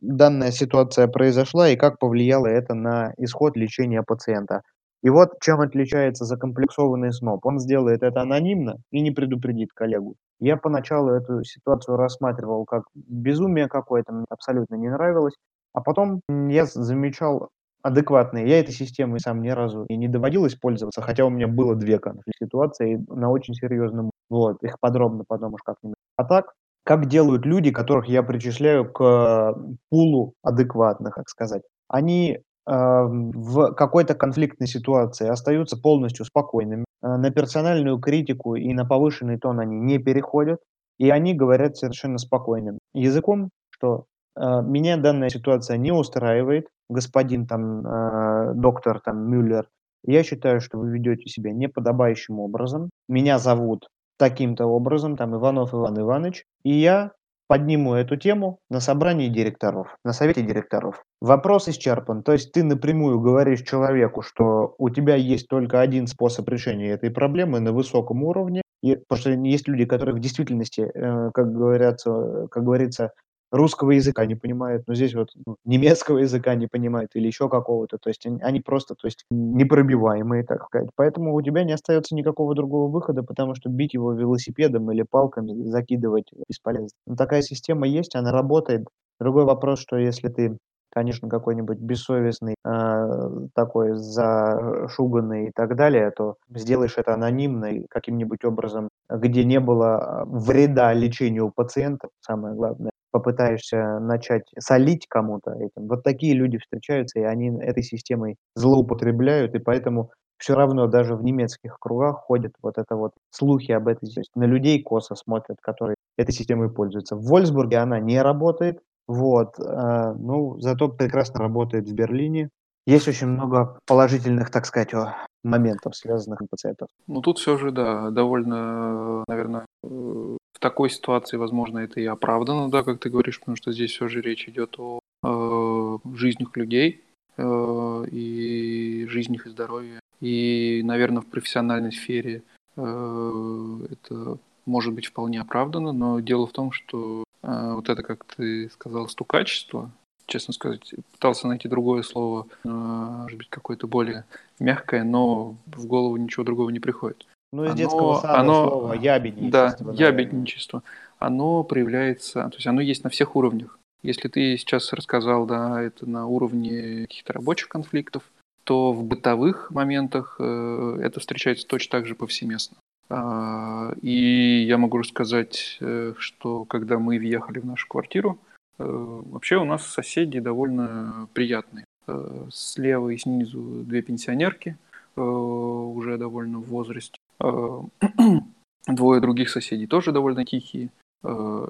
данная 0.00 0.50
ситуация 0.50 1.08
произошла 1.08 1.68
и 1.68 1.76
как 1.76 1.98
повлияло 1.98 2.46
это 2.46 2.74
на 2.74 3.12
исход 3.18 3.56
лечения 3.56 4.02
пациента. 4.02 4.62
И 5.02 5.08
вот 5.08 5.40
чем 5.40 5.60
отличается 5.60 6.24
закомплексованный 6.24 7.12
СНОП. 7.12 7.46
Он 7.46 7.58
сделает 7.58 8.02
это 8.02 8.20
анонимно 8.20 8.76
и 8.90 9.00
не 9.00 9.10
предупредит 9.10 9.72
коллегу. 9.72 10.16
Я 10.40 10.56
поначалу 10.56 11.10
эту 11.10 11.44
ситуацию 11.44 11.96
рассматривал 11.96 12.64
как 12.64 12.84
безумие 12.94 13.68
какое-то, 13.68 14.12
мне 14.12 14.24
абсолютно 14.30 14.74
не 14.76 14.88
нравилось. 14.88 15.34
А 15.74 15.80
потом 15.82 16.22
я 16.28 16.64
замечал 16.66 17.50
адекватные. 17.82 18.48
Я 18.48 18.60
этой 18.60 18.72
системой 18.72 19.20
сам 19.20 19.42
ни 19.42 19.50
разу 19.50 19.84
и 19.84 19.96
не 19.96 20.08
доводилось 20.08 20.54
пользоваться, 20.54 21.02
хотя 21.02 21.24
у 21.24 21.30
меня 21.30 21.46
было 21.46 21.74
две 21.76 21.98
конфликт 21.98 22.38
ситуации 22.42 23.04
на 23.08 23.30
очень 23.30 23.54
серьезном. 23.54 24.10
Вот, 24.28 24.62
их 24.62 24.78
подробно 24.80 25.24
потом 25.26 25.54
уж 25.54 25.62
как-нибудь. 25.62 25.96
А 26.16 26.24
так, 26.24 26.52
как 26.84 27.06
делают 27.06 27.46
люди, 27.46 27.70
которых 27.70 28.06
я 28.08 28.22
причисляю 28.22 28.90
к 28.90 29.54
пулу 29.90 30.34
адекватных, 30.42 31.14
как 31.14 31.28
сказать. 31.28 31.62
Они 31.88 32.40
в 32.72 33.72
какой-то 33.72 34.14
конфликтной 34.14 34.68
ситуации 34.68 35.28
остаются 35.28 35.76
полностью 35.76 36.24
спокойными. 36.24 36.84
Э, 37.02 37.16
на 37.16 37.30
персональную 37.30 37.98
критику 37.98 38.54
и 38.54 38.72
на 38.72 38.84
повышенный 38.84 39.38
тон 39.38 39.60
они 39.60 39.78
не 39.78 39.98
переходят, 39.98 40.60
и 40.98 41.10
они 41.10 41.34
говорят 41.34 41.76
совершенно 41.76 42.18
спокойным 42.18 42.78
языком, 42.94 43.50
что 43.70 44.04
э, 44.36 44.62
меня 44.62 44.96
данная 44.96 45.30
ситуация 45.30 45.78
не 45.78 45.92
устраивает, 45.92 46.68
господин 46.88 47.46
там 47.46 47.86
э, 47.86 48.52
доктор 48.54 49.00
там 49.00 49.30
Мюллер, 49.30 49.66
я 50.04 50.22
считаю, 50.22 50.60
что 50.60 50.78
вы 50.78 50.90
ведете 50.90 51.28
себя 51.28 51.52
неподобающим 51.52 52.40
образом. 52.40 52.90
Меня 53.08 53.38
зовут 53.38 53.88
таким-то 54.18 54.66
образом, 54.66 55.16
там 55.16 55.34
Иванов 55.34 55.74
Иван 55.74 55.98
Иванович, 55.98 56.44
и 56.62 56.72
я 56.72 57.12
подниму 57.50 57.94
эту 57.94 58.14
тему 58.14 58.60
на 58.70 58.78
собрании 58.78 59.26
директоров, 59.26 59.96
на 60.04 60.12
совете 60.12 60.40
директоров. 60.40 61.02
Вопрос 61.20 61.68
исчерпан. 61.68 62.22
То 62.22 62.30
есть 62.30 62.52
ты 62.52 62.62
напрямую 62.62 63.18
говоришь 63.18 63.62
человеку, 63.62 64.22
что 64.22 64.76
у 64.78 64.88
тебя 64.88 65.16
есть 65.16 65.48
только 65.48 65.80
один 65.80 66.06
способ 66.06 66.48
решения 66.48 66.90
этой 66.90 67.10
проблемы 67.10 67.58
на 67.58 67.72
высоком 67.72 68.22
уровне. 68.22 68.62
И, 68.84 68.94
потому 68.94 69.20
что 69.20 69.30
есть 69.32 69.66
люди, 69.66 69.84
которые 69.84 70.14
в 70.14 70.20
действительности, 70.20 70.92
э, 70.94 71.30
как, 71.34 71.52
говорятся, 71.52 72.46
как 72.52 72.62
говорится, 72.62 73.10
русского 73.50 73.92
языка 73.92 74.26
не 74.26 74.34
понимают, 74.34 74.84
но 74.86 74.94
здесь 74.94 75.14
вот 75.14 75.30
ну, 75.46 75.56
немецкого 75.64 76.18
языка 76.18 76.54
не 76.54 76.66
понимают 76.66 77.10
или 77.14 77.26
еще 77.26 77.48
какого-то. 77.48 77.98
То 77.98 78.08
есть 78.08 78.26
они 78.26 78.60
просто 78.60 78.94
то 78.94 79.06
есть, 79.06 79.24
непробиваемые, 79.30 80.44
так 80.44 80.64
сказать. 80.64 80.90
Поэтому 80.96 81.34
у 81.34 81.42
тебя 81.42 81.64
не 81.64 81.72
остается 81.72 82.14
никакого 82.14 82.54
другого 82.54 82.90
выхода, 82.90 83.22
потому 83.22 83.54
что 83.54 83.68
бить 83.68 83.94
его 83.94 84.12
велосипедом 84.12 84.90
или 84.92 85.02
палками, 85.02 85.52
закидывать 85.68 86.26
бесполезно. 86.48 86.96
Но 87.06 87.16
такая 87.16 87.42
система 87.42 87.86
есть, 87.86 88.14
она 88.14 88.32
работает. 88.32 88.86
Другой 89.18 89.44
вопрос, 89.44 89.80
что 89.80 89.96
если 89.96 90.28
ты 90.28 90.56
конечно, 90.92 91.28
какой-нибудь 91.28 91.78
бессовестный, 91.78 92.56
э, 92.64 93.28
такой 93.54 93.94
зашуганный 93.94 95.48
и 95.48 95.52
так 95.54 95.76
далее, 95.76 96.10
то 96.10 96.34
сделаешь 96.52 96.98
это 96.98 97.14
анонимно 97.14 97.66
и 97.66 97.86
каким-нибудь 97.88 98.44
образом, 98.44 98.88
где 99.08 99.44
не 99.44 99.60
было 99.60 100.24
вреда 100.26 100.92
лечению 100.92 101.52
пациента, 101.54 102.08
самое 102.20 102.54
главное, 102.54 102.90
попытаешься 103.10 103.98
начать 104.00 104.44
солить 104.58 105.06
кому-то 105.08 105.52
этим. 105.52 105.88
Вот 105.88 106.02
такие 106.02 106.34
люди 106.34 106.58
встречаются, 106.58 107.20
и 107.20 107.24
они 107.24 107.48
этой 107.60 107.82
системой 107.82 108.36
злоупотребляют, 108.54 109.54
и 109.54 109.58
поэтому 109.58 110.10
все 110.38 110.54
равно 110.54 110.86
даже 110.86 111.14
в 111.16 111.22
немецких 111.22 111.76
кругах 111.78 112.16
ходят 112.20 112.52
вот 112.62 112.78
это 112.78 112.96
вот 112.96 113.12
слухи 113.30 113.72
об 113.72 113.88
этой 113.88 114.08
то 114.08 114.20
есть 114.20 114.30
на 114.34 114.44
людей 114.44 114.82
косо 114.82 115.14
смотрят, 115.14 115.58
которые 115.60 115.96
этой 116.16 116.32
системой 116.32 116.70
пользуются. 116.70 117.16
В 117.16 117.24
Вольсбурге 117.24 117.78
она 117.78 118.00
не 118.00 118.20
работает, 118.20 118.80
вот, 119.06 119.58
э, 119.58 120.14
ну, 120.18 120.58
зато 120.60 120.88
прекрасно 120.88 121.40
работает 121.40 121.88
в 121.88 121.92
Берлине. 121.92 122.48
Есть 122.86 123.08
очень 123.08 123.26
много 123.26 123.78
положительных, 123.86 124.50
так 124.50 124.66
сказать, 124.66 124.94
моментов, 125.42 125.96
связанных 125.96 126.40
с 126.40 126.46
пациентов. 126.48 126.88
Ну, 127.06 127.20
тут 127.20 127.38
все 127.38 127.56
же, 127.56 127.70
да, 127.70 128.10
довольно, 128.10 129.24
наверное, 129.28 129.66
э, 129.84 130.36
такой 130.60 130.90
ситуации, 130.90 131.36
возможно, 131.36 131.78
это 131.78 132.00
и 132.00 132.06
оправдано, 132.06 132.70
да, 132.70 132.82
как 132.82 133.00
ты 133.00 133.10
говоришь, 133.10 133.40
потому 133.40 133.56
что 133.56 133.72
здесь 133.72 133.90
все 133.90 134.08
же 134.08 134.20
речь 134.20 134.48
идет 134.48 134.76
о 134.78 135.00
э, 135.24 135.98
жизнях 136.14 136.56
людей 136.56 137.02
э, 137.36 138.04
и 138.12 139.06
жизнях 139.08 139.46
и 139.46 139.50
здоровье. 139.50 140.00
И, 140.20 140.82
наверное, 140.84 141.22
в 141.22 141.26
профессиональной 141.26 141.92
сфере 141.92 142.42
э, 142.76 143.78
это 143.90 144.38
может 144.66 144.92
быть 144.92 145.06
вполне 145.06 145.40
оправдано, 145.40 145.92
но 145.92 146.20
дело 146.20 146.46
в 146.46 146.52
том, 146.52 146.72
что 146.72 147.24
э, 147.42 147.72
вот 147.74 147.88
это, 147.88 148.02
как 148.02 148.24
ты 148.24 148.68
сказал, 148.70 149.08
стукачество, 149.08 149.90
честно 150.26 150.52
сказать, 150.52 150.94
пытался 151.12 151.48
найти 151.48 151.68
другое 151.68 152.02
слово, 152.02 152.46
э, 152.64 152.68
может 152.68 153.38
быть, 153.38 153.48
какое-то 153.48 153.86
более 153.86 154.24
мягкое, 154.58 155.04
но 155.04 155.56
в 155.66 155.86
голову 155.86 156.16
ничего 156.18 156.44
другого 156.44 156.68
не 156.68 156.80
приходит. 156.80 157.26
Ну, 157.52 157.64
из 157.64 157.70
оно, 157.70 157.76
детского 157.76 158.20
сада 158.20 158.38
оно, 158.38 158.68
слово 158.68 158.92
ябедничество. 158.94 159.92
Да, 159.92 160.06
ябедничество. 160.06 160.82
Оно 161.18 161.64
проявляется, 161.64 162.48
то 162.48 162.56
есть 162.56 162.66
оно 162.66 162.80
есть 162.80 163.04
на 163.04 163.10
всех 163.10 163.36
уровнях. 163.36 163.78
Если 164.02 164.28
ты 164.28 164.56
сейчас 164.56 164.92
рассказал, 164.92 165.46
да, 165.46 165.82
это 165.82 166.08
на 166.08 166.26
уровне 166.26 167.02
каких-то 167.02 167.34
рабочих 167.34 167.68
конфликтов, 167.68 168.22
то 168.64 168.92
в 168.92 169.04
бытовых 169.04 169.70
моментах 169.70 170.36
э, 170.38 170.98
это 171.02 171.20
встречается 171.20 171.66
точно 171.66 171.90
так 171.98 172.06
же 172.06 172.14
повсеместно. 172.14 172.76
А, 173.10 173.92
и 174.00 174.64
я 174.66 174.78
могу 174.78 174.98
рассказать, 174.98 175.76
э, 175.80 176.14
что 176.16 176.64
когда 176.64 176.98
мы 176.98 177.18
въехали 177.18 177.58
в 177.58 177.66
нашу 177.66 177.88
квартиру, 177.88 178.38
э, 178.78 178.84
вообще 178.86 179.56
у 179.56 179.64
нас 179.64 179.84
соседи 179.84 180.38
довольно 180.38 181.28
приятные. 181.34 181.84
Э, 182.06 182.46
слева 182.52 183.08
и 183.08 183.18
снизу 183.18 183.60
две 183.60 184.02
пенсионерки, 184.02 184.76
уже 185.16 186.16
довольно 186.16 186.60
в 186.60 186.68
возрасте. 186.68 187.18
Двое 188.86 189.20
других 189.20 189.50
соседей 189.50 189.86
тоже 189.86 190.12
довольно 190.12 190.44
тихие. 190.44 190.90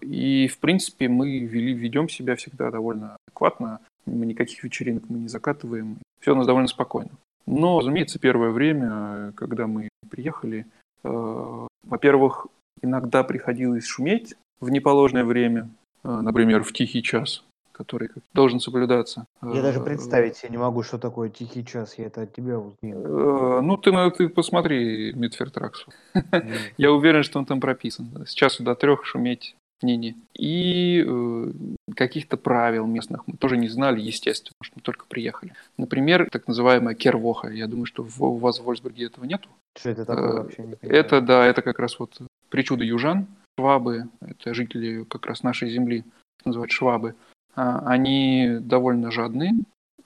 И, 0.02 0.46
в 0.46 0.58
принципе, 0.60 1.08
мы 1.08 1.40
вели, 1.40 1.74
ведем 1.74 2.08
себя 2.08 2.36
всегда 2.36 2.70
довольно 2.70 3.16
адекватно. 3.26 3.80
Мы 4.06 4.26
никаких 4.26 4.62
вечеринок 4.62 5.04
мы 5.08 5.18
не 5.18 5.28
закатываем. 5.28 5.98
Все 6.20 6.32
у 6.32 6.36
нас 6.36 6.46
довольно 6.46 6.68
спокойно. 6.68 7.10
Но, 7.46 7.80
разумеется, 7.80 8.20
первое 8.20 8.50
время, 8.50 9.32
когда 9.34 9.66
мы 9.66 9.88
приехали, 10.08 10.66
Э, 11.02 11.66
во-первых, 11.84 12.46
иногда 12.82 13.24
приходилось 13.24 13.86
шуметь 13.86 14.34
в 14.60 14.70
неположенное 14.70 15.24
время, 15.24 15.70
э, 16.04 16.08
например, 16.08 16.62
в 16.62 16.72
тихий 16.72 17.02
час, 17.02 17.44
который 17.80 18.10
должен 18.34 18.60
соблюдаться. 18.60 19.26
Я 19.42 19.62
даже 19.62 19.80
э, 19.80 19.84
представить 19.84 20.36
себе 20.36 20.50
не 20.50 20.58
могу, 20.58 20.82
что 20.82 20.98
такое 20.98 21.30
тихий 21.30 21.64
час, 21.64 21.98
я 21.98 22.06
это 22.06 22.22
от 22.22 22.34
тебя 22.34 22.58
узнал. 22.58 23.62
Ну, 23.62 23.76
ты, 23.76 24.10
ты 24.10 24.28
посмотри 24.28 25.12
Митфертраксу. 25.14 25.90
Я 26.76 26.92
уверен, 26.92 27.22
что 27.22 27.38
он 27.38 27.46
там 27.46 27.60
прописан. 27.60 28.26
С 28.26 28.34
часу 28.34 28.62
до 28.62 28.74
трех 28.74 29.04
шуметь 29.04 29.54
не-не. 29.82 30.16
И 30.34 31.04
э, 31.06 31.52
каких-то 31.96 32.36
правил 32.36 32.86
местных 32.86 33.26
мы 33.26 33.36
тоже 33.36 33.56
не 33.56 33.68
знали, 33.68 34.00
естественно, 34.00 34.52
потому 34.58 34.66
что 34.66 34.72
мы 34.76 34.82
только 34.82 35.06
приехали. 35.06 35.54
Например, 35.76 36.28
так 36.30 36.46
называемая 36.48 36.94
кервоха. 36.94 37.48
Я 37.48 37.66
думаю, 37.66 37.86
что 37.86 38.02
в, 38.02 38.22
у 38.22 38.36
вас 38.36 38.60
в 38.60 38.64
Вольсбурге 38.64 39.06
этого 39.06 39.24
нету. 39.24 39.48
Что 39.78 39.90
это 39.90 40.04
такое 40.04 40.30
э, 40.30 40.42
вообще? 40.42 40.62
Не 40.62 40.76
это, 40.82 41.20
да, 41.20 41.46
это 41.46 41.62
как 41.62 41.78
раз 41.78 41.98
вот 41.98 42.18
причуда 42.48 42.84
южан. 42.84 43.26
Швабы, 43.58 44.08
это 44.20 44.54
жители 44.54 45.04
как 45.04 45.26
раз 45.26 45.42
нашей 45.42 45.70
земли, 45.70 46.04
называют 46.44 46.70
швабы. 46.70 47.14
А, 47.54 47.80
они 47.86 48.58
довольно 48.60 49.10
жадные, 49.10 49.52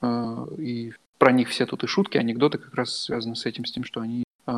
э, 0.01 0.47
и 0.59 0.93
про 1.19 1.33
них 1.33 1.49
все 1.49 1.67
тут 1.67 1.85
и 1.85 1.87
шутки, 1.87 2.19
анекдоты 2.19 2.59
как 2.59 2.75
раз 2.75 2.97
связаны 2.97 3.37
с 3.37 3.47
этим, 3.47 3.65
с 3.65 3.73
тем, 3.73 3.85
что 3.85 4.01
они 4.01 4.25
э, 4.47 4.53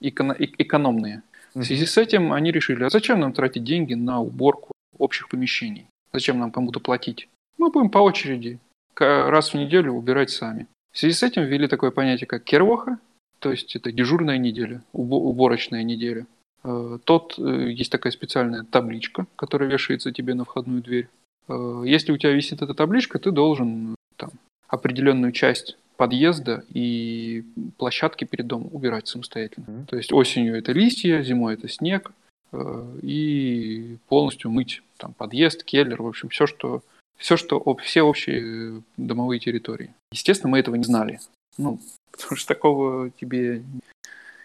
эко- 0.00 0.36
экономные. 0.38 1.22
В 1.54 1.64
связи 1.64 1.86
с 1.86 1.96
этим 1.96 2.32
они 2.32 2.52
решили, 2.52 2.84
а 2.84 2.90
зачем 2.90 3.20
нам 3.20 3.32
тратить 3.32 3.64
деньги 3.64 3.94
на 3.94 4.20
уборку 4.20 4.72
общих 4.98 5.28
помещений? 5.28 5.86
Зачем 6.12 6.38
нам 6.38 6.50
кому-то 6.50 6.80
платить? 6.80 7.28
Мы 7.58 7.70
будем 7.70 7.88
по 7.88 7.98
очереди 7.98 8.58
раз 8.98 9.50
в 9.50 9.54
неделю 9.54 9.92
убирать 9.92 10.30
сами. 10.30 10.66
В 10.92 10.98
связи 10.98 11.14
с 11.14 11.22
этим 11.22 11.44
ввели 11.44 11.68
такое 11.68 11.90
понятие, 11.90 12.26
как 12.26 12.44
кервоха, 12.44 12.98
то 13.38 13.50
есть 13.50 13.76
это 13.76 13.92
дежурная 13.92 14.38
неделя, 14.38 14.82
уборочная 14.92 15.82
неделя. 15.82 16.26
Э, 16.64 16.98
тот 17.04 17.38
э, 17.38 17.70
есть 17.70 17.92
такая 17.92 18.12
специальная 18.12 18.64
табличка, 18.64 19.26
которая 19.36 19.68
вешается 19.68 20.12
тебе 20.12 20.34
на 20.34 20.44
входную 20.44 20.82
дверь. 20.82 21.08
Э, 21.48 21.82
если 21.84 22.12
у 22.12 22.16
тебя 22.16 22.32
висит 22.32 22.62
эта 22.62 22.74
табличка, 22.74 23.18
ты 23.18 23.30
должен 23.30 23.94
там, 24.16 24.30
определенную 24.68 25.32
часть 25.32 25.76
подъезда 25.96 26.64
и 26.72 27.44
площадки 27.78 28.24
перед 28.24 28.46
домом 28.46 28.68
убирать 28.72 29.08
самостоятельно. 29.08 29.64
Mm-hmm. 29.66 29.86
То 29.86 29.96
есть 29.96 30.12
осенью 30.12 30.56
это 30.56 30.72
листья, 30.72 31.22
зимой 31.22 31.54
это 31.54 31.68
снег, 31.68 32.12
э, 32.52 32.98
и 33.02 33.96
полностью 34.08 34.50
мыть 34.50 34.82
там 34.98 35.14
подъезд, 35.14 35.64
келлер, 35.64 36.02
в 36.02 36.06
общем, 36.06 36.28
все, 36.28 36.46
что 36.46 36.82
все, 37.18 37.36
что 37.36 37.62
все 37.82 38.02
общие 38.02 38.82
домовые 38.96 39.40
территории. 39.40 39.94
Естественно, 40.12 40.50
мы 40.50 40.58
этого 40.58 40.74
не 40.74 40.84
знали. 40.84 41.18
Ну, 41.56 41.80
потому 42.10 42.36
что 42.36 42.48
такого 42.48 43.10
тебе 43.10 43.62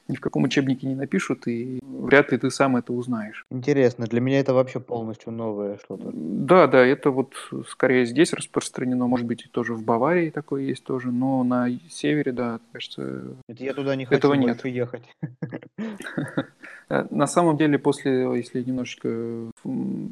ни 0.08 0.16
в 0.16 0.22
каком 0.22 0.44
учебнике 0.44 0.88
не 0.88 0.96
напишут, 0.96 1.48
и 1.48 1.80
вряд 1.84 2.32
ли 2.32 2.38
ты 2.38 2.52
сам 2.52 2.78
это 2.78 2.94
узнаешь. 2.94 3.46
Интересно, 3.50 4.06
для 4.06 4.22
меня 4.22 4.40
это 4.40 4.54
вообще 4.54 4.80
полностью 4.80 5.32
новое 5.32 5.78
что-то. 5.84 6.12
Да, 6.14 6.68
да, 6.68 6.86
это 6.86 7.12
вот 7.12 7.34
скорее 7.70 8.06
здесь 8.06 8.34
распространено, 8.34 9.08
может 9.08 9.26
быть, 9.26 9.46
и 9.46 9.50
тоже 9.50 9.74
в 9.74 9.84
Баварии 9.84 10.30
такое 10.30 10.64
есть 10.64 10.84
тоже, 10.84 11.12
но 11.12 11.44
на 11.44 11.70
севере, 11.90 12.32
да, 12.32 12.60
кажется, 12.72 13.36
это 13.48 13.64
я 13.64 13.74
туда 13.74 13.96
не 13.96 14.06
хочу 14.06 14.18
этого 14.18 14.34
нет. 14.34 14.66
ехать. 14.66 15.04
Э, 16.90 17.08
на 17.10 17.26
самом 17.26 17.56
деле, 17.56 17.80
после, 17.80 18.24
если 18.36 18.62
немножечко 18.62 19.50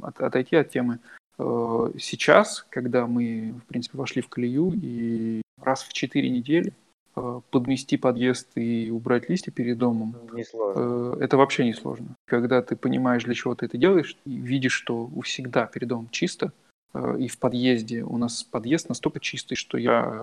отойти 0.01 0.55
от 0.55 0.69
темы, 0.69 0.99
э, 1.37 1.91
сейчас, 1.99 2.65
когда 2.69 3.05
мы, 3.05 3.55
в 3.65 3.67
принципе, 3.67 3.97
вошли 3.97 4.21
в 4.21 4.29
колею 4.29 4.71
и 4.81 5.41
раз 5.61 5.83
в 5.83 5.91
четыре 5.91 6.29
недели 6.29 6.71
подмести 7.13 7.97
подъезд 7.97 8.49
и 8.55 8.89
убрать 8.91 9.29
листья 9.29 9.51
перед 9.51 9.77
домом, 9.77 10.15
Несложно. 10.33 11.15
Э, 11.15 11.23
это 11.23 11.37
вообще 11.37 11.65
не 11.65 11.73
сложно. 11.73 12.15
Когда 12.25 12.61
ты 12.61 12.75
понимаешь, 12.75 13.23
для 13.23 13.33
чего 13.33 13.55
ты 13.55 13.65
это 13.65 13.77
делаешь, 13.77 14.17
и 14.25 14.37
видишь, 14.37 14.73
что 14.73 15.09
всегда 15.23 15.65
перед 15.65 15.87
домом 15.87 16.09
чисто, 16.11 16.51
э, 16.93 17.17
и 17.19 17.27
в 17.27 17.39
подъезде 17.39 18.03
у 18.03 18.17
нас 18.17 18.43
подъезд 18.43 18.89
настолько 18.89 19.19
чистый, 19.19 19.55
что 19.55 19.77
я 19.77 20.21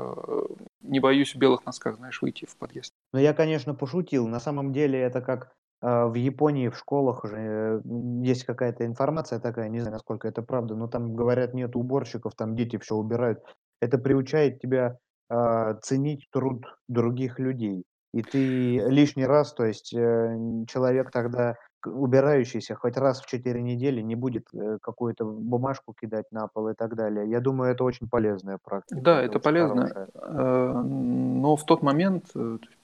не 0.82 1.00
боюсь 1.00 1.34
в 1.34 1.38
белых 1.38 1.66
носках, 1.66 1.96
знаешь, 1.96 2.22
выйти 2.22 2.46
в 2.46 2.56
подъезд. 2.56 2.92
Ну, 3.12 3.18
я, 3.18 3.34
конечно, 3.34 3.74
пошутил. 3.74 4.28
На 4.28 4.40
самом 4.40 4.72
деле 4.72 4.98
это 4.98 5.20
как 5.20 5.52
в 5.82 6.14
Японии 6.14 6.68
в 6.70 6.78
школах 6.78 7.24
уже 7.24 7.82
есть 8.22 8.44
какая-то 8.44 8.86
информация 8.86 9.38
такая, 9.38 9.68
не 9.68 9.80
знаю, 9.80 9.92
насколько 9.92 10.26
это 10.26 10.40
правда, 10.40 10.74
но 10.74 10.88
там 10.88 11.14
говорят, 11.14 11.52
нет 11.52 11.76
уборщиков, 11.76 12.34
там 12.34 12.56
дети 12.56 12.78
все 12.78 12.94
убирают. 12.94 13.40
Это 13.80 13.98
приучает 13.98 14.58
тебя 14.58 14.98
а, 15.28 15.74
ценить 15.74 16.28
труд 16.30 16.64
других 16.88 17.38
людей. 17.38 17.84
И 18.16 18.22
ты 18.22 18.78
лишний 18.88 19.26
раз, 19.26 19.52
то 19.52 19.64
есть 19.64 19.92
э, 19.92 20.38
человек 20.68 21.10
тогда 21.10 21.56
убирающийся 21.84 22.74
хоть 22.74 22.96
раз 22.96 23.20
в 23.20 23.26
4 23.26 23.60
недели 23.60 24.00
не 24.00 24.14
будет 24.14 24.46
э, 24.54 24.78
какую-то 24.80 25.24
бумажку 25.26 25.94
кидать 26.00 26.24
на 26.30 26.46
пол 26.46 26.68
и 26.68 26.74
так 26.74 26.94
далее. 26.94 27.28
Я 27.28 27.40
думаю, 27.40 27.72
это 27.72 27.84
очень 27.84 28.08
полезная 28.08 28.58
практика. 28.62 29.00
Да, 29.00 29.20
это 29.20 29.38
полезно. 29.38 29.88
Хорошая. 29.88 30.08
Э, 30.14 30.82
но 30.82 31.56
в 31.56 31.64
тот 31.66 31.82
момент, 31.82 32.32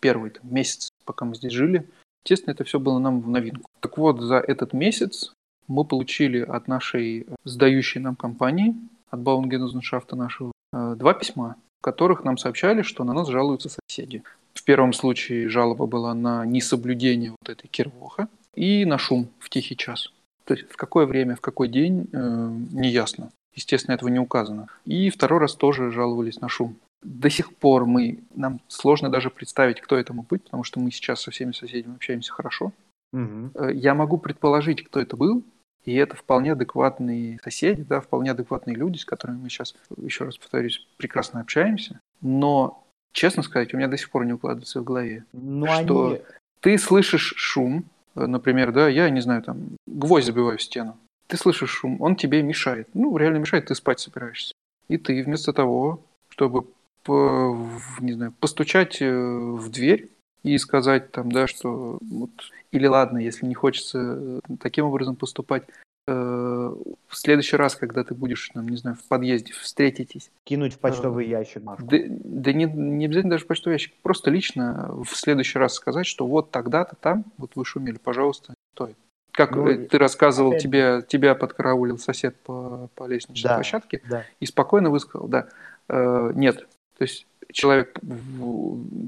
первый 0.01 0.33
месяц, 0.43 0.91
пока 1.07 1.25
мы 1.25 1.35
здесь 1.35 1.53
жили, 1.53 1.89
естественно, 2.25 2.53
это 2.53 2.65
все 2.65 2.79
было 2.79 2.99
нам 2.99 3.23
в 3.23 3.29
новинку. 3.29 3.71
Так 3.81 3.97
вот, 3.97 4.21
за 4.21 4.37
этот 4.37 4.73
месяц 4.73 5.33
мы 5.67 5.85
получили 5.85 6.41
от 6.41 6.69
нашей 6.69 7.27
сдающей 7.45 8.01
нам 8.01 8.17
компании, 8.17 8.75
от 9.09 9.21
Баунгенузеншафта 9.21 10.15
нашего, 10.15 10.53
два 10.73 11.15
письма 11.15 11.57
в 11.83 11.85
которых 11.85 12.23
нам 12.23 12.39
сообщали, 12.39 12.83
что 12.83 13.03
на 13.03 13.13
нас 13.13 13.27
жалуются 13.27 13.69
соседи. 13.69 14.23
В 14.55 14.63
первом 14.63 14.93
случае 14.93 15.49
жалоба 15.49 15.87
была 15.87 16.15
на 16.15 16.47
несоблюдение 16.47 17.33
вот 17.33 17.49
этой 17.49 17.67
кирвоха 17.67 18.29
и 18.55 18.85
на 18.85 18.99
шум 18.99 19.27
в 19.41 19.51
тихий 19.51 19.77
час. 19.77 20.13
То 20.45 20.55
есть 20.55 20.71
в 20.71 20.77
какое 20.77 21.07
время, 21.07 21.35
в 21.35 21.41
какой 21.41 21.67
день, 21.67 22.09
э, 22.13 22.51
неясно. 22.71 23.31
Естественно, 23.57 23.97
этого 23.97 24.11
не 24.11 24.21
указано. 24.21 24.69
И 24.85 25.11
второй 25.11 25.41
раз 25.41 25.57
тоже 25.57 25.91
жаловались 25.91 26.41
на 26.41 26.49
шум. 26.49 26.77
До 27.03 27.29
сих 27.29 27.53
пор 27.53 27.85
мы, 27.85 28.21
нам 28.37 28.61
сложно 28.69 29.09
даже 29.09 29.29
представить, 29.29 29.81
кто 29.81 29.97
это 29.97 30.15
мог 30.15 30.29
быть, 30.29 30.45
потому 30.45 30.63
что 30.63 30.79
мы 30.79 30.93
сейчас 30.93 31.23
со 31.23 31.33
всеми 31.33 31.51
соседями 31.51 31.97
общаемся 31.97 32.33
хорошо. 32.33 32.71
Угу. 33.13 33.71
Я 33.73 33.95
могу 33.95 34.19
предположить, 34.19 34.85
кто 34.85 35.01
это 35.01 35.17
был, 35.17 35.43
И 35.85 35.95
это 35.95 36.15
вполне 36.17 36.53
адекватные 36.53 37.39
соседи, 37.43 37.83
да, 37.83 38.01
вполне 38.01 38.31
адекватные 38.31 38.77
люди, 38.77 38.99
с 38.99 39.05
которыми 39.05 39.39
мы 39.39 39.49
сейчас, 39.49 39.75
еще 39.97 40.25
раз 40.25 40.39
повторюсь, 40.39 40.87
прекрасно 40.97 41.41
общаемся. 41.41 41.99
Но, 42.21 42.85
честно 43.13 43.43
сказать, 43.43 43.75
у 43.75 43.77
меня 43.77 43.89
до 43.89 43.97
сих 43.97 44.11
пор 44.11 44.25
не 44.25 44.33
укладывается 44.33 44.81
в 44.81 44.85
голове, 44.85 45.25
Ну, 45.33 45.67
что 45.67 46.07
они... 46.07 46.21
ты 46.61 46.79
слышишь 46.79 47.35
шум, 47.37 47.85
э, 48.15 48.27
например, 48.27 48.71
да, 48.73 48.89
я 48.89 49.11
не 49.11 49.21
знаю, 49.21 49.43
там, 49.43 49.71
гвоздь 49.87 50.27
забиваю 50.27 50.59
в 50.59 50.63
стену. 50.63 50.97
Ты 51.27 51.37
слышишь 51.37 51.71
шум, 51.71 52.01
он 52.01 52.15
тебе 52.15 52.43
мешает. 52.43 52.89
Ну, 52.95 53.17
реально 53.17 53.39
мешает, 53.39 53.67
ты 53.67 53.75
спать 53.75 53.99
собираешься. 53.99 54.53
И 54.89 54.99
ты 54.99 55.23
вместо 55.25 55.53
того, 55.53 56.01
чтобы, 56.29 56.67
по- 57.03 57.57
не 58.01 58.13
знаю, 58.13 58.33
постучать 58.39 59.03
э, 59.03 59.11
в 59.13 59.69
дверь 59.71 60.11
и 60.43 60.59
сказать 60.59 61.13
там, 61.13 61.31
да, 61.31 61.47
что 61.47 61.99
вот, 62.01 62.31
или 62.73 62.87
ладно, 62.87 63.19
если 63.19 63.47
не 63.47 63.55
хочется 63.55 63.99
э, 63.99 64.41
таким 64.61 64.87
образом 64.87 65.15
поступать, 65.17 65.65
э, 66.09 66.13
в 66.13 67.17
следующий 67.17 67.57
раз, 67.57 67.77
когда 67.77 68.03
ты 68.03 68.15
будешь, 68.15 68.51
там, 68.53 68.69
не 68.69 68.77
знаю, 68.77 68.97
в 68.97 69.05
подъезде, 69.07 69.53
встретитесь, 69.53 70.31
Кинуть 70.45 70.75
в 70.75 70.79
почтовый 70.79 71.29
ящик. 71.29 71.63
Машку. 71.63 71.87
да, 71.87 71.99
да 72.09 72.53
не, 72.53 72.65
не 72.65 73.05
обязательно 73.07 73.33
даже 73.33 73.45
почтовый 73.47 73.75
ящик, 73.75 73.95
просто 74.03 74.31
лично 74.31 74.91
в 75.05 75.15
следующий 75.17 75.59
раз 75.59 75.75
сказать, 75.75 76.07
что 76.07 76.27
вот 76.27 76.51
тогда-то 76.51 76.97
там, 76.97 77.25
вот 77.39 77.53
вы 77.55 77.65
шумели, 77.65 77.99
пожалуйста, 77.99 78.51
не 78.51 78.75
стоит. 78.75 78.97
Как 79.33 79.53
Ну, 79.55 79.67
э, 79.69 79.87
ты 79.87 79.97
рассказывал, 79.99 80.51
опять 80.51 80.63
же. 80.63 80.69
тебе, 80.69 81.03
тебя 81.09 81.35
подкараулил 81.35 81.99
сосед 81.99 82.37
по, 82.43 82.89
по 82.97 83.07
лестничной 83.07 83.49
Да. 83.49 83.55
площадке, 83.55 84.03
Да. 84.11 84.25
и 84.41 84.47
спокойно 84.47 84.91
высказал, 84.91 85.29
да, 85.29 85.49
э, 85.89 86.33
нет. 86.35 86.67
То 86.99 87.05
есть 87.05 87.27
человек 87.53 87.99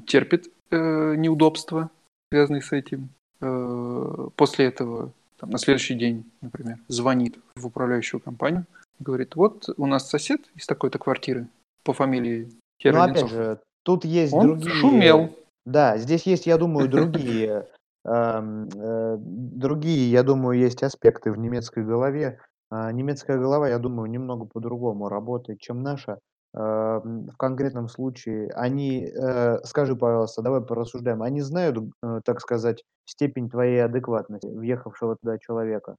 терпит 0.06 0.48
э, 0.74 1.14
неудобства, 1.16 1.90
связанные 2.32 2.62
с 2.62 2.72
этим. 2.72 3.08
Э, 3.40 4.28
после 4.36 4.66
этого, 4.66 5.12
там, 5.38 5.50
на 5.50 5.58
следующий 5.58 5.94
день, 5.94 6.24
например, 6.40 6.78
звонит 6.88 7.38
в 7.56 7.66
управляющую 7.66 8.20
компанию, 8.20 8.66
говорит, 8.98 9.36
вот 9.36 9.68
у 9.76 9.86
нас 9.86 10.08
сосед 10.08 10.40
из 10.54 10.66
такой-то 10.66 10.98
квартиры 10.98 11.46
по 11.82 11.92
фамилии 11.92 12.50
Херенецов. 12.80 13.10
опять 13.10 13.30
же, 13.30 13.60
тут 13.82 14.04
есть 14.04 14.32
Он 14.32 14.58
другие... 14.58 14.74
шумел. 14.74 15.36
Да, 15.66 15.98
здесь 15.98 16.24
есть, 16.24 16.46
я 16.46 16.58
думаю, 16.58 16.88
другие, 16.90 17.66
эм, 18.04 18.68
э, 18.74 19.16
другие, 19.18 20.10
я 20.10 20.22
думаю, 20.22 20.58
есть 20.58 20.82
аспекты 20.82 21.32
в 21.32 21.38
немецкой 21.38 21.84
голове. 21.84 22.40
А, 22.70 22.90
Немецкая 22.90 23.38
голова, 23.38 23.68
я 23.68 23.78
думаю, 23.78 24.10
немного 24.10 24.46
по-другому 24.46 25.08
работает, 25.08 25.60
чем 25.60 25.82
наша. 25.82 26.18
Эм, 26.56 27.30
В 27.32 27.36
конкретном 27.36 27.88
случае 27.88 28.48
они, 28.54 29.06
э, 29.06 29.58
скажи, 29.64 29.96
пожалуйста, 29.96 30.40
давай 30.42 30.60
порассуждаем, 30.60 31.22
они 31.22 31.40
знают, 31.40 31.78
э, 32.02 32.20
так 32.24 32.40
сказать, 32.40 32.84
степень 33.04 33.50
твоей 33.50 33.84
адекватности, 33.84 34.46
въехавшего 34.46 35.16
туда 35.16 35.38
человека? 35.38 35.96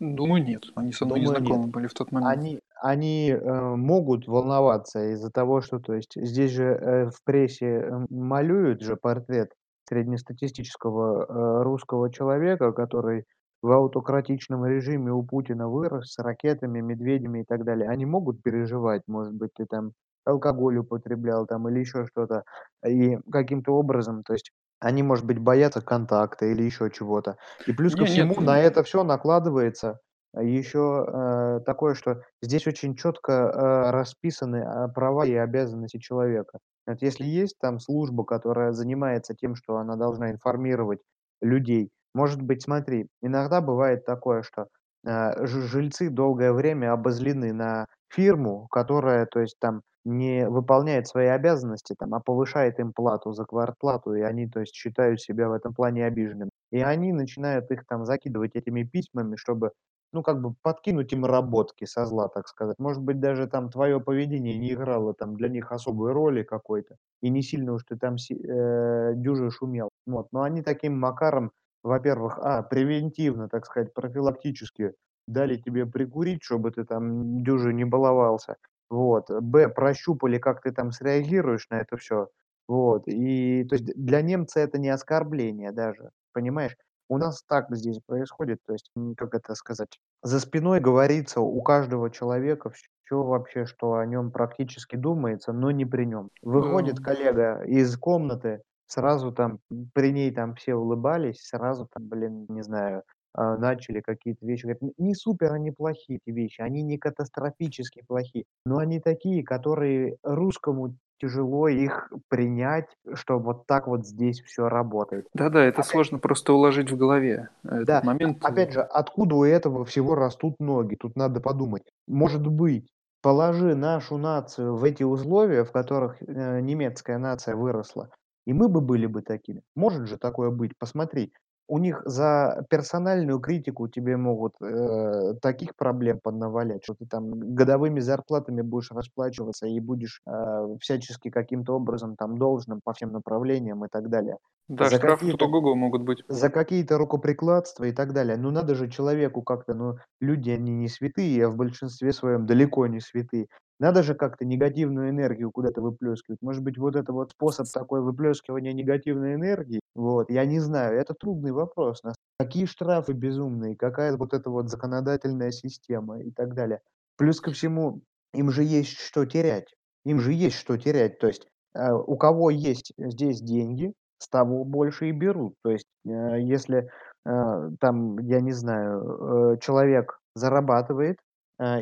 Думаю, 0.00 0.44
нет. 0.44 0.64
Они 0.74 0.92
со 0.92 1.06
мной 1.06 1.20
не 1.20 1.26
Думаю, 1.26 1.40
нет. 1.40 1.48
знакомы 1.48 1.70
были 1.70 1.86
в 1.86 1.94
тот 1.94 2.10
момент. 2.10 2.32
Они, 2.32 2.60
они 2.82 3.30
э, 3.30 3.76
могут 3.76 4.26
волноваться 4.26 5.12
из-за 5.12 5.30
того, 5.30 5.60
что, 5.60 5.78
то 5.78 5.94
есть, 5.94 6.14
здесь 6.16 6.50
же 6.50 6.64
э, 6.64 7.10
в 7.10 7.22
прессе 7.24 7.88
малюют 8.10 8.80
же 8.82 8.96
портрет 8.96 9.52
среднестатистического 9.88 11.26
э, 11.28 11.62
русского 11.62 12.12
человека, 12.12 12.72
который 12.72 13.24
в 13.62 13.70
аутократичном 13.70 14.66
режиме 14.66 15.12
у 15.12 15.22
Путина 15.22 15.68
вырос 15.68 16.12
с 16.12 16.18
ракетами, 16.18 16.80
медведями 16.80 17.40
и 17.42 17.44
так 17.44 17.64
далее. 17.64 17.88
Они 17.88 18.04
могут 18.04 18.42
переживать, 18.42 19.02
может 19.06 19.34
быть, 19.34 19.50
ты 19.54 19.66
там 19.66 19.92
алкоголь 20.24 20.78
употреблял 20.78 21.46
там 21.46 21.68
или 21.68 21.80
еще 21.80 22.06
что-то, 22.06 22.44
и 22.86 23.18
каким-то 23.30 23.72
образом, 23.72 24.22
то 24.24 24.34
есть, 24.34 24.52
они, 24.80 25.02
может 25.02 25.24
быть, 25.24 25.38
боятся 25.38 25.80
контакта 25.80 26.46
или 26.46 26.62
еще 26.62 26.90
чего-то. 26.90 27.36
И 27.66 27.72
плюс 27.72 27.94
ко 27.94 28.04
Не, 28.04 28.10
нет, 28.10 28.10
всему 28.10 28.40
на 28.40 28.60
это 28.60 28.82
все 28.82 29.04
накладывается 29.04 30.00
еще 30.40 31.06
э, 31.06 31.60
такое, 31.66 31.94
что 31.94 32.22
здесь 32.40 32.66
очень 32.66 32.96
четко 32.96 33.32
э, 33.32 33.90
расписаны 33.90 34.62
а, 34.62 34.88
права 34.88 35.26
и 35.26 35.34
обязанности 35.34 35.98
человека. 35.98 36.58
Вот 36.86 37.02
если 37.02 37.24
есть 37.24 37.58
там 37.60 37.78
служба, 37.78 38.24
которая 38.24 38.72
занимается 38.72 39.34
тем, 39.34 39.54
что 39.54 39.76
она 39.76 39.96
должна 39.96 40.30
информировать 40.30 41.00
людей, 41.42 41.90
может 42.14 42.42
быть, 42.42 42.62
смотри, 42.62 43.08
иногда 43.22 43.60
бывает 43.60 44.04
такое, 44.04 44.42
что 44.42 44.68
э, 45.06 45.46
жильцы 45.46 46.10
долгое 46.10 46.52
время 46.52 46.92
обозлены 46.92 47.52
на 47.52 47.86
фирму, 48.08 48.66
которая, 48.70 49.26
то 49.26 49.40
есть 49.40 49.56
там 49.60 49.82
не 50.04 50.48
выполняет 50.48 51.06
свои 51.06 51.26
обязанности, 51.28 51.94
там, 51.98 52.12
а 52.14 52.20
повышает 52.20 52.78
им 52.80 52.92
плату 52.92 53.32
за 53.32 53.44
квартплату, 53.44 54.14
и 54.14 54.20
они, 54.22 54.48
то 54.48 54.60
есть, 54.60 54.74
считают 54.74 55.20
себя 55.20 55.48
в 55.48 55.52
этом 55.52 55.74
плане 55.74 56.04
обиженными. 56.06 56.50
И 56.72 56.80
они 56.80 57.12
начинают 57.12 57.70
их 57.70 57.86
там 57.86 58.04
закидывать 58.04 58.56
этими 58.56 58.82
письмами, 58.82 59.36
чтобы 59.36 59.70
ну, 60.12 60.22
как 60.22 60.42
бы 60.42 60.54
подкинуть 60.62 61.12
им 61.12 61.24
работки 61.24 61.86
со 61.86 62.04
зла, 62.04 62.28
так 62.28 62.46
сказать. 62.48 62.78
Может 62.78 63.02
быть, 63.02 63.18
даже 63.20 63.46
там 63.46 63.70
твое 63.70 63.98
поведение 64.00 64.58
не 64.58 64.72
играло 64.74 65.14
там 65.14 65.36
для 65.36 65.48
них 65.48 65.72
особой 65.72 66.12
роли 66.12 66.42
какой-то, 66.42 66.96
и 67.22 67.30
не 67.30 67.42
сильно 67.42 67.72
уж 67.72 67.84
ты 67.84 67.96
там 67.96 68.18
си- 68.18 68.38
э, 68.46 69.12
дюже 69.16 69.50
шумел. 69.50 69.88
Вот. 70.06 70.28
Но 70.32 70.42
они 70.42 70.60
таким 70.62 70.98
макаром, 70.98 71.52
во-первых, 71.82 72.38
а, 72.40 72.62
превентивно, 72.62 73.48
так 73.48 73.66
сказать, 73.66 73.94
профилактически 73.94 74.94
дали 75.26 75.56
тебе 75.56 75.86
прикурить, 75.86 76.42
чтобы 76.42 76.70
ты 76.70 76.84
там 76.84 77.42
дюже 77.42 77.72
не 77.72 77.84
баловался. 77.84 78.56
Вот. 78.90 79.30
Б, 79.30 79.68
прощупали, 79.68 80.38
как 80.38 80.62
ты 80.62 80.72
там 80.72 80.92
среагируешь 80.92 81.68
на 81.70 81.80
это 81.80 81.96
все. 81.96 82.28
Вот. 82.68 83.04
И 83.06 83.64
то 83.64 83.76
есть 83.76 83.86
для 83.96 84.22
немца 84.22 84.60
это 84.60 84.78
не 84.78 84.88
оскорбление 84.88 85.72
даже, 85.72 86.10
понимаешь? 86.32 86.76
У 87.08 87.18
нас 87.18 87.42
так 87.46 87.66
здесь 87.70 87.98
происходит, 88.06 88.60
то 88.66 88.72
есть, 88.72 88.90
как 89.18 89.34
это 89.34 89.54
сказать, 89.54 89.98
за 90.22 90.40
спиной 90.40 90.80
говорится 90.80 91.40
у 91.40 91.60
каждого 91.60 92.10
человека 92.10 92.70
все 92.70 93.22
вообще, 93.22 93.66
что 93.66 93.96
о 93.96 94.06
нем 94.06 94.30
практически 94.30 94.96
думается, 94.96 95.52
но 95.52 95.70
не 95.70 95.84
при 95.84 96.04
нем. 96.06 96.30
Выходит 96.40 97.00
коллега 97.00 97.62
из 97.64 97.96
комнаты, 97.98 98.62
сразу 98.92 99.32
там 99.32 99.58
при 99.94 100.12
ней 100.12 100.30
там 100.30 100.54
все 100.54 100.74
улыбались, 100.74 101.40
сразу 101.42 101.88
там, 101.92 102.08
блин, 102.08 102.46
не 102.48 102.62
знаю, 102.62 103.02
а, 103.34 103.56
начали 103.56 104.00
какие-то 104.00 104.44
вещи. 104.46 104.62
Говорят, 104.62 104.82
«Н- 104.82 104.92
не 104.98 105.14
супер 105.14 105.52
они 105.52 105.70
плохие, 105.70 106.18
эти 106.24 106.34
вещи, 106.34 106.60
они 106.60 106.82
не 106.82 106.98
катастрофически 106.98 108.02
плохие, 108.06 108.44
но 108.66 108.78
они 108.78 109.00
такие, 109.00 109.42
которые 109.42 110.16
русскому 110.22 110.96
тяжело 111.20 111.68
их 111.68 112.12
принять, 112.28 112.86
что 113.14 113.38
вот 113.38 113.66
так 113.66 113.86
вот 113.86 114.04
здесь 114.06 114.40
все 114.42 114.68
работает. 114.68 115.26
Да-да, 115.34 115.64
это 115.64 115.82
сложно 115.82 116.18
просто 116.18 116.52
уложить 116.52 116.90
в 116.90 116.96
голове 116.96 117.48
этот 117.64 117.86
Да, 117.86 118.02
момент. 118.02 118.38
опять 118.42 118.72
же, 118.72 118.80
откуда 118.82 119.34
у 119.36 119.44
этого 119.44 119.84
всего 119.84 120.14
растут 120.14 120.56
ноги? 120.58 120.94
Тут 120.96 121.16
надо 121.16 121.40
подумать. 121.40 121.84
Может 122.06 122.46
быть, 122.46 122.88
положи 123.22 123.74
нашу 123.74 124.18
нацию 124.18 124.76
в 124.76 124.84
эти 124.84 125.02
условия, 125.02 125.64
в 125.64 125.72
которых 125.72 126.20
э, 126.22 126.60
немецкая 126.60 127.18
нация 127.18 127.54
выросла, 127.56 128.10
и 128.46 128.52
мы 128.52 128.68
бы 128.68 128.80
были 128.80 129.06
бы 129.06 129.22
такими. 129.22 129.62
Может 129.76 130.06
же 130.08 130.16
такое 130.18 130.50
быть? 130.50 130.72
Посмотри, 130.78 131.32
у 131.68 131.78
них 131.78 132.02
за 132.04 132.66
персональную 132.68 133.38
критику 133.40 133.88
тебе 133.88 134.16
могут 134.16 134.54
э, 134.60 135.34
таких 135.40 135.76
проблем 135.76 136.20
поднавалять, 136.22 136.84
что 136.84 136.94
ты 136.94 137.06
там 137.06 137.30
годовыми 137.54 138.00
зарплатами 138.00 138.62
будешь 138.62 138.90
расплачиваться 138.90 139.66
и 139.66 139.80
будешь 139.80 140.20
э, 140.26 140.76
всячески 140.80 141.30
каким-то 141.30 141.74
образом 141.76 142.16
там 142.16 142.36
должным 142.38 142.80
по 142.84 142.92
всем 142.92 143.12
направлениям 143.12 143.84
и 143.84 143.88
так 143.90 144.10
далее. 144.10 144.36
Да, 144.68 144.90
За 144.90 144.90
штрафы 144.90 145.30
какие-то 145.30 145.44
ого-го 145.44 145.76
могут 145.76 146.02
быть. 146.02 146.24
за 146.28 146.50
какие-то 146.50 146.98
рукоприкладства 146.98 147.84
и 147.84 147.92
так 147.92 148.12
далее. 148.12 148.36
Ну, 148.36 148.50
надо 148.50 148.74
же 148.74 148.88
человеку 148.88 149.42
как-то, 149.42 149.74
ну, 149.74 149.98
люди, 150.20 150.50
они 150.50 150.72
не 150.72 150.88
святые, 150.88 151.46
а 151.46 151.50
в 151.50 151.56
большинстве 151.56 152.12
своем 152.12 152.46
далеко 152.46 152.86
не 152.86 153.00
святые. 153.00 153.48
Надо 153.82 154.04
же 154.04 154.14
как-то 154.14 154.44
негативную 154.44 155.10
энергию 155.10 155.50
куда-то 155.50 155.80
выплескивать. 155.80 156.40
Может 156.40 156.62
быть, 156.62 156.78
вот 156.78 156.94
это 156.94 157.12
вот 157.12 157.32
способ 157.32 157.66
такой 157.66 158.00
выплескивания 158.00 158.72
негативной 158.72 159.34
энергии, 159.34 159.80
вот, 159.96 160.30
я 160.30 160.44
не 160.44 160.60
знаю, 160.60 160.96
это 160.96 161.14
трудный 161.14 161.50
вопрос. 161.50 162.00
Какие 162.38 162.66
штрафы 162.66 163.12
безумные, 163.12 163.74
какая 163.74 164.16
вот 164.16 164.34
эта 164.34 164.50
вот 164.50 164.70
законодательная 164.70 165.50
система 165.50 166.20
и 166.20 166.30
так 166.30 166.54
далее. 166.54 166.78
Плюс 167.16 167.40
ко 167.40 167.50
всему, 167.50 168.02
им 168.32 168.52
же 168.52 168.62
есть 168.62 169.00
что 169.00 169.26
терять. 169.26 169.74
Им 170.04 170.20
же 170.20 170.32
есть 170.32 170.54
что 170.54 170.76
терять. 170.76 171.18
То 171.18 171.26
есть, 171.26 171.48
э, 171.74 171.92
у 171.92 172.16
кого 172.16 172.50
есть 172.50 172.92
здесь 172.96 173.40
деньги, 173.40 173.94
с 174.18 174.28
того 174.28 174.64
больше 174.64 175.08
и 175.08 175.12
берут. 175.12 175.54
То 175.64 175.72
есть, 175.72 175.88
э, 176.06 176.40
если, 176.40 176.88
э, 177.26 177.70
там, 177.80 178.16
я 178.20 178.40
не 178.40 178.52
знаю, 178.52 179.54
э, 179.54 179.58
человек 179.58 180.20
зарабатывает, 180.36 181.18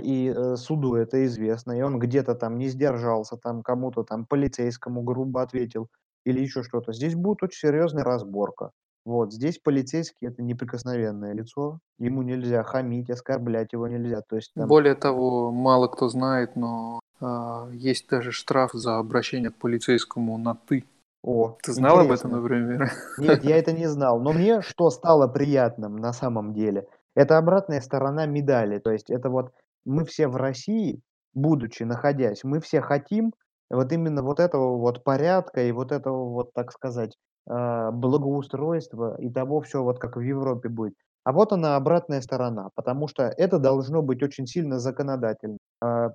и, 0.03 0.33
э, 0.35 0.57
суду 0.57 0.95
это 0.95 1.25
известно, 1.27 1.73
и 1.73 1.83
он 1.83 1.99
где-то 1.99 2.35
там 2.35 2.59
не 2.59 2.69
сдержался, 2.69 3.37
там 3.37 3.63
кому-то 3.63 4.03
там 4.03 4.27
полицейскому 4.27 5.03
грубо 5.03 5.43
ответил 5.43 5.89
или 6.27 6.41
еще 6.41 6.63
что-то, 6.63 6.93
здесь 6.93 7.15
будет 7.15 7.43
очень 7.43 7.69
серьезная 7.69 8.05
разборка. 8.05 8.71
Вот 9.07 9.33
здесь 9.33 9.59
полицейский- 9.59 10.29
это 10.29 10.43
неприкосновенное 10.43 11.33
лицо, 11.33 11.79
ему 11.99 12.23
нельзя 12.23 12.63
хамить, 12.63 13.09
оскорблять 13.11 13.73
его 13.73 13.89
нельзя. 13.89 14.21
То 14.29 14.37
есть 14.37 14.53
там 14.55 14.69
Более 14.69 14.95
того, 14.95 15.51
мало 15.51 15.89
кто 15.89 16.09
знает, 16.09 16.57
но 16.57 17.01
а, 17.23 17.69
есть 17.73 18.09
даже 18.09 18.33
штраф 18.33 18.73
за 18.73 18.99
обращение 18.99 19.51
к 19.51 19.57
полицейскому 19.57 20.37
на 20.39 20.55
«ты». 20.55 20.85
О, 21.23 21.57
Ты 21.63 21.73
знал 21.73 21.99
об 22.01 22.11
этом, 22.13 22.31
интересно. 22.31 22.41
например? 22.41 22.93
Нет, 23.19 23.45
я 23.45 23.57
это 23.59 23.73
не 23.73 23.87
знал. 23.87 24.21
Но 24.21 24.33
мне 24.33 24.63
что 24.63 24.91
стало 24.91 25.29
приятным 25.29 25.97
на 25.97 26.13
самом 26.13 26.53
деле, 26.55 26.87
Это 27.17 27.39
обратная 27.39 27.81
сторона 27.81 28.27
медали. 28.27 28.79
То 28.79 28.91
есть 28.93 29.11
это 29.11 29.29
вот 29.31 29.53
мы 29.85 30.05
все 30.05 30.29
в 30.29 30.37
России, 30.37 31.01
будучи, 31.35 31.83
находясь, 31.85 32.45
мы 32.45 32.61
все 32.61 32.81
хотим 32.81 33.33
вот 33.71 33.93
именно 33.93 34.23
вот 34.23 34.41
этого 34.41 34.77
вот 34.79 35.05
порядка 35.05 35.63
и 35.63 35.73
вот 35.73 35.93
этого 35.93 36.29
вот, 36.31 36.53
так 36.55 36.73
сказать, 36.73 37.17
а, 37.49 37.91
благоустройства 37.93 39.17
и 39.21 39.31
того 39.31 39.61
всё, 39.63 39.83
вот 39.85 39.99
как 39.99 40.17
в 40.17 40.21
Европе 40.21 40.69
будет. 40.69 40.95
А 41.25 41.33
вот 41.33 41.53
она, 41.53 41.77
обратная 41.77 42.21
сторона, 42.23 42.71
потому 42.75 43.07
что 43.09 43.25
это 43.25 43.59
должно 43.59 44.03
быть 44.03 44.23
очень 44.23 44.47
сильно 44.47 44.79
законодательно, 44.81 45.59
а, 45.83 46.11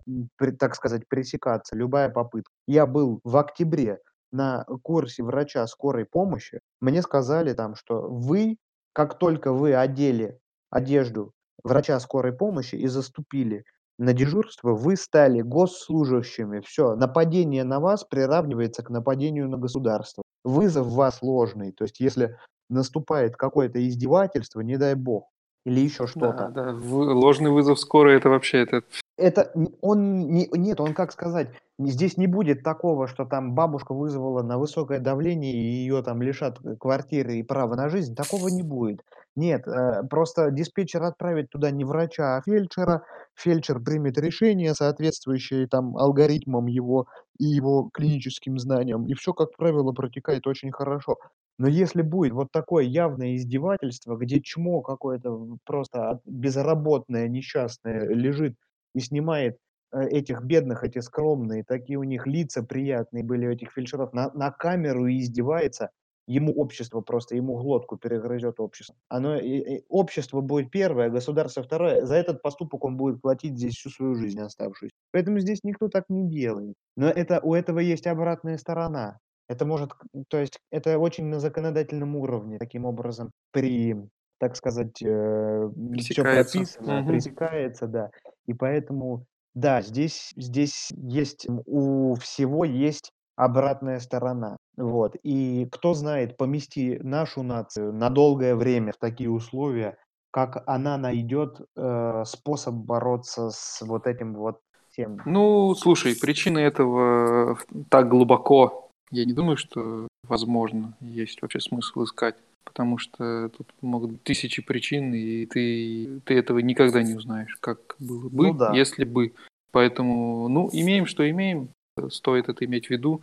так 0.59 0.76
сказать, 0.76 1.07
пресекаться, 1.07 1.76
любая 1.76 2.09
попытка. 2.09 2.51
Я 2.68 2.86
был 2.88 3.20
в 3.24 3.38
октябре 3.38 3.99
на 4.32 4.66
курсе 4.84 5.24
врача 5.24 5.66
скорой 5.68 6.05
помощи. 6.05 6.59
Мне 6.82 7.01
сказали 7.01 7.53
там, 7.53 7.76
что 7.76 8.01
вы, 8.09 8.57
как 8.93 9.18
только 9.20 9.53
вы 9.53 9.76
одели 9.76 10.39
одежду 10.72 11.32
врача 11.64 11.99
скорой 11.99 12.34
помощи 12.34 12.76
и 12.76 12.88
заступили 12.88 13.64
на 13.97 14.14
дежурство, 14.14 14.74
вы 14.74 14.95
стали 14.97 15.41
госслужащими. 15.41 16.60
Всё, 16.62 16.95
нападение 16.95 17.64
на 17.64 17.80
вас 17.80 18.03
приравнивается 18.03 18.84
к 18.84 18.89
нападению 18.89 19.49
на 19.49 19.58
государство. 19.58 20.24
Вызов 20.43 20.88
вас 20.88 21.22
ложный. 21.22 21.72
То 21.72 21.86
есть 21.86 21.99
если 21.99 22.38
наступает 22.70 23.36
какое-то 23.38 23.80
издевательство, 23.88 24.62
не 24.62 24.78
дай 24.78 24.95
бог, 24.95 25.30
или 25.66 25.80
еще 25.80 26.06
Да, 26.06 26.08
что-то 26.08 26.49
да, 26.49 26.72
вы 26.74 27.14
ложный 27.14 27.51
вызов 27.51 27.80
скорой- 27.80 28.16
это 28.18 28.30
вообще, 28.30 28.60
это 28.60 28.84
Это 29.18 29.51
он 29.82 30.28
не 30.28 30.47
нет, 30.51 30.82
он, 30.82 30.93
как 30.93 31.12
сказать, 31.14 31.47
здесь 31.80 32.18
не 32.18 32.28
будет 32.28 32.64
такого, 32.64 33.08
что 33.08 33.26
там 33.26 33.56
бабушка 33.56 33.93
вызвала 33.93 34.43
на 34.43 34.58
высокое 34.58 34.99
давление 34.99 35.53
и 35.53 35.58
ее 35.58 36.03
там 36.03 36.22
лишат, 36.22 36.60
э, 36.66 36.76
квартиры 36.76 37.36
и 37.38 37.43
права 37.43 37.76
на 37.76 37.88
жизнь. 37.89 38.14
Такого 38.16 38.49
не 38.49 38.62
будет. 38.64 39.03
Нет, 39.38 39.68
э, 39.68 40.04
просто 40.10 40.50
диспетчер 40.50 41.04
отправит 41.04 41.50
туда 41.50 41.70
не 41.70 41.84
врача, 41.84 42.38
а 42.38 42.42
фельдшера. 42.42 43.04
Фельдшер 43.36 43.82
примет 43.82 44.18
решение, 44.18 44.74
соответствующее 44.74 45.68
там 45.68 45.98
алгоритмам 45.98 46.68
его 46.68 47.08
и 47.38 47.44
его 47.44 47.90
клиническим 47.94 48.58
знаниям, 48.58 49.06
и 49.08 49.14
всё, 49.14 49.34
как 49.34 49.56
правило, 49.58 49.92
протекает 49.92 50.48
очень 50.48 50.72
хорошо. 50.72 51.18
Но 51.58 51.68
если 51.68 52.02
будет 52.02 52.32
вот 52.32 52.52
такое 52.52 52.86
явное 52.86 53.36
издевательство, 53.36 54.16
где 54.16 54.40
чмо 54.42 54.82
какое-то 54.82 55.58
просто 55.66 56.12
от 56.12 56.22
безработное, 56.26 57.28
несчастное 57.28 58.08
лежит 58.08 58.56
и 58.94 59.00
снимает, 59.02 59.58
э, 59.92 60.02
этих 60.08 60.44
бедных, 60.44 60.86
эти 60.86 61.00
скромные, 61.00 61.66
такие 61.66 61.98
у 62.00 62.04
них 62.04 62.26
лица 62.26 62.64
приятные 62.64 63.24
были, 63.26 63.48
у 63.48 63.52
этих 63.52 63.72
фельдшеров, 63.74 64.14
на 64.14 64.32
на 64.34 64.50
камеру 64.52 65.08
и 65.08 65.20
издевается, 65.20 65.90
ему 66.28 66.54
общество 66.54 67.02
просто, 67.02 67.36
ему 67.36 67.56
глотку 67.58 67.98
перегрызет 67.98 68.60
общество. 68.60 68.96
Оно 69.10 69.38
и 69.38 69.78
и 69.78 69.86
общество 69.90 70.42
будет 70.42 70.72
первое, 70.72 71.10
государство 71.10 71.64
второе. 71.64 72.06
За 72.06 72.16
этот 72.16 72.42
поступок 72.42 72.84
он 72.86 72.98
будет 72.98 73.22
платить 73.22 73.58
здесь 73.58 73.76
всю 73.76 73.90
свою 73.90 74.16
жизнь 74.16 74.40
оставшуюся. 74.42 74.94
Поэтому 75.12 75.40
здесь 75.40 75.60
никто 75.64 75.88
так 75.90 76.06
не 76.10 76.28
делает. 76.30 76.76
Но 76.98 77.08
это 77.10 77.40
у 77.44 77.54
этого 77.54 77.80
есть 77.80 78.08
обратная 78.08 78.58
сторона. 78.58 79.20
Это 79.48 79.66
может 79.66 79.92
то 80.30 80.38
есть 80.40 80.60
это 80.72 80.98
очень 80.98 81.26
на 81.26 81.40
законодательном 81.40 82.16
уровне 82.16 82.58
таким 82.58 82.86
образом 82.86 83.32
при, 83.52 83.96
так 84.40 84.56
сказать, 84.56 85.02
э, 85.04 85.70
Пресекается. 85.92 86.66
прописано, 86.66 87.04
Мгм. 87.04 87.06
пресекается, 87.06 87.88
да. 87.88 88.10
И 88.48 88.54
поэтому, 88.54 89.26
да, 89.54 89.82
здесь 89.82 90.34
здесь 90.36 90.90
есть, 90.96 91.48
у 91.66 92.16
всего 92.16 92.66
есть 92.66 93.12
обратная 93.36 94.00
сторона. 94.00 94.58
Вот. 94.78 95.16
И 95.24 95.68
кто 95.72 95.94
знает, 95.94 96.38
помести 96.38 97.00
нашу 97.02 97.44
нацию 97.44 97.94
на 97.94 98.10
долгое 98.10 98.56
время 98.56 98.92
в 98.92 98.98
такие 98.98 99.30
условия, 99.30 99.98
как 100.32 100.64
она 100.68 100.98
найдет, 100.98 101.62
э, 101.78 102.24
способ 102.26 102.76
бороться 102.76 103.52
с 103.52 103.82
вот 103.82 104.06
этим 104.08 104.34
вот 104.36 104.60
всем. 104.90 105.22
Ну, 105.26 105.74
слушай, 105.76 106.16
причины 106.20 106.60
этого 106.60 107.58
так 107.90 108.10
глубоко, 108.10 108.90
я 109.12 109.26
не 109.26 109.34
думаю, 109.34 109.58
что 109.58 110.08
возможно, 110.28 110.98
есть 111.00 111.42
вообще 111.42 111.60
смысл 111.60 112.04
искать. 112.04 112.36
Потому 112.66 112.98
что 112.98 113.50
тут 113.50 113.68
могут 113.82 114.12
быть 114.12 114.24
тысячи 114.24 114.62
причин, 114.62 115.14
и 115.14 115.46
ты 115.46 116.20
ты 116.26 116.34
этого 116.34 116.60
никогда 116.60 117.04
не 117.04 117.14
узнаешь, 117.14 117.56
как 117.62 117.96
было 118.00 118.24
Ну 118.24 118.54
бы, 118.54 118.58
да. 118.58 118.74
если 118.74 119.06
бы. 119.06 119.34
Поэтому, 119.72 120.48
ну, 120.50 120.70
имеем, 120.74 121.06
что 121.06 121.30
имеем. 121.30 121.70
Стоит 122.10 122.50
это 122.50 122.66
иметь 122.66 122.88
в 122.88 122.90
виду, 122.90 123.22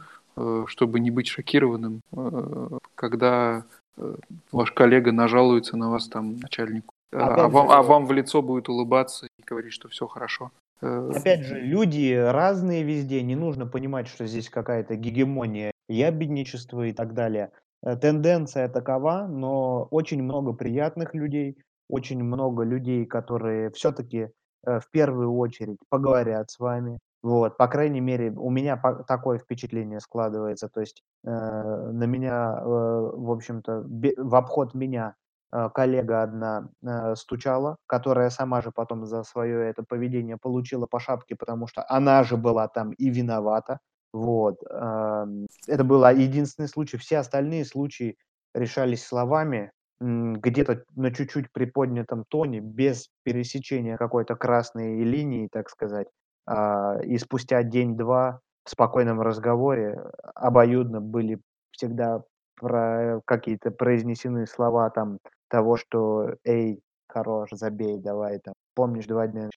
чтобы 0.67 1.01
не 1.01 1.11
быть 1.11 1.29
шокированным, 1.29 2.01
э, 2.13 2.69
когда, 2.95 3.65
э, 3.99 4.15
ваш 4.53 4.73
коллега 4.73 5.13
нажалуется 5.13 5.77
на 5.77 5.91
вас 5.91 6.09
там 6.09 6.37
начальнику, 6.37 6.95
а 7.13 7.27
Опять 7.27 7.53
вам 7.53 7.71
а 7.71 7.83
вам 7.83 8.07
в 8.07 8.13
лицо 8.13 8.43
будет 8.43 8.69
улыбаться 8.69 9.27
и 9.27 9.43
говорить, 9.45 9.73
что 9.73 9.89
всё 9.89 10.07
хорошо. 10.07 10.51
Э 10.81 11.11
опять 11.15 11.43
же, 11.45 11.61
люди 11.61 12.15
разные 12.15 12.83
везде. 12.85 13.23
Не 13.23 13.37
нужно 13.37 13.67
понимать, 13.67 14.09
что 14.09 14.27
здесь 14.27 14.49
какая-то 14.49 14.97
гегемония, 14.97 15.73
ябедничество 15.89 16.87
и 16.87 16.93
так 16.93 17.15
далее. 17.15 17.51
Э, 17.85 17.97
тенденция 17.97 18.69
такова, 18.69 19.27
но 19.29 19.87
очень 19.91 20.23
много 20.23 20.53
приятных 20.55 21.15
людей, 21.15 21.57
очень 21.91 22.23
много 22.25 22.65
людей, 22.65 23.05
которые 23.07 23.71
всё-таки, 23.73 24.29
э, 24.67 24.81
в 24.81 24.91
первую 24.91 25.35
очередь 25.37 25.79
поговорят 25.91 26.51
с 26.51 26.59
вами. 26.59 26.99
Вот. 27.23 27.57
По 27.57 27.69
крайней 27.69 28.01
мере, 28.01 28.33
у 28.33 28.51
меня 28.51 28.77
такое 29.07 29.39
впечатление 29.39 30.01
складывается. 30.01 30.69
То 30.69 30.81
есть, 30.81 31.03
э, 31.25 31.29
на 31.31 32.05
меня, 32.05 32.59
э, 32.61 32.65
в 32.65 33.31
общем-то, 33.31 33.85
в 34.17 34.35
обход 34.35 34.75
меня, 34.75 35.15
э, 35.53 35.69
коллега 35.73 36.23
одна, 36.23 36.69
э, 36.83 37.15
стучала, 37.15 37.77
которая 37.87 38.31
сама 38.31 38.61
же 38.61 38.73
потом 38.73 39.07
за 39.07 39.23
свое 39.23 39.69
это 39.69 39.85
поведение 39.85 40.37
получила 40.37 40.87
по 40.87 40.99
шапке, 40.99 41.37
потому 41.37 41.69
что 41.69 41.85
она 41.89 42.25
же 42.25 42.37
была 42.37 42.67
там 42.69 42.91
и 42.93 43.09
виновата. 43.11 43.79
Вот. 44.13 44.59
Ам, 44.71 45.47
это 45.69 45.85
был, 45.85 46.05
единственный 46.09 46.69
случай. 46.69 46.97
Все 46.99 47.19
остальные 47.19 47.65
случаи 47.65 48.17
решались 48.55 49.07
словами, 49.07 49.71
где-то 50.01 50.85
на 50.97 51.13
чуть-чуть 51.13 51.53
приподнятом 51.53 52.25
тоне, 52.29 52.61
без 52.61 53.09
пересечения 53.23 53.97
какой-то 53.97 54.35
красной 54.35 55.05
линии, 55.05 55.49
так 55.51 55.71
сказать. 55.71 56.09
А, 56.47 56.99
и 57.03 57.19
спустя 57.19 57.63
день-два 57.63 58.41
в 58.65 58.71
спокойном 58.71 59.21
разговоре 59.21 60.01
обоюдно 60.35 61.01
были 61.01 61.41
всегда 61.73 62.23
про 62.57 63.21
какие-то 63.27 63.71
произнесены 63.71 64.47
слова 64.47 64.91
там 64.91 65.19
того, 65.49 65.77
что: 65.77 66.37
"Эй, 66.45 66.81
хорош, 67.09 67.51
забей, 67.53 67.99
давай 67.99 68.39
там, 68.39 68.55
помнишь, 68.75 69.07
2 69.07 69.27
дня 69.29 69.51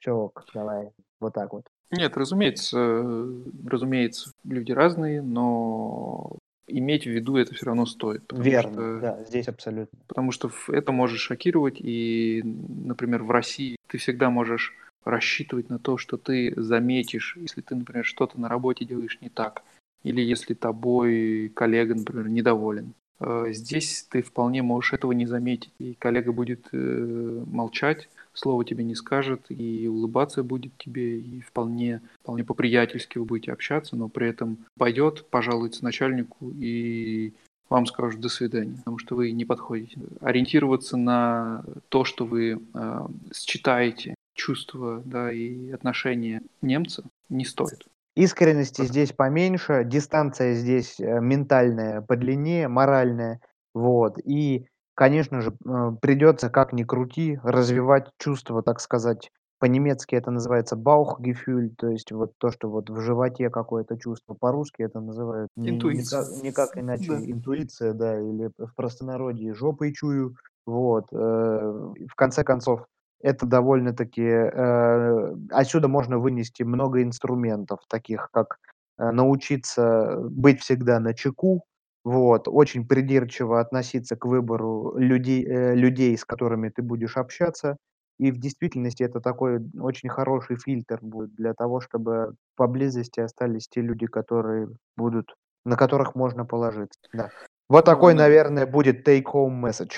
всё 0.00 0.16
ок, 0.16 0.44
давай". 0.54 0.90
Вот 1.20 1.34
так 1.34 1.52
вот. 1.52 1.64
Нет, 1.90 2.16
разумеется, 2.16 3.28
разумеется, 3.66 4.32
люди 4.44 4.72
разные, 4.72 5.22
но 5.22 6.38
иметь 6.66 7.04
в 7.04 7.10
виду 7.10 7.36
это 7.36 7.54
всё 7.54 7.66
равно 7.66 7.86
стоит, 7.86 8.24
Верно, 8.32 8.72
что 8.72 9.00
да, 9.00 9.24
здесь 9.24 9.48
абсолютно. 9.48 9.98
потому 10.08 10.32
что 10.32 10.50
это 10.68 10.92
может 10.92 11.18
шокировать. 11.18 11.76
И, 11.80 12.42
например, 12.44 13.22
в 13.22 13.30
России 13.30 13.76
ты 13.88 13.98
всегда 13.98 14.30
можешь 14.30 14.74
рассчитывать 15.04 15.68
на 15.68 15.78
то, 15.78 15.98
что 15.98 16.16
ты 16.16 16.52
заметишь, 16.56 17.36
если 17.40 17.60
ты, 17.60 17.74
например, 17.74 18.04
что-то 18.04 18.40
на 18.40 18.48
работе 18.48 18.84
делаешь 18.84 19.18
не 19.20 19.28
так, 19.28 19.62
или 20.02 20.20
если 20.20 20.54
тобой 20.54 21.50
коллега, 21.54 21.94
например, 21.94 22.28
недоволен. 22.28 22.94
Э, 23.20 23.46
здесь 23.50 24.06
ты 24.10 24.22
вполне 24.22 24.62
можешь 24.62 24.92
этого 24.92 25.12
не 25.12 25.26
заметить, 25.26 25.72
и 25.78 25.94
коллега 25.94 26.32
будет, 26.32 26.68
э, 26.72 27.44
молчать, 27.46 28.08
слова 28.32 28.64
тебе 28.64 28.84
не 28.84 28.94
скажет, 28.94 29.46
и 29.48 29.86
улыбаться 29.88 30.42
будет 30.42 30.76
тебе, 30.76 31.20
и 31.20 31.40
вполне 31.40 32.02
вполне 32.20 32.44
по-приятельски 32.44 33.18
вы 33.18 33.24
будете 33.24 33.52
общаться, 33.52 33.96
но 33.96 34.08
при 34.08 34.28
этом 34.28 34.58
пойдет, 34.76 35.26
пожалуется 35.30 35.84
начальнику, 35.84 36.50
и 36.50 37.32
вам 37.70 37.86
скажут: 37.86 38.20
"До 38.20 38.28
свидания", 38.28 38.76
потому 38.78 38.98
что 38.98 39.14
вы 39.14 39.30
не 39.32 39.44
подходите. 39.44 39.98
Ориентироваться 40.20 40.96
на 40.96 41.64
то, 41.88 42.04
что 42.04 42.26
вы, 42.26 42.60
а, 42.74 43.08
считаете 43.32 44.14
чувства, 44.34 45.02
да, 45.04 45.32
и 45.32 45.70
отношения 45.70 46.42
немца, 46.62 47.04
не 47.28 47.44
стоит. 47.44 47.86
Искренности 48.16 48.82
Пот 48.82 48.88
здесь 48.90 49.12
поменьше, 49.12 49.82
дистанция 49.84 50.54
здесь, 50.54 51.00
э, 51.00 51.20
ментальная 51.20 52.00
подлиннее, 52.00 52.68
моральная. 52.68 53.40
Вот. 53.74 54.18
И, 54.24 54.66
конечно 54.94 55.40
же, 55.40 55.50
э, 55.64 55.92
придется, 56.00 56.48
как 56.48 56.72
ни 56.72 56.84
крути, 56.84 57.40
развивать 57.42 58.10
чувства, 58.18 58.62
так 58.62 58.80
сказать. 58.80 59.30
По-немецки 59.60 60.14
это 60.14 60.30
называется 60.30 60.76
Bauchgefühl, 60.76 61.70
то 61.78 61.88
есть 61.88 62.12
вот 62.12 62.32
то, 62.38 62.50
что 62.50 62.68
вот 62.68 62.90
в 62.90 63.00
животе 63.00 63.48
какое-то 63.50 63.96
чувство. 63.98 64.34
По-русски 64.34 64.82
это 64.82 65.00
называют 65.00 65.48
Интуиция. 65.56 66.20
никак 66.20 66.42
никак 66.44 66.78
иначе 66.78 67.08
Да. 67.12 67.24
интуиция, 67.24 67.94
да, 67.94 68.20
или 68.20 68.50
в 68.58 68.74
простонародье 68.76 69.54
жопой 69.54 69.92
чую. 69.92 70.36
Вот. 70.66 71.06
Э, 71.12 71.16
в 71.16 72.14
конце 72.14 72.44
концов, 72.44 72.84
это 73.24 73.46
довольно-таки, 73.46 74.22
э, 74.22 75.34
отсюда 75.50 75.88
можно 75.88 76.18
вынести 76.18 76.62
много 76.64 77.02
инструментов, 77.02 77.80
таких 77.88 78.30
как, 78.32 78.58
э, 78.98 79.10
научиться 79.12 80.18
быть 80.30 80.60
всегда 80.60 81.00
начеку, 81.00 81.64
Вот, 82.06 82.48
очень 82.48 82.86
придирчиво 82.86 83.60
относиться 83.60 84.14
к 84.16 84.26
выбору 84.26 84.94
людей, 84.98 85.42
э, 85.46 85.74
людей, 85.74 86.16
с 86.18 86.24
которыми 86.26 86.68
ты 86.68 86.82
будешь 86.82 87.16
общаться. 87.16 87.78
И 88.18 88.30
в 88.30 88.38
действительности 88.38 89.02
это 89.02 89.20
такой 89.20 89.60
очень 89.80 90.10
хороший 90.10 90.56
фильтр 90.58 90.98
будет 91.02 91.34
для 91.34 91.54
того, 91.54 91.80
чтобы 91.80 92.34
поблизости 92.56 93.20
остались 93.20 93.68
те 93.68 93.80
люди, 93.80 94.06
которые 94.06 94.68
будут 94.96 95.34
на 95.64 95.76
которых 95.76 96.14
можно 96.14 96.44
положиться. 96.44 97.00
Да. 97.14 97.30
Вот 97.68 97.86
Ну, 97.86 97.92
такой, 97.92 98.14
на- 98.14 98.20
наверное, 98.24 98.66
будет 98.66 99.06
take 99.08 99.24
home 99.24 99.60
message. 99.62 99.94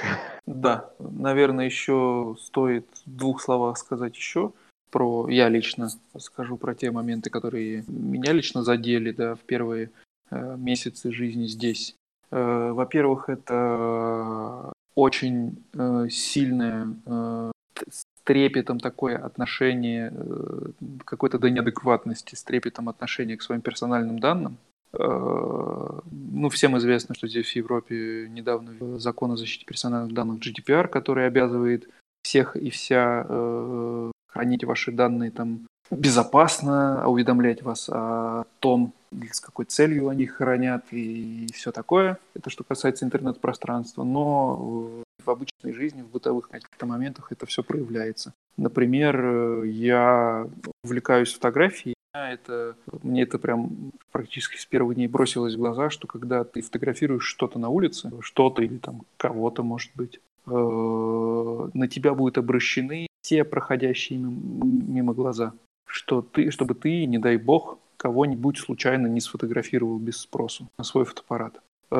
Да, 0.46 0.90
наверное, 0.98 1.64
еще 1.64 2.36
стоит 2.40 2.86
в 3.04 3.10
двух 3.10 3.42
словах 3.42 3.76
сказать 3.76 4.14
еще 4.16 4.52
про, 4.90 5.28
я 5.28 5.48
лично 5.48 5.88
скажу 6.18 6.56
про 6.56 6.74
те 6.74 6.90
моменты, 6.90 7.28
которые 7.30 7.84
меня 7.88 8.32
лично 8.32 8.62
задели, 8.62 9.10
да, 9.10 9.34
в 9.34 9.40
первые 9.40 9.90
э, 10.30 10.56
месяцы 10.56 11.12
жизни 11.12 11.46
здесь. 11.46 11.96
Э, 12.30 12.70
во-первых, 12.72 13.28
это 13.28 14.72
очень 14.94 15.62
э, 15.74 16.08
сильное, 16.08 16.88
э, 17.04 17.50
с 17.90 18.04
трепетом 18.24 18.78
такое 18.80 19.18
отношение, 19.18 20.12
э, 20.14 20.70
какой-то 21.04 21.38
до 21.38 21.50
неадекватности, 21.50 22.34
с 22.36 22.42
трепетом 22.44 22.88
отношения 22.88 23.36
к 23.36 23.42
своим 23.42 23.60
персональным 23.60 24.18
данным. 24.20 24.56
Э, 24.92 26.00
ну, 26.10 26.48
всем 26.48 26.76
известно, 26.78 27.14
что 27.14 27.28
здесь 27.28 27.50
в 27.52 27.56
Европе 27.56 28.28
недавно 28.28 28.98
закон 28.98 29.32
о 29.32 29.36
защите 29.36 29.64
персональных 29.64 30.12
данных 30.12 30.40
GDPR, 30.40 30.88
который 30.88 31.26
обязывает 31.26 31.88
всех 32.22 32.56
и 32.56 32.70
вся 32.70 33.26
э, 33.28 34.10
хранить 34.28 34.64
ваши 34.64 34.92
данные 34.92 35.30
там 35.30 35.66
безопасно, 35.90 37.08
уведомлять 37.08 37.62
вас 37.62 37.88
о 37.88 38.44
том, 38.60 38.92
с 39.30 39.40
какой 39.40 39.66
целью 39.66 40.08
они 40.08 40.26
хранят 40.26 40.84
и 40.90 41.46
все 41.54 41.70
такое. 41.72 42.18
Это 42.34 42.50
что 42.50 42.64
касается 42.64 43.04
интернет-пространства. 43.04 44.02
Но 44.02 45.02
в 45.24 45.30
обычной 45.30 45.72
жизни, 45.72 46.02
в 46.02 46.10
бытовых 46.10 46.48
каких-то 46.48 46.86
моментах 46.86 47.30
это 47.30 47.46
все 47.46 47.62
проявляется. 47.62 48.32
Например, 48.56 49.62
я 49.64 50.48
увлекаюсь 50.82 51.32
фотографией, 51.32 51.95
это, 52.30 52.76
мне 53.02 53.22
это 53.22 53.38
прям 53.38 53.92
практически 54.12 54.56
с 54.56 54.66
первых 54.66 54.96
дней 54.96 55.08
бросилось 55.08 55.54
в 55.54 55.58
глаза, 55.58 55.90
что 55.90 56.06
когда 56.06 56.44
ты 56.44 56.62
фотографируешь 56.62 57.24
что-то 57.24 57.58
на 57.58 57.68
улице, 57.68 58.12
что-то 58.20 58.62
или 58.62 58.78
там 58.78 59.02
кого-то, 59.16 59.62
может 59.62 59.90
быть, 59.94 60.20
э, 60.46 60.50
на 60.50 61.88
тебя 61.88 62.14
будут 62.14 62.38
обращены 62.38 63.06
все 63.22 63.44
проходящие 63.44 64.18
мимо, 64.18 64.64
мимо 64.64 65.14
глаза, 65.14 65.52
что 65.86 66.22
ты, 66.22 66.50
чтобы 66.50 66.74
ты, 66.74 67.06
не 67.06 67.18
дай 67.18 67.36
бог, 67.36 67.78
кого-нибудь 67.96 68.58
случайно 68.58 69.06
не 69.06 69.20
сфотографировал 69.20 69.98
без 69.98 70.18
спросу 70.18 70.68
на 70.78 70.84
свой 70.84 71.04
фотоаппарат. 71.04 71.60
Ну, 71.90 71.98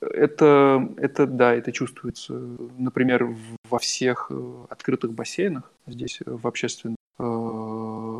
да. 0.00 0.08
Это, 0.08 0.88
это, 0.96 1.26
да, 1.26 1.54
это 1.54 1.70
чувствуется, 1.70 2.34
например, 2.78 3.36
во 3.68 3.78
всех 3.78 4.32
открытых 4.68 5.12
бассейнах, 5.12 5.70
здесь 5.86 6.18
в 6.26 6.44
общественных, 6.46 6.96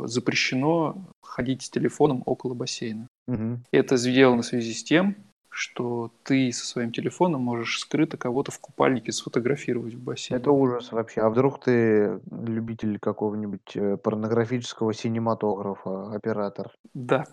запрещено 0.07 0.95
ходить 1.21 1.63
с 1.63 1.69
телефоном 1.69 2.23
около 2.25 2.53
бассейна. 2.53 3.07
Угу. 3.27 3.59
Это 3.71 3.97
сделано 3.97 4.41
в 4.41 4.45
связи 4.45 4.73
с 4.73 4.83
тем, 4.83 5.15
что 5.53 6.11
ты 6.23 6.51
со 6.51 6.65
своим 6.65 6.91
телефоном 6.91 7.41
можешь 7.41 7.79
скрыто 7.79 8.17
кого-то 8.17 8.51
в 8.51 8.59
купальнике 8.59 9.11
сфотографировать 9.11 9.93
в 9.93 10.03
бассейне. 10.03 10.41
Это 10.41 10.51
ужас 10.51 10.91
вообще. 10.91 11.21
А 11.21 11.29
вдруг 11.29 11.59
ты 11.61 12.19
любитель 12.31 12.97
какого-нибудь 12.99 13.75
э, 13.75 13.97
порнографического 13.97 14.93
синематографа, 14.93 16.13
оператор? 16.13 16.71
Да. 16.93 17.25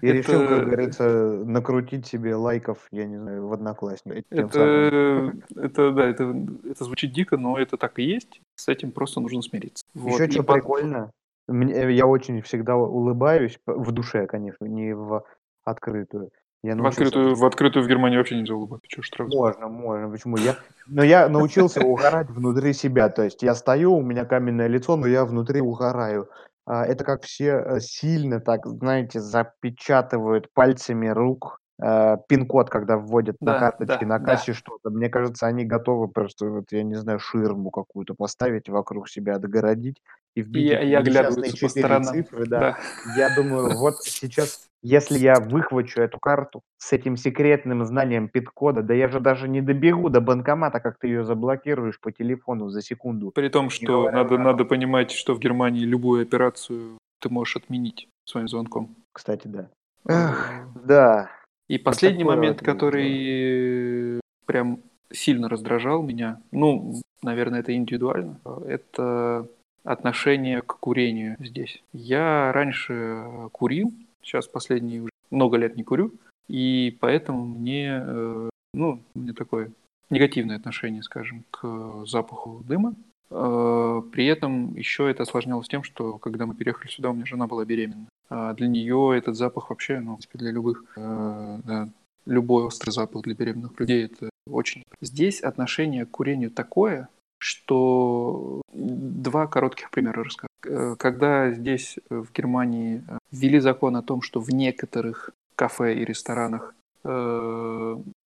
И 0.00 0.06
это... 0.06 0.16
решил, 0.16 0.48
как 0.48 0.64
говорится, 0.64 1.42
накрутить 1.44 2.06
себе 2.06 2.34
лайков, 2.34 2.86
я 2.90 3.04
не 3.04 3.18
знаю, 3.18 3.46
в 3.46 3.52
одноклассниках. 3.52 4.24
Это, 4.30 5.32
это, 5.54 5.92
да, 5.92 6.06
это, 6.08 6.34
это 6.64 6.84
звучит 6.84 7.12
дико, 7.12 7.36
но 7.36 7.58
это 7.58 7.76
так 7.76 7.98
и 7.98 8.04
есть. 8.04 8.40
С 8.56 8.68
этим 8.68 8.92
просто 8.92 9.20
нужно 9.20 9.42
смириться. 9.42 9.84
Еще 9.94 10.04
вот. 10.04 10.32
что 10.32 10.42
и 10.42 10.46
прикольно, 10.46 11.10
мне, 11.48 11.94
я 11.94 12.06
очень 12.06 12.40
всегда 12.42 12.76
улыбаюсь, 12.76 13.58
в 13.66 13.92
душе, 13.92 14.26
конечно, 14.26 14.64
не 14.66 14.94
в 14.94 15.24
открытую. 15.64 16.30
Я 16.64 16.76
в, 16.76 16.86
открытую, 16.86 17.34
в 17.34 17.44
открытую 17.44 17.84
в 17.84 17.88
Германии 17.88 18.18
вообще 18.18 18.36
нельзя 18.36 18.54
улыбаться. 18.54 18.86
Чего 18.88 19.02
штраф? 19.02 19.28
Можно, 19.28 19.68
можно. 19.68 20.08
Почему? 20.08 20.36
Я, 20.36 20.56
но 20.86 21.02
я 21.02 21.28
научился 21.28 21.80
угорать 21.80 22.30
внутри 22.30 22.72
себя. 22.72 23.08
То 23.08 23.24
есть 23.24 23.42
я 23.42 23.56
стою, 23.56 23.96
у 23.96 24.02
меня 24.02 24.24
каменное 24.24 24.68
лицо, 24.68 24.96
но 24.96 25.08
я 25.08 25.24
внутри 25.24 25.60
угораю. 25.60 26.28
Это 26.64 27.02
как 27.02 27.24
все 27.24 27.80
сильно 27.80 28.38
так, 28.38 28.64
знаете, 28.64 29.18
запечатывают 29.18 30.52
пальцами 30.54 31.08
рук 31.08 31.58
э, 31.82 32.16
пин-код, 32.28 32.70
когда 32.70 32.96
вводят 32.96 33.36
Да, 33.40 33.52
на 33.54 33.58
карточке, 33.58 34.06
да, 34.06 34.18
на 34.18 34.20
кассе 34.20 34.52
что-то. 34.52 34.90
Мне 34.90 35.08
кажется, 35.08 35.46
они 35.46 35.64
готовы 35.64 36.08
просто, 36.08 36.46
вот, 36.46 36.66
я 36.70 36.82
не 36.82 36.94
знаю, 36.94 37.18
ширму 37.18 37.70
какую-то 37.70 38.14
поставить 38.14 38.68
вокруг 38.68 39.08
себя, 39.08 39.34
отгородить 39.34 40.00
и 40.34 40.42
вбить 40.42 40.72
И, 40.72 40.74
и 40.74 40.94
оглядываются 40.94 41.56
по 41.60 41.68
сторонам. 41.68 42.14
цифры, 42.14 42.46
да. 42.46 42.60
Да. 42.60 42.78
Я 43.16 43.34
думаю, 43.34 43.76
вот 43.76 43.96
сейчас, 44.02 44.68
если 44.82 45.18
я 45.18 45.40
выхвачу 45.40 46.00
эту 46.00 46.18
карту 46.18 46.62
с 46.78 46.92
этим 46.92 47.16
секретным 47.16 47.84
знанием 47.84 48.28
пин-кода, 48.28 48.82
да 48.82 48.94
я 48.94 49.08
же 49.08 49.20
даже 49.20 49.48
не 49.48 49.60
добегу 49.60 50.08
до 50.08 50.20
банкомата, 50.20 50.80
как 50.80 50.98
ты 50.98 51.08
ее 51.08 51.24
заблокируешь 51.24 52.00
по 52.00 52.12
телефону 52.12 52.68
за 52.70 52.80
секунду. 52.80 53.30
При 53.32 53.48
том, 53.48 53.68
что 53.70 54.10
надо, 54.10 54.38
надо 54.38 54.64
понимать, 54.64 55.10
что 55.10 55.34
в 55.34 55.38
Германии 55.40 55.84
любую 55.84 56.22
операцию 56.22 56.98
ты 57.20 57.28
можешь 57.28 57.56
отменить 57.56 58.08
своим 58.24 58.48
звонком. 58.48 58.96
Кстати, 59.12 59.48
да. 59.48 59.68
Эх, 60.08 60.66
да. 60.84 61.30
И 61.72 61.78
последний 61.78 62.24
такое 62.24 62.36
момент, 62.36 62.60
который 62.60 64.20
прям 64.44 64.80
сильно 65.10 65.48
раздражал 65.48 66.02
меня, 66.02 66.38
ну, 66.50 67.00
наверное, 67.22 67.60
это 67.60 67.74
индивидуально, 67.74 68.38
это 68.66 69.48
отношение 69.82 70.60
к 70.60 70.76
курению 70.80 71.36
здесь. 71.40 71.82
Я 71.94 72.52
раньше 72.52 73.24
курил, 73.52 73.90
сейчас 74.20 74.46
последние 74.48 75.00
уже 75.00 75.12
много 75.30 75.56
лет 75.56 75.74
не 75.74 75.82
курю, 75.82 76.12
и 76.46 76.94
поэтому 77.00 77.46
мне, 77.46 78.02
э, 78.04 78.50
ну, 78.74 79.00
мне 79.14 79.32
такое 79.32 79.70
негативное 80.10 80.56
отношение, 80.56 81.02
скажем, 81.02 81.42
к 81.50 82.04
запаху 82.04 82.62
дыма. 82.68 82.94
Э, 83.32 84.02
При 84.12 84.26
этом 84.26 84.74
еще 84.74 85.10
это 85.10 85.22
осложнялось 85.22 85.68
тем, 85.68 85.82
что 85.82 86.18
когда 86.18 86.46
мы 86.46 86.54
переехали 86.54 86.90
сюда, 86.90 87.10
у 87.10 87.14
меня 87.14 87.26
жена 87.26 87.46
была 87.46 87.64
беременна. 87.64 88.06
А 88.28 88.52
для 88.54 88.68
нее 88.68 89.14
этот 89.16 89.36
запах 89.36 89.70
вообще, 89.70 90.00
ну, 90.00 90.18
для 90.34 90.50
любых, 90.50 90.84
э, 90.96 91.58
да, 91.64 91.88
любой 92.26 92.64
острый 92.64 92.90
запах 92.90 93.22
для 93.22 93.34
беременных 93.34 93.78
людей 93.80 94.04
это 94.04 94.30
очень. 94.50 94.82
Здесь 95.00 95.40
отношение 95.40 96.04
к 96.06 96.10
курению 96.10 96.50
такое, 96.50 97.08
что 97.38 98.62
два 98.72 99.46
коротких 99.46 99.90
примера 99.90 100.24
расскажу. 100.24 100.48
Э, 100.66 100.96
Когда 100.98 101.50
здесь 101.50 101.98
в 102.10 102.32
Германии 102.32 103.02
ввели 103.30 103.60
закон 103.60 103.96
о 103.96 104.02
том, 104.02 104.22
что 104.22 104.40
в 104.40 104.50
некоторых 104.50 105.30
кафе 105.56 105.94
и 105.94 106.04
ресторанах 106.04 106.74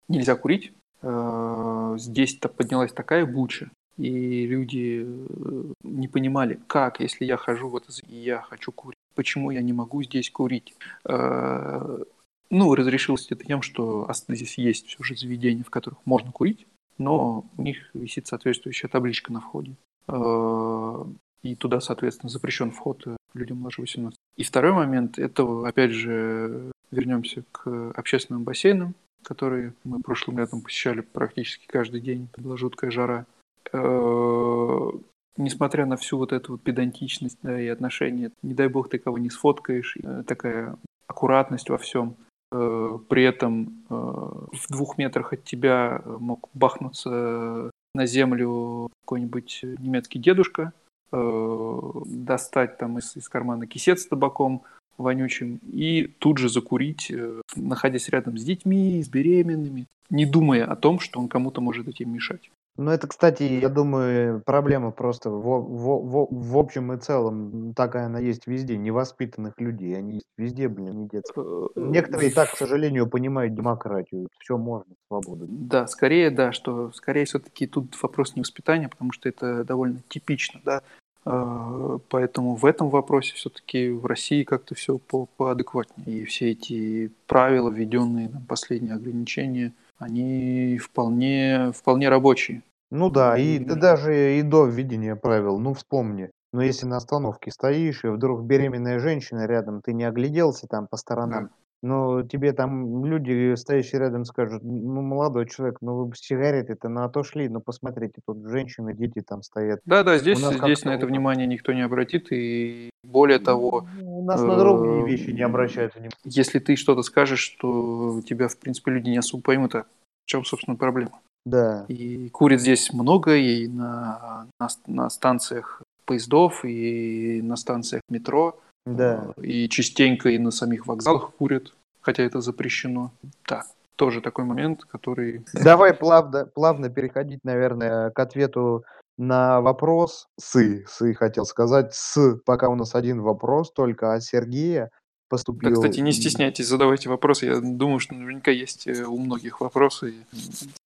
нельзя 0.10 0.36
курить, 0.36 0.74
здесь-то 1.02 2.50
поднялась 2.50 2.92
такая 2.92 3.26
буча, 3.26 3.70
и 3.98 4.46
люди 4.46 5.06
э, 5.06 5.74
не 5.84 6.08
понимали, 6.08 6.60
как, 6.68 7.00
если 7.00 7.26
я 7.26 7.38
хожу 7.38 7.70
вот 7.70 7.86
и 8.08 8.16
я 8.16 8.42
хочу 8.42 8.72
курить, 8.72 8.98
почему 9.16 9.52
я 9.52 9.62
не 9.62 9.74
могу 9.74 10.04
здесь 10.04 10.30
курить. 10.30 10.76
Э, 11.06 12.04
ну, 12.50 12.76
разрешилось 12.76 13.28
это 13.32 13.44
тем, 13.46 13.62
что 13.62 14.10
здесь 14.28 14.58
есть 14.58 14.88
все 14.88 15.04
же 15.04 15.16
заведения, 15.16 15.64
в 15.64 15.70
которых 15.70 16.00
можно 16.06 16.32
курить, 16.32 16.68
но 16.98 17.46
у 17.58 17.62
них 17.62 17.90
висит 17.94 18.28
соответствующая 18.28 18.88
табличка 18.88 19.32
на 19.32 19.42
входе. 19.42 19.76
Э, 20.08 21.06
И 21.44 21.56
туда, 21.56 21.80
соответственно, 21.80 22.30
запрещен 22.30 22.72
вход 22.72 23.06
людям 23.34 23.60
младше 23.60 23.82
18. 23.82 24.18
И 24.38 24.44
второй 24.44 24.74
момент, 24.74 25.20
это, 25.20 25.68
опять 25.68 25.92
же, 25.92 26.72
вернемся 26.92 27.44
к 27.52 27.92
общественным 27.92 28.44
бассейнам, 28.44 28.96
которые 29.24 29.74
мы 29.84 30.00
прошлым 30.02 30.40
летом 30.40 30.62
посещали 30.62 31.02
практически 31.02 31.66
каждый 31.68 32.02
день. 32.02 32.28
Была 32.38 32.58
жуткая 32.58 32.92
жара. 32.92 33.26
Э, 33.74 34.92
Несмотря 35.38 35.86
на 35.86 35.98
всю 35.98 36.18
вот 36.18 36.32
эту 36.32 36.54
вот 36.54 36.62
педантичность 36.62 37.38
да, 37.44 37.60
и 37.60 37.68
отношения, 37.68 38.32
не 38.42 38.54
дай 38.54 38.70
бог 38.70 38.88
ты 38.88 39.00
кого 39.00 39.18
не 39.18 39.30
сфоткаешь, 39.30 39.98
э, 40.02 40.24
такая 40.26 40.78
аккуратность 41.08 41.70
во 41.70 41.78
всем, 41.78 42.16
Э, 42.52 42.98
при 43.10 43.24
этом 43.24 43.84
в 43.90 44.70
двух 44.70 44.98
метрах 44.98 45.34
от 45.34 45.44
тебя 45.44 46.02
мог 46.06 46.50
бахнуться 46.54 47.72
на 47.94 48.06
землю 48.06 48.90
какой-нибудь 49.04 49.62
немецкий 49.80 50.20
дедушка, 50.20 50.74
достать 51.12 52.78
там 52.78 52.98
из, 52.98 53.16
из 53.16 53.30
кармана 53.30 53.68
кисет 53.68 54.00
с 54.00 54.08
табаком 54.08 54.64
вонючим 54.98 55.60
и 55.72 56.08
тут 56.20 56.38
же 56.38 56.50
закурить, 56.50 57.12
находясь 57.56 58.10
рядом 58.10 58.38
с 58.38 58.44
детьми, 58.44 59.02
с 59.02 59.08
беременными, 59.08 59.86
не 60.10 60.26
думая 60.26 60.66
о 60.66 60.76
том, 60.76 61.00
что 61.00 61.20
он 61.20 61.30
кому-то 61.30 61.62
может 61.62 61.88
этим 61.88 62.12
мешать. 62.14 62.50
Ну, 62.78 62.92
это, 62.92 63.08
кстати, 63.08 63.44
я 63.44 63.70
думаю, 63.70 64.42
проблема 64.46 64.92
просто 64.92 65.30
во 65.30 65.62
во 65.62 65.98
во 66.02 66.28
в 66.30 66.58
общем 66.58 66.92
и 66.92 66.98
целом, 66.98 67.74
такая 67.74 68.08
она 68.08 68.20
есть 68.20 68.48
везде. 68.48 68.76
Невоспитанных 68.78 69.54
людей, 69.62 69.98
они 69.98 70.16
есть 70.16 70.28
везде, 70.38 70.68
блин, 70.68 71.04
не 71.04 71.08
детские. 71.08 71.46
Э, 71.46 71.80
Некоторые 71.90 72.32
и 72.32 72.34
так, 72.34 72.52
к 72.52 72.56
в 72.56 72.58
сожалению, 72.58 73.08
понимают 73.08 73.56
демократию. 73.56 74.28
Всё 74.40 74.58
можно, 74.58 74.94
свободу. 75.08 75.46
Да, 75.50 75.88
скорее, 75.88 76.30
да, 76.32 76.52
что 76.52 76.92
скорее 76.94 77.24
всё-таки 77.26 77.66
тут 77.66 77.96
вопрос 78.02 78.36
не 78.36 78.42
воспитания, 78.42 78.90
потому 78.90 79.14
что 79.14 79.30
это 79.30 79.64
довольно 79.64 80.02
типично, 80.10 80.60
да. 80.66 80.82
А, 81.24 81.98
поэтому 82.10 82.56
в 82.56 82.66
этом 82.66 82.90
вопросе 82.90 83.34
всё-таки 83.36 83.90
в 83.90 84.06
России 84.06 84.44
как-то 84.44 84.76
всё 84.76 84.98
по 84.98 85.28
поадекватнее. 85.38 86.20
И 86.24 86.26
все 86.26 86.52
эти 86.52 87.10
правила, 87.26 87.70
введённые, 87.70 88.28
там, 88.28 88.44
последние 88.46 88.96
ограничения, 88.96 89.72
они 89.98 90.78
вполне 90.78 91.72
вполне 91.74 92.10
рабочие. 92.10 92.64
Ну 92.92 93.10
да, 93.10 93.38
и 93.38 93.60
да 93.60 93.76
И 93.76 93.80
даже 93.80 94.38
и 94.40 94.42
до 94.42 94.66
введения 94.66 95.16
правил, 95.16 95.60
ну, 95.60 95.74
вспомни. 95.74 96.32
Ну, 96.54 96.62
если 96.62 96.86
на 96.86 96.98
остановке 96.98 97.52
стоишь, 97.52 98.06
и 98.06 98.08
вдруг 98.08 98.44
беременная 98.44 99.00
женщина 99.00 99.46
рядом, 99.46 99.82
ты 99.82 99.94
не 99.94 100.06
огляделся 100.06 100.68
там 100.68 100.88
по 100.88 100.96
Да. 101.42 101.50
Но 101.82 102.24
тебе 102.24 102.54
там 102.54 103.06
люди, 103.06 103.56
стоящие 103.56 104.00
рядом, 104.00 104.26
скажут: 104.26 104.64
"Ну, 104.64 105.02
молодой 105.02 105.48
человек, 105.48 105.78
ну, 105.82 105.96
вы 105.96 106.06
бы 106.08 106.16
с 106.16 106.20
сигаретой-то 106.20 106.90
на 106.90 107.08
то 107.10 107.24
шли, 107.24 107.50
ну, 107.50 107.60
посмотрите, 107.62 108.22
тут 108.26 108.48
женщины, 108.48 108.94
дети 108.94 109.22
там 109.22 109.42
стоят". 109.44 109.82
Да-да, 109.86 110.16
У 110.16 110.20
здесь 110.20 110.42
нас 110.42 110.54
здесь 110.56 110.62
как-то 110.62 110.88
на 110.88 110.92
это 110.94 111.06
вот 111.06 111.12
внимание 111.12 111.48
никто 111.48 111.74
не 111.74 111.82
обратит. 111.82 112.28
И 112.32 112.90
более 113.04 113.40
того, 113.40 113.86
Ну, 113.96 114.20
у 114.20 114.26
нас 114.26 114.42
на 114.42 114.58
другие 114.58 115.06
вещи 115.06 115.30
не 115.32 115.42
обращают 115.42 115.94
внимания. 115.96 116.12
если 116.24 116.60
ты 116.60 116.76
что-то 116.76 117.02
скажешь, 117.04 117.40
что 117.40 118.22
тебя, 118.28 118.48
в 118.48 118.58
принципе, 118.58 118.92
люди 118.92 119.10
не 119.10 119.18
особо 119.18 119.44
поймут, 119.44 119.76
а 119.76 119.84
в 119.84 119.86
чём, 120.28 120.44
собственно, 120.46 120.76
проблема? 120.78 121.20
Да. 121.46 121.86
И 121.88 122.30
курят 122.30 122.60
здесь 122.62 122.92
много, 122.94 123.36
и 123.36 123.68
на 123.68 124.48
на 124.60 124.68
на 124.88 125.10
станциях 125.10 125.84
поездов, 126.06 126.66
и 126.66 127.42
на 127.44 127.56
станциях 127.56 128.02
метро, 128.10 128.60
Да. 128.86 129.34
э, 129.38 129.46
и 129.46 129.70
частенько 129.70 130.30
и 130.30 130.38
на 130.38 130.52
самих 130.52 130.88
вокзалах 130.88 131.32
курят, 131.32 131.74
хотя 132.02 132.24
это 132.24 132.42
запрещено. 132.42 133.12
Да, 133.48 133.64
тоже 133.96 134.22
такой 134.22 134.46
момент, 134.46 134.84
который 134.86 135.44
Давай 135.54 135.94
плавно 135.94 136.46
плавно 136.46 136.90
переходить, 136.90 137.44
наверное, 137.44 138.12
к 138.12 138.20
ответу 138.20 138.84
на 139.18 139.62
вопрос 139.62 140.28
сы 140.40 140.86
сы 140.88 141.14
хотел 141.14 141.46
сказать, 141.46 141.94
с 141.94 142.36
пока 142.46 142.70
у 142.70 142.76
нас 142.76 142.96
1 142.96 143.22
вопрос 143.22 143.72
только 143.72 144.14
от 144.14 144.24
Сергея 144.24 144.84
Да, 144.84 145.38
кстати, 145.38 145.46
поступил, 145.54 146.04
не 146.04 146.12
стесняйтесь, 146.12 146.68
задавайте 146.68 147.10
вопросы. 147.10 147.46
Я 147.48 147.60
думаю, 147.60 148.00
что 148.00 148.14
наверняка 148.14 148.52
есть, 148.52 148.88
э, 148.88 149.04
у 149.06 149.18
многих 149.18 149.62
вопросы. 149.62 150.14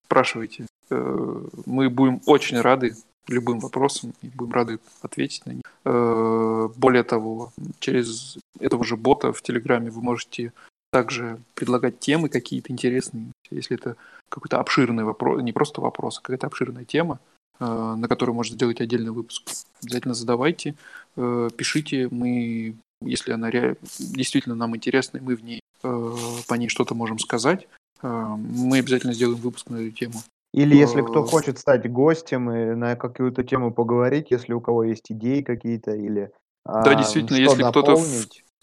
Спрашивайте. 0.04 0.66
Э, 0.90 1.42
мы 1.66 1.90
будем 1.90 2.20
очень 2.26 2.60
рады 2.60 2.94
любым 3.30 3.60
вопросам 3.60 4.12
и 4.22 4.28
будем 4.28 4.52
рады 4.52 4.78
ответить 5.02 5.46
на 5.46 5.52
них. 5.52 5.62
Э, 5.84 6.68
более 6.76 7.02
того, 7.02 7.52
через 7.78 8.38
этого 8.58 8.84
же 8.84 8.96
бота 8.96 9.32
в 9.32 9.42
"Телеграме" 9.42 9.90
вы 9.90 10.02
можете 10.02 10.52
также 10.92 11.38
предлагать 11.54 12.00
темы 12.00 12.28
какие-то 12.28 12.72
интересные. 12.72 13.32
Если 13.50 13.76
это 13.76 13.96
какой-то 14.28 14.58
обширный 14.58 15.04
вопро 15.04 15.40
не 15.40 15.52
просто 15.52 15.80
вопрос, 15.80 16.18
а 16.18 16.22
какая-то 16.22 16.46
обширная 16.48 16.84
тема, 16.84 17.20
э, 17.58 17.64
на 17.64 18.08
которую 18.08 18.34
можно 18.34 18.54
сделать 18.54 18.80
отдельный 18.80 19.12
выпуск. 19.12 19.42
Обязательно 19.82 20.14
задавайте, 20.14 20.74
э, 21.16 21.50
пишите. 21.56 22.08
Мы, 22.10 22.74
если 23.02 23.32
она 23.32 23.50
действительно 23.98 24.54
нам 24.54 24.76
интересна, 24.76 25.20
мы 25.22 25.36
в 25.36 25.44
ней, 25.44 25.60
по 25.82 26.54
ней 26.54 26.68
что-то 26.68 26.94
можем 26.94 27.18
сказать, 27.18 27.66
мы 28.02 28.78
обязательно 28.78 29.14
сделаем 29.14 29.40
выпуск 29.40 29.70
на 29.70 29.76
эту 29.76 29.92
тему. 29.92 30.22
Или 30.52 30.76
если 30.76 31.02
кто 31.02 31.24
Э 31.24 31.26
хочет 31.26 31.58
стать 31.58 31.90
гостем 31.90 32.50
и 32.50 32.74
на 32.74 32.96
какую-то 32.96 33.44
тему 33.44 33.72
поговорить, 33.72 34.30
если 34.30 34.52
у 34.52 34.60
кого 34.60 34.84
есть 34.84 35.10
идеи 35.12 35.42
какие-то 35.42 35.94
или, 35.94 36.32
Да, 36.64 36.90
ам, 36.90 36.98
действительно, 36.98 37.36
если 37.36 37.62
кто-то 37.62 37.96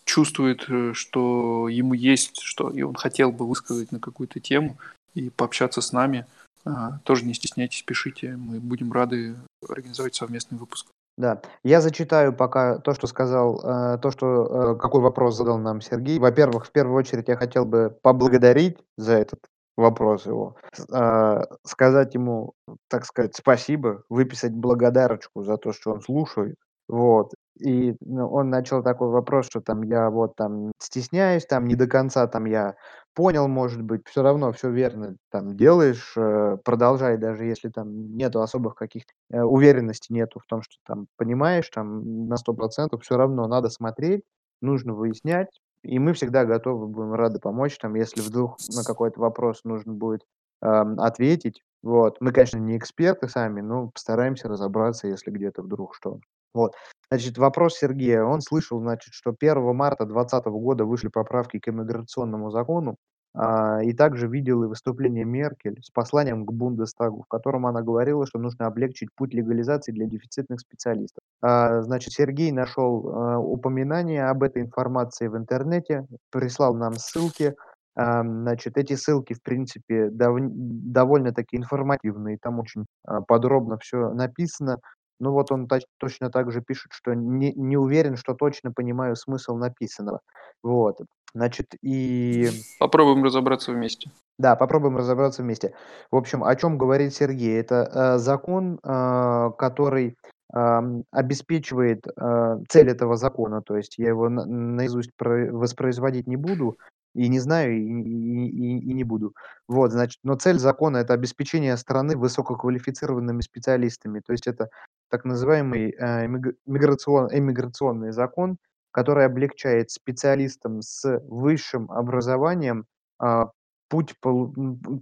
чувствует, 0.04 0.66
э, 0.70 0.92
что 0.94 1.68
ему 1.70 1.94
есть 1.94 2.42
что, 2.42 2.70
и 2.70 2.82
он 2.82 2.96
хотел 2.96 3.32
бы 3.32 3.48
высказать 3.48 3.92
на 3.92 4.00
какую-то 4.00 4.40
тему 4.40 4.78
и 5.14 5.30
пообщаться 5.30 5.82
с 5.82 5.92
нами, 5.94 6.26
а, 6.66 7.00
тоже 7.04 7.26
не 7.26 7.34
стесняйтесь, 7.34 7.84
пишите. 7.84 8.36
Мы 8.36 8.60
будем 8.60 8.92
рады 8.92 9.36
организовать 9.68 10.16
совместный 10.16 10.58
выпуск. 10.58 10.88
Да, 11.18 11.42
я 11.64 11.82
зачитаю 11.82 12.34
пока 12.34 12.78
то, 12.80 12.94
что 12.94 13.08
сказал, 13.08 13.62
э, 13.64 13.98
то, 14.00 14.12
что, 14.12 14.76
какой 14.76 15.02
вопрос 15.02 15.36
задал 15.38 15.58
нам 15.58 15.82
Сергей. 15.82 16.20
Во-первых, 16.20 16.68
в 16.68 16.72
первую 16.72 16.98
очередь 16.98 17.28
я 17.28 17.38
хотел 17.38 17.66
бы 17.66 17.98
поблагодарить 18.02 18.78
за 18.98 19.14
этот 19.14 19.40
вопрос 19.78 20.26
его, 20.26 20.58
а, 20.92 21.46
сказать 21.66 22.14
ему, 22.16 22.54
так 22.90 23.06
сказать, 23.06 23.36
спасибо, 23.36 24.04
выписать 24.10 24.54
благодарочку 24.54 25.44
за 25.44 25.58
то, 25.58 25.74
что 25.74 25.94
он 25.94 26.02
слушает. 26.02 26.56
Вот. 26.90 27.32
И, 27.60 27.96
ну, 28.02 28.28
он 28.30 28.50
начал 28.50 28.84
такой 28.84 29.10
вопрос, 29.10 29.48
что 29.48 29.62
там 29.62 29.84
я 29.84 30.10
вот 30.12 30.36
там 30.36 30.72
стесняюсь, 30.80 31.46
там 31.46 31.68
не 31.68 31.76
до 31.76 31.88
конца 31.88 32.28
там 32.28 32.46
я 32.46 32.76
понял, 33.16 33.48
может 33.48 33.82
быть. 33.84 34.02
Всё 34.08 34.24
равно 34.24 34.52
всё 34.54 34.70
верно 34.72 35.18
там 35.32 35.58
делаешь, 35.58 36.14
э, 36.18 36.58
продолжай, 36.66 37.18
даже 37.18 37.46
если 37.46 37.70
там 37.70 38.16
нету 38.18 38.42
особых 38.42 38.76
каких-то, 38.76 39.12
э, 39.32 39.42
уверенности 39.42 40.14
нету 40.14 40.40
в 40.40 40.46
том, 40.48 40.62
что 40.64 40.76
там 40.86 41.08
понимаешь 41.18 41.70
там 41.74 42.28
на 42.28 42.38
100 42.38 42.54
%, 42.54 43.04
всё 43.04 43.18
равно 43.18 43.48
надо 43.48 43.70
смотреть, 43.70 44.24
нужно 44.62 44.94
выяснять. 44.94 45.50
И 45.84 46.00
мы 46.00 46.14
всегда 46.14 46.46
готовы 46.46 46.88
будем 46.88 47.14
рады 47.14 47.40
помочь, 47.40 47.78
там, 47.78 47.96
если 47.96 48.22
вдруг 48.22 48.58
на 48.76 48.84
какой-то 48.84 49.20
вопрос 49.20 49.64
нужно 49.64 49.94
будет, 49.94 50.24
ам, 50.62 51.00
ответить. 51.00 51.62
Вот. 51.84 52.18
Мы, 52.20 52.32
конечно, 52.32 52.58
не 52.58 52.78
эксперты 52.78 53.28
сами, 53.30 53.62
но 53.62 53.90
постараемся 53.90 54.50
разобраться, 54.50 55.08
если 55.08 55.32
где-то 55.32 55.62
вдруг 55.62 55.96
что. 55.96 56.20
Вот. 56.54 56.74
Значит, 57.12 57.38
вопрос 57.38 57.78
Сергея. 57.78 58.24
Он 58.24 58.42
слышал, 58.42 58.80
значит, 58.80 59.14
что 59.14 59.34
1 59.40 59.76
марта 59.76 60.06
2020 60.06 60.46
года 60.48 60.86
вышли 60.86 61.08
поправки 61.10 61.60
к 61.60 61.68
иммиграционному 61.70 62.50
закону, 62.50 62.98
а, 63.34 63.82
и 63.84 63.94
также 63.94 64.28
видел 64.28 64.64
и 64.64 64.68
выступление 64.68 65.26
Меркель 65.26 65.80
с 65.84 65.90
посланием 65.92 66.46
к 66.46 66.52
Бундестагу, 66.54 67.24
в 67.24 67.28
котором 67.28 67.66
она 67.68 67.82
говорила, 67.82 68.26
что 68.26 68.40
нужно 68.40 68.68
облегчить 68.68 69.10
путь 69.16 69.34
легализации 69.34 69.92
для 69.92 70.06
дефицитных 70.08 70.60
специалистов. 70.62 71.24
А, 71.42 71.82
значит, 71.82 72.14
Сергей 72.14 72.52
нашел, 72.52 73.10
а, 73.10 73.40
упоминание 73.40 74.26
об 74.28 74.44
этой 74.44 74.62
информации 74.64 75.28
в 75.28 75.38
интернете, 75.38 76.08
прислал 76.32 76.76
нам 76.76 76.96
ссылки. 76.96 77.56
Ам, 77.96 78.42
значит, 78.44 78.78
эти 78.78 78.94
ссылки, 78.94 79.34
в 79.34 79.42
принципе, 79.44 80.10
давн 80.12 80.50
довольно-таки 80.54 81.58
информативные, 81.58 82.38
там 82.42 82.60
очень, 82.60 82.86
а, 83.06 83.22
подробно 83.22 83.78
всё 83.80 84.12
написано. 84.14 84.78
Но 85.20 85.32
вот 85.34 85.52
он 85.52 85.68
точно 85.98 86.30
так 86.30 86.52
же 86.52 86.62
пишет, 86.62 86.92
что 86.94 87.14
не 87.16 87.52
не 87.54 87.76
уверен, 87.78 88.16
что 88.18 88.36
точно 88.36 88.72
понимаю 88.72 89.16
смысл 89.16 89.56
написанного. 89.56 90.20
Вот. 90.64 90.98
Значит, 91.34 91.76
и 91.82 92.50
Попробуем 92.80 93.24
разобраться 93.24 93.72
вместе. 93.72 94.12
Да, 94.40 94.56
попробуем 94.56 94.98
разобраться 94.98 95.42
вместе. 95.44 95.74
В 96.12 96.16
общем, 96.16 96.44
о 96.44 96.56
чём 96.56 96.78
говорит 96.78 97.14
Сергей. 97.14 97.60
Это, 97.60 97.90
э, 98.16 98.18
закон, 98.20 98.80
а, 98.84 99.50
который, 99.52 100.16
ам, 100.54 101.04
обеспечивает, 101.12 102.06
а, 102.18 102.60
цель 102.70 102.90
этого 102.90 103.18
закона. 103.18 103.62
То 103.62 103.76
есть 103.78 103.98
я 103.98 104.10
его 104.10 104.30
на 104.30 104.46
наизусть 104.46 105.12
про 105.18 105.52
воспроизводить 105.52 106.28
не 106.28 106.38
буду, 106.38 106.78
и 107.16 107.28
не 107.30 107.40
знаю, 107.40 107.74
и 107.76 107.80
и 107.82 108.80
и 108.80 108.94
не 108.94 109.04
буду. 109.04 109.34
Вот, 109.68 109.92
значит, 109.92 110.20
но 110.24 110.36
цель 110.36 110.60
закона- 110.60 110.98
это 110.98 111.14
обеспечение 111.14 111.76
страны 111.78 112.16
высококвалифицированными 112.16 113.42
специалистами. 113.42 114.22
То 114.26 114.34
есть 114.34 114.48
это 114.48 114.70
так 115.10 115.26
называемый, 115.26 115.92
э, 115.98 116.26
эмиг 116.28 116.56
миграцион 116.68 117.30
эмиграционный 117.32 118.12
закон, 118.12 118.58
который 118.98 119.28
облегчает 119.28 119.92
специалистам 119.92 120.82
с 120.82 121.22
высшим 121.28 121.92
образованием, 121.92 122.88
а, 123.20 123.52
путь 123.90 124.16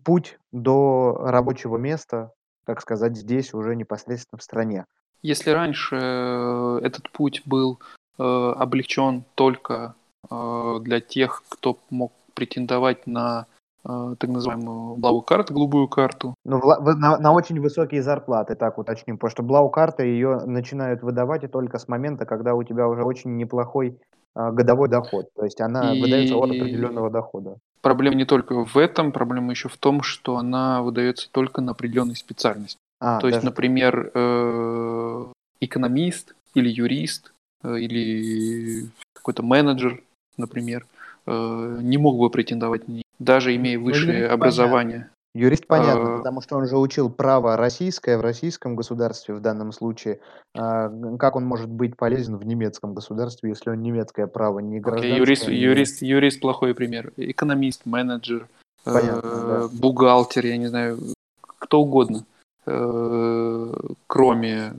путь 0.03 0.37
до 0.51 1.15
рабочего 1.17 1.77
места, 1.77 2.33
так 2.65 2.81
сказать, 2.81 3.15
здесь 3.15 3.53
уже 3.53 3.73
непосредственно 3.73 4.37
в 4.37 4.43
стране. 4.43 4.83
Если 5.21 5.49
раньше, 5.49 5.95
э, 5.95 6.79
этот 6.83 7.09
путь 7.09 7.43
был, 7.45 7.79
э, 8.19 8.23
облегчен 8.23 9.23
только, 9.33 9.95
э, 10.29 10.79
для 10.81 10.99
тех, 10.99 11.43
кто 11.47 11.79
мог 11.89 12.11
претендовать 12.33 13.07
на, 13.07 13.47
так 13.85 14.29
называемую 14.29 14.95
блау-карту, 14.95 15.53
голубую 15.53 15.87
карту. 15.87 16.33
Ну, 16.43 16.59
на 16.59 17.17
на 17.19 17.33
очень 17.33 17.59
высокие 17.59 18.01
зарплаты, 18.01 18.55
так 18.55 18.77
уточним. 18.77 19.17
Потому 19.17 19.31
что 19.31 19.43
блау-карта, 19.43 20.03
её 20.03 20.41
начинают 20.45 21.03
выдавать 21.03 21.43
и 21.43 21.47
только 21.47 21.77
с 21.77 21.87
момента, 21.87 22.25
когда 22.25 22.55
у 22.55 22.63
тебя 22.63 22.87
уже 22.87 23.03
очень 23.03 23.35
неплохой, 23.37 23.97
а, 24.33 24.51
годовой 24.51 24.89
доход. 24.89 25.27
То 25.35 25.45
есть 25.45 25.61
она 25.61 25.93
выдается 25.93 26.35
от 26.35 26.51
И 26.51 26.59
определенного 26.59 27.09
дохода. 27.09 27.57
проблема 27.81 28.15
не 28.15 28.25
только 28.25 28.65
в 28.65 28.75
этом, 28.77 29.11
проблема 29.11 29.51
еще 29.51 29.69
в 29.69 29.77
том, 29.77 30.01
что 30.01 30.37
она 30.37 30.81
выдается 30.81 31.29
только 31.31 31.61
на 31.61 31.71
определенные 31.73 32.15
специальности. 32.15 32.79
А, 32.99 33.19
То 33.19 33.27
есть, 33.27 33.37
даже 33.37 33.47
так. 33.47 33.51
например, 33.55 34.11
э, 34.13 35.25
экономист 35.61 36.33
или 36.55 36.69
юрист, 36.69 37.33
э, 37.63 37.77
или 37.79 38.87
какой-то 39.13 39.43
менеджер, 39.43 40.01
например, 40.37 40.85
э, 41.27 41.77
не 41.81 41.97
мог 41.97 42.17
бы 42.17 42.29
претендовать 42.29 42.83
даже 43.19 43.55
имея 43.55 43.77
Ну, 43.77 43.85
высшее 43.85 44.13
понятно. 44.13 44.33
образование. 44.33 45.09
Юрист 45.35 45.67
понятно, 45.67 46.07
э, 46.07 46.17
потому 46.19 46.39
что 46.39 46.55
он 46.55 46.65
же 46.65 46.77
учил 46.77 47.09
право 47.09 47.57
российское 47.57 48.17
в 48.17 48.21
российском 48.21 48.77
государстве 48.77 49.35
в 49.35 49.41
данном 49.41 49.73
случае. 49.73 50.21
А, 50.57 50.89
как 51.19 51.35
он 51.35 51.43
может 51.43 51.69
быть 51.69 51.97
полезен 51.97 52.37
в 52.37 52.45
немецком 52.45 52.93
государстве, 52.93 53.49
если 53.49 53.69
он 53.69 53.81
немецкое 53.81 54.27
право 54.27 54.59
не 54.59 54.79
гражданское? 54.79 55.13
Okay, 55.13 55.19
юрист, 55.19 55.47
не... 55.49 55.55
юрист, 55.55 56.01
юрист 56.01 56.39
плохой 56.39 56.73
пример. 56.73 57.11
Экономист, 57.17 57.85
менеджер, 57.85 58.47
Понятно, 58.85 59.27
э, 59.27 59.69
да. 59.71 59.77
бухгалтер, 59.77 60.45
я 60.45 60.55
не 60.55 60.67
знаю, 60.67 60.99
кто 61.41 61.81
угодно, 61.81 62.23
э, 62.65 63.73
кроме 64.07 64.71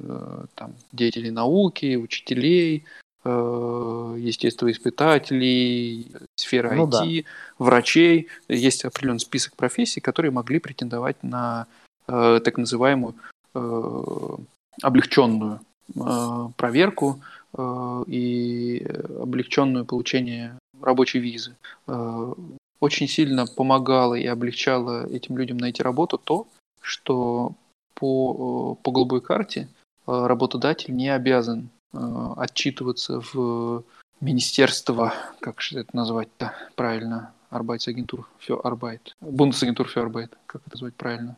там, 0.55 0.73
деятелей 0.91 1.33
науки, 1.33 1.97
учителей, 1.97 2.87
естествоиспытателей, 3.27 6.13
сферы 6.37 6.75
ну, 6.75 6.87
IT, 6.87 7.23
да. 7.23 7.29
врачей. 7.59 8.29
Есть 8.49 8.85
определенный 8.85 9.21
список 9.21 9.57
профессий, 9.57 10.01
которые 10.01 10.31
могли 10.31 10.59
претендовать 10.59 11.23
на 11.23 11.67
э, 12.07 12.41
так 12.45 12.59
называемую 12.59 13.15
э, 13.55 14.37
облегченную 14.83 15.61
э, 15.95 16.49
проверку 16.57 17.21
э, 17.57 18.05
и 18.07 18.87
облегченную 19.21 19.85
получение 19.85 20.59
рабочей 20.81 21.19
визы. 21.19 21.57
Э, 21.87 22.33
очень 22.81 23.09
сильно 23.09 23.47
помогало 23.47 24.15
и 24.15 24.27
облегчало 24.27 25.09
этим 25.11 25.39
людям 25.39 25.57
найти 25.57 25.83
работу 25.83 26.19
то, 26.19 26.47
что 26.81 27.53
по, 27.95 28.77
э, 28.79 28.83
по 28.83 28.91
голубой 28.91 29.21
карте 29.21 29.69
э, 30.07 30.27
работодатель 30.27 30.95
не 30.95 31.09
обязан 31.09 31.69
Э, 31.69 31.76
отчитываться 31.93 33.23
в 33.33 33.85
министерство, 34.21 35.13
как 35.41 35.61
же 35.61 35.81
это 35.81 35.95
назвать-то 35.95 36.55
правильно, 36.75 37.33
Arbeitsagentur 37.51 38.25
für 38.39 38.65
Arbeit, 38.65 39.13
Bundesagentur 39.21 39.87
für 39.87 40.03
Arbeit, 40.03 40.31
как 40.47 40.63
это 40.63 40.75
назвать 40.75 40.95
правильно, 40.95 41.37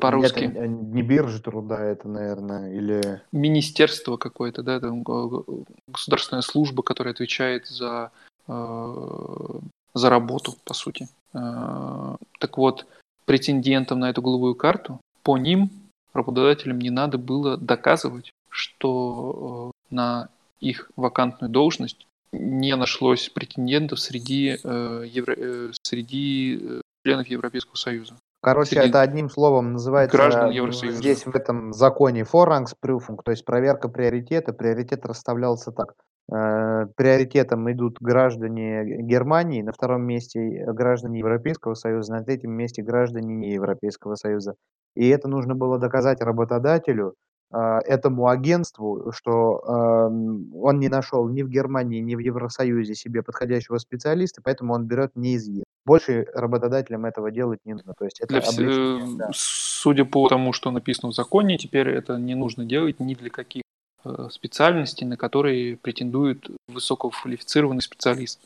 по-русски. 0.00 0.44
Это 0.44 0.66
не 0.66 1.02
биржа 1.02 1.42
труда, 1.42 1.82
это, 1.82 2.08
наверное, 2.08 2.72
или... 2.74 3.22
Министерство 3.32 4.16
какое-то, 4.16 4.62
да, 4.62 4.80
там, 4.80 5.02
государственная 5.88 6.42
служба, 6.42 6.82
которая 6.82 7.14
отвечает 7.14 7.66
за, 7.66 8.10
э, 8.46 9.58
за 9.94 10.10
работу, 10.10 10.54
по 10.64 10.74
сути. 10.74 11.08
Э, 11.32 12.16
так 12.38 12.58
вот, 12.58 12.86
претендентам 13.24 14.00
на 14.00 14.10
эту 14.10 14.20
голубую 14.22 14.54
карту, 14.54 15.00
по 15.22 15.38
ним 15.38 15.70
работодателям 16.12 16.78
не 16.78 16.90
надо 16.90 17.16
было 17.16 17.56
доказывать, 17.56 18.32
что 18.52 19.72
э, 19.90 19.94
на 19.94 20.28
их 20.60 20.90
вакантную 20.96 21.50
должность 21.50 22.06
не 22.32 22.76
нашлось 22.76 23.28
претендентов 23.28 23.98
среди, 23.98 24.56
э, 24.62 25.04
евро, 25.06 25.34
э, 25.36 25.70
среди 25.82 26.60
э, 26.62 26.80
членов 27.04 27.26
Европейского 27.26 27.76
Союза. 27.76 28.14
Короче, 28.42 28.76
среди 28.76 28.88
это 28.88 29.00
одним 29.00 29.30
словом 29.30 29.72
называется 29.72 30.16
граждан 30.16 30.50
Евросоюза. 30.50 30.96
здесь 30.96 31.26
в 31.26 31.34
этом 31.34 31.72
законе 31.72 32.22
Vorrangsprüfung, 32.22 33.18
то 33.24 33.30
есть 33.30 33.44
проверка 33.44 33.88
приоритета. 33.88 34.52
Приоритет 34.52 35.06
расставлялся 35.06 35.72
так. 35.72 35.94
Э, 36.30 36.86
приоритетом 36.96 37.70
идут 37.70 37.98
граждане 38.00 39.02
Германии, 39.02 39.62
на 39.62 39.72
втором 39.72 40.02
месте 40.02 40.64
граждане 40.66 41.20
Европейского 41.20 41.74
Союза, 41.74 42.14
на 42.14 42.24
третьем 42.24 42.52
месте 42.52 42.82
граждане 42.82 43.34
не 43.34 43.52
Европейского 43.52 44.14
Союза. 44.14 44.54
И 44.94 45.08
это 45.08 45.28
нужно 45.28 45.54
было 45.54 45.78
доказать 45.78 46.20
работодателю, 46.20 47.14
этому 47.52 48.28
агентству, 48.28 49.12
что 49.12 49.58
он 49.60 50.80
не 50.80 50.88
нашел 50.88 51.28
ни 51.28 51.42
в 51.42 51.48
Германии, 51.48 52.00
ни 52.00 52.14
в 52.14 52.18
Евросоюзе 52.18 52.94
себе 52.94 53.22
подходящего 53.22 53.78
специалиста, 53.78 54.40
поэтому 54.42 54.74
он 54.74 54.86
берет 54.86 55.16
не 55.16 55.34
из 55.34 55.46
ЕС. 55.48 55.64
Больше 55.84 56.26
работодателям 56.32 57.04
этого 57.06 57.30
делать 57.30 57.58
не 57.64 57.74
нужно. 57.74 57.94
То 57.98 58.04
есть 58.04 58.20
это 58.20 58.40
для, 58.56 58.68
э, 58.68 59.00
да. 59.16 59.30
Судя 59.34 60.04
по 60.04 60.28
тому, 60.28 60.52
что 60.52 60.70
написано 60.70 61.10
в 61.10 61.14
законе, 61.14 61.58
теперь 61.58 61.88
это 61.88 62.16
не 62.18 62.34
нужно 62.36 62.64
делать 62.64 63.00
ни 63.00 63.14
для 63.14 63.30
каких 63.30 63.62
э, 64.04 64.28
специальностей, 64.30 65.06
на 65.06 65.16
которые 65.16 65.76
претендует 65.76 66.48
высококвалифицированный 66.68 67.82
специалист. 67.82 68.40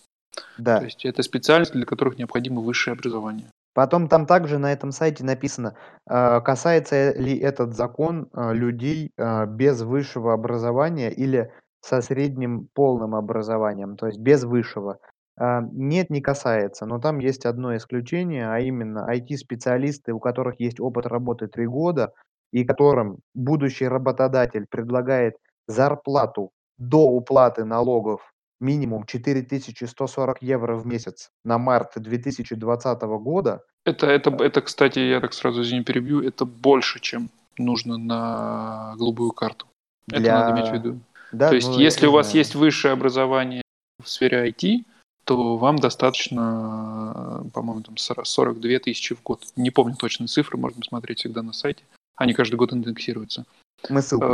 Да. 0.57 0.79
То 0.79 0.85
есть 0.87 1.05
это 1.05 1.23
специальности, 1.23 1.75
для 1.75 1.85
которых 1.85 2.19
необходимо 2.19 2.63
высшее 2.63 2.95
образование. 2.95 3.51
Потом 3.77 4.09
там 4.09 4.25
также 4.25 4.57
на 4.57 4.73
этом 4.73 4.91
сайте 4.91 5.23
написано, 5.23 5.77
э, 6.09 6.41
касается 6.41 7.13
ли 7.13 7.39
этот 7.39 7.75
закон 7.75 8.31
э, 8.33 8.55
людей 8.55 9.13
э, 9.19 9.45
без 9.45 9.83
высшего 9.83 10.33
образования 10.33 11.13
или 11.13 11.53
со 11.83 12.01
средним 12.01 12.69
полным 12.73 13.15
образованием, 13.15 13.99
то 13.99 14.07
есть 14.07 14.19
без 14.19 14.45
высшего. 14.45 14.99
Нет, 15.39 16.09
не 16.09 16.23
касается, 16.23 16.87
но 16.87 16.99
там 16.99 17.19
есть 17.19 17.45
одно 17.45 17.77
исключение, 17.77 18.51
а 18.51 18.59
именно 18.59 19.07
IT-специалисты, 19.15 20.15
у 20.15 20.19
которых 20.19 20.59
есть 20.59 20.81
опыт 20.81 21.07
работы 21.07 21.47
три 21.47 21.67
года, 21.67 22.15
и 22.53 22.65
которым 22.65 23.19
будущий 23.35 23.87
работодатель 23.87 24.67
предлагает 24.67 25.37
зарплату 25.69 26.51
до 26.79 27.07
уплаты 27.07 27.67
налогов 27.67 28.23
минимум 28.61 29.05
4140 29.05 30.43
евро 30.43 30.77
в 30.77 30.87
месяц 30.87 31.31
на 31.45 31.59
март 31.59 31.93
2020 31.97 33.03
года. 33.03 33.63
Это, 33.85 34.07
это, 34.07 34.31
это, 34.31 34.61
кстати, 34.63 34.99
я 34.99 35.21
так 35.21 35.33
сразу 35.33 35.63
извини, 35.63 35.85
перебью, 35.85 36.23
это 36.23 36.45
больше, 36.45 37.01
чем 37.01 37.31
нужно 37.59 37.97
на 37.97 38.95
голубую 38.97 39.33
карту. 39.33 39.67
Для... 40.09 40.19
Это 40.19 40.31
надо 40.31 40.61
иметь 40.61 40.71
в 40.71 40.75
виду. 40.75 41.01
Да, 41.33 41.49
То 41.49 41.55
есть, 41.55 41.69
ну, 41.69 41.79
если 41.79 42.07
у 42.07 42.13
вас 42.13 42.27
знаю. 42.27 42.39
есть 42.39 42.55
высшее 42.55 42.93
образование 42.93 43.63
в 44.03 44.09
сфере 44.09 44.49
IT, 44.49 44.85
то 45.25 45.57
вам 45.57 45.77
достаточно, 45.79 47.45
по-моему, 47.53 47.83
там 47.83 47.97
42 47.97 48.79
тысячи 48.79 49.15
в 49.15 49.23
год. 49.23 49.43
Не 49.57 49.71
помню 49.71 49.97
точные 49.97 50.29
цифры, 50.29 50.57
можно 50.57 50.83
смотреть 50.85 51.19
всегда 51.19 51.43
на 51.43 51.53
сайте. 51.53 51.83
Они 52.17 52.33
каждый 52.33 52.57
год 52.57 52.73
индексируются. 52.73 53.45
Мы 53.89 54.03
ссылку 54.03 54.27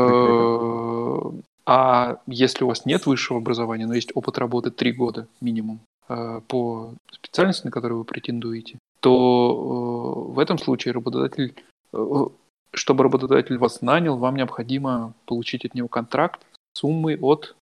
э, 1.35 1.43
а 1.65 2.19
если 2.27 2.65
у 2.65 2.69
вас 2.69 2.87
нет 2.87 3.07
высшего 3.07 3.39
образования, 3.39 3.87
но 3.87 3.95
есть 3.95 4.13
опыт 4.15 4.39
работы 4.39 4.71
три 4.71 4.93
года 4.93 5.29
минимум 5.41 5.81
э, 6.09 6.41
по 6.49 6.95
специальности, 7.11 7.67
на 7.67 7.71
которую 7.71 7.99
вы 7.99 8.05
претендуете, 8.05 8.79
то 9.01 10.29
э, 10.31 10.33
в 10.33 10.39
этом 10.39 10.59
случае 10.59 10.93
работодатель, 10.93 11.55
э, 11.93 12.25
чтобы 12.73 13.05
работодатель 13.05 13.59
вас 13.59 13.81
нанял, 13.83 14.17
вам 14.17 14.37
необходимо 14.37 15.15
получить 15.27 15.65
от 15.65 15.75
него 15.75 15.89
контракт 15.89 16.45
суммой 16.75 17.19
от 17.19 17.55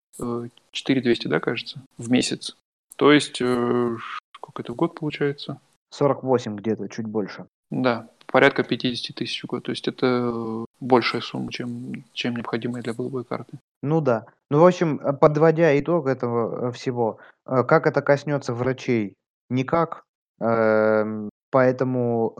4200, 0.72 1.28
да, 1.28 1.40
кажется, 1.40 1.82
в 1.98 2.10
месяц. 2.10 2.56
То 2.96 3.10
есть, 3.10 3.36
сколько 3.36 4.62
это 4.62 4.72
в 4.72 4.76
год 4.76 4.94
получается? 4.94 5.60
48 5.90 6.56
где-то, 6.56 6.88
чуть 6.88 7.06
больше. 7.06 7.46
Да, 7.70 8.08
порядка 8.26 8.62
50 8.62 9.16
тысяч 9.16 9.42
в 9.42 9.46
год. 9.46 9.64
То 9.64 9.70
есть 9.72 9.88
это 9.88 10.64
большая 10.80 11.20
сумма, 11.20 11.52
чем, 11.52 12.04
чем 12.12 12.34
необходимая 12.34 12.82
для 12.82 12.94
голубой 12.94 13.24
карты. 13.24 13.58
Ну 13.82 14.00
да. 14.00 14.26
Ну, 14.50 14.60
в 14.60 14.66
общем, 14.66 14.98
э, 15.00 15.12
подводя 15.12 15.78
итог 15.78 16.06
этого 16.06 16.68
э, 16.68 16.72
всего, 16.72 17.18
э, 17.46 17.62
как 17.64 17.86
это 17.86 18.02
коснется 18.02 18.52
врачей? 18.52 19.14
Никак. 19.48 20.04
Эм, 20.40 21.28
поэтому 21.50 22.34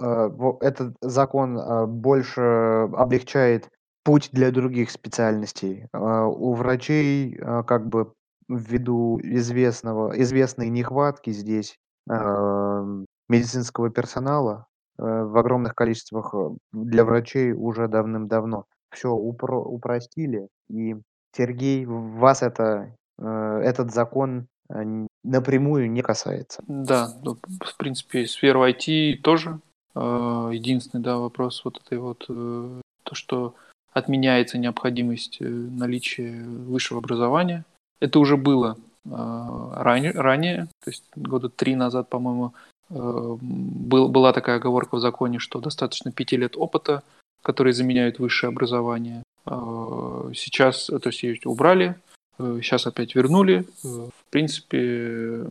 этот 0.61 0.95
закон 1.03 1.59
больше 2.01 2.88
облегчает 2.97 3.68
путь 4.05 4.30
для 4.32 4.51
других 4.53 4.91
специальностей. 4.91 5.88
У 5.93 6.55
врачей 6.55 7.36
как 7.66 7.88
бы 7.88 8.12
ввиду 8.49 9.20
известного, 9.22 10.18
известной 10.22 10.70
нехватки 10.70 11.30
здесь 11.30 11.76
эм, 12.09 13.07
медицинского 13.28 13.91
персонала 13.91 14.66
в 15.01 15.38
огромных 15.38 15.74
количествах 15.74 16.34
для 16.72 17.05
врачей 17.05 17.53
уже 17.53 17.88
давным-давно 17.88 18.66
все 18.92 19.09
упро- 19.09 19.64
упростили 19.64 20.49
и 20.68 20.96
Сергей, 21.37 21.84
вас 21.87 22.42
это, 22.42 22.95
э, 23.18 23.61
этот 23.64 23.92
закон 23.92 24.49
э, 24.68 25.07
напрямую 25.22 25.91
не 25.91 26.03
касается. 26.03 26.62
Да, 26.66 27.14
ну, 27.22 27.37
в 27.61 27.76
принципе, 27.76 28.26
сферу 28.26 28.64
IT 28.64 29.18
тоже. 29.22 29.61
Э, 29.95 30.50
единственный, 30.53 31.03
да, 31.03 31.18
вопрос 31.18 31.64
вот 31.64 31.80
этой 31.84 31.99
вот, 31.99 32.26
то, 32.26 33.14
что 33.14 33.54
отменяется 33.92 34.58
необходимость 34.58 35.38
наличия 35.41 36.42
высшего 36.45 36.99
образования. 36.99 37.64
Это 38.00 38.18
уже 38.18 38.37
было 38.37 38.76
ранее, 39.04 40.12
ранее 40.12 40.68
то 40.84 40.91
есть 40.91 41.04
года 41.16 41.49
три 41.49 41.74
назад, 41.74 42.08
по-моему, 42.08 42.53
был, 42.91 44.08
была 44.08 44.33
такая 44.33 44.57
оговорка 44.57 44.96
в 44.96 45.00
законе, 45.00 45.38
что 45.38 45.61
достаточно 45.61 46.11
пяти 46.11 46.37
лет 46.37 46.57
опыта, 46.57 47.03
которые 47.42 47.72
заменяют 47.72 48.18
высшее 48.18 48.49
образование. 48.49 49.22
А, 49.46 50.30
сейчас, 50.34 50.87
то 50.87 51.00
есть 51.04 51.46
убрали, 51.46 51.96
сейчас 52.38 52.87
э, 52.87 52.88
опять 52.88 53.14
вернули. 53.14 53.64
Э, 53.84 53.87
в 53.87 54.30
принципе, 54.30 55.46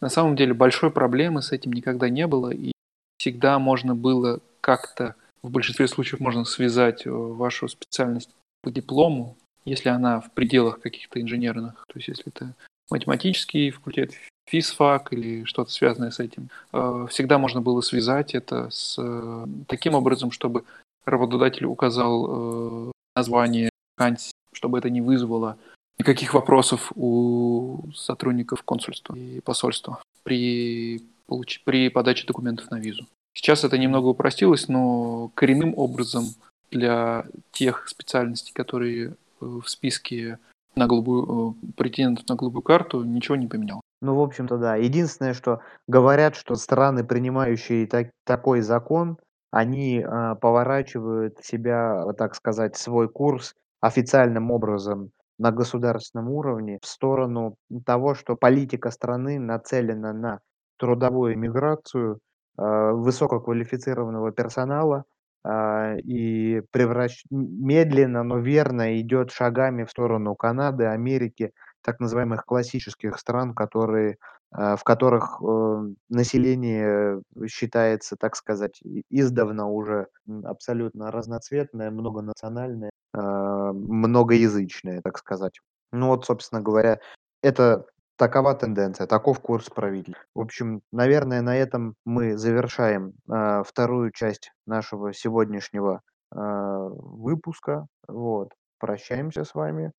на 0.00 0.08
самом 0.08 0.36
деле 0.36 0.54
большой 0.54 0.90
проблемы 0.90 1.42
с 1.42 1.52
этим 1.52 1.72
никогда 1.72 2.08
не 2.08 2.26
было, 2.26 2.50
и 2.50 2.72
всегда 3.18 3.58
можно 3.58 3.94
было 3.94 4.40
как-то, 4.60 5.14
в 5.42 5.50
большинстве 5.50 5.88
случаев 5.88 6.20
можно 6.20 6.44
связать 6.44 7.06
э, 7.06 7.10
вашу 7.10 7.68
специальность 7.68 8.30
по 8.62 8.70
диплому, 8.70 9.36
если 9.64 9.88
она 9.88 10.20
в 10.20 10.30
пределах 10.32 10.80
каких-то 10.80 11.20
инженерных, 11.20 11.84
то 11.86 11.98
есть 11.98 12.08
если 12.08 12.28
это 12.28 12.54
математический 12.90 13.70
факультет, 13.70 14.12
физфак 14.46 15.12
или 15.12 15.44
что-то 15.44 15.70
связанное 15.70 16.10
с 16.10 16.20
этим. 16.20 16.48
Э, 16.72 17.06
всегда 17.10 17.38
можно 17.38 17.60
было 17.60 17.80
связать 17.80 18.34
это 18.34 18.68
с 18.70 18.96
э, 18.98 19.46
таким 19.68 19.94
образом, 19.94 20.30
чтобы 20.30 20.64
работодатель 21.04 21.66
указал 21.66 22.26
э, 22.28 22.92
название 23.16 23.70
вакансии, 23.96 24.32
чтобы 24.52 24.78
это 24.78 24.90
не 24.90 25.00
вызвало 25.00 25.56
никаких 25.98 26.34
вопросов 26.34 26.92
у 26.96 27.90
сотрудников 27.94 28.62
консульства 28.62 29.14
и 29.14 29.40
посольства 29.40 30.02
при, 30.22 31.02
получ... 31.26 31.62
при 31.64 31.88
подаче 31.88 32.26
документов 32.26 32.70
на 32.70 32.78
визу. 32.78 33.06
Сейчас 33.34 33.64
это 33.64 33.78
немного 33.78 34.06
упростилось, 34.06 34.68
но 34.68 35.30
коренным 35.34 35.74
образом 35.76 36.24
для 36.70 37.26
тех 37.52 37.88
специальностей, 37.88 38.52
которые 38.52 39.14
в 39.40 39.64
списке 39.66 40.38
на 40.74 40.86
голубую, 40.86 41.56
претендентов 41.76 42.28
на 42.28 42.36
голубую 42.36 42.62
карту, 42.62 43.02
ничего 43.04 43.36
не 43.36 43.46
поменял. 43.46 43.80
Ну, 44.02 44.16
в 44.16 44.20
общем-то, 44.20 44.58
да. 44.58 44.74
Единственное, 44.74 45.32
что 45.32 45.60
говорят, 45.86 46.34
что 46.34 46.56
страны, 46.56 47.04
принимающие 47.04 47.86
так, 47.86 48.08
такой 48.24 48.60
закон, 48.60 49.16
они 49.52 50.00
э, 50.00 50.34
поворачивают 50.40 51.38
себя, 51.40 52.04
так 52.18 52.34
сказать, 52.34 52.76
свой 52.76 53.08
курс 53.08 53.54
официальным 53.80 54.50
образом 54.50 55.12
на 55.38 55.52
государственном 55.52 56.30
уровне 56.30 56.80
в 56.82 56.86
сторону 56.86 57.54
того, 57.86 58.14
что 58.14 58.34
политика 58.34 58.90
страны 58.90 59.38
нацелена 59.38 60.12
на 60.12 60.40
трудовую 60.78 61.38
миграцию 61.38 62.18
э, 62.58 62.90
высококвалифицированного 62.92 64.32
персонала 64.32 65.04
э, 65.44 66.00
и 66.00 66.60
превращ... 66.72 67.22
медленно, 67.30 68.24
но 68.24 68.38
верно 68.38 69.00
идет 69.00 69.30
шагами 69.30 69.84
в 69.84 69.90
сторону 69.90 70.34
Канады, 70.34 70.86
Америки, 70.86 71.52
так 71.82 72.00
называемых 72.00 72.44
классических 72.44 73.18
стран, 73.18 73.54
которые, 73.54 74.18
э, 74.56 74.76
в 74.76 74.84
которых 74.84 75.40
э, 75.42 75.88
население 76.08 77.22
считается, 77.48 78.16
так 78.16 78.36
сказать, 78.36 78.80
издавна 79.10 79.68
уже 79.68 80.08
абсолютно 80.44 81.10
разноцветное, 81.10 81.90
многонациональное, 81.90 82.90
э, 83.14 83.18
многоязычное, 83.20 85.00
так 85.02 85.18
сказать. 85.18 85.60
Ну 85.92 86.08
вот, 86.08 86.24
собственно 86.24 86.62
говоря, 86.62 87.00
это 87.42 87.86
такова 88.16 88.54
тенденция, 88.54 89.06
таков 89.06 89.40
курс 89.40 89.68
правительства. 89.68 90.24
В 90.34 90.40
общем, 90.40 90.82
наверное, 90.92 91.42
на 91.42 91.56
этом 91.56 91.96
мы 92.04 92.36
завершаем 92.36 93.14
э, 93.28 93.62
вторую 93.66 94.12
часть 94.12 94.52
нашего 94.66 95.12
сегодняшнего 95.12 96.02
э, 96.30 96.36
выпуска. 96.38 97.86
Вот. 98.06 98.50
Прощаемся 98.78 99.44
с 99.44 99.54
вами. 99.54 99.92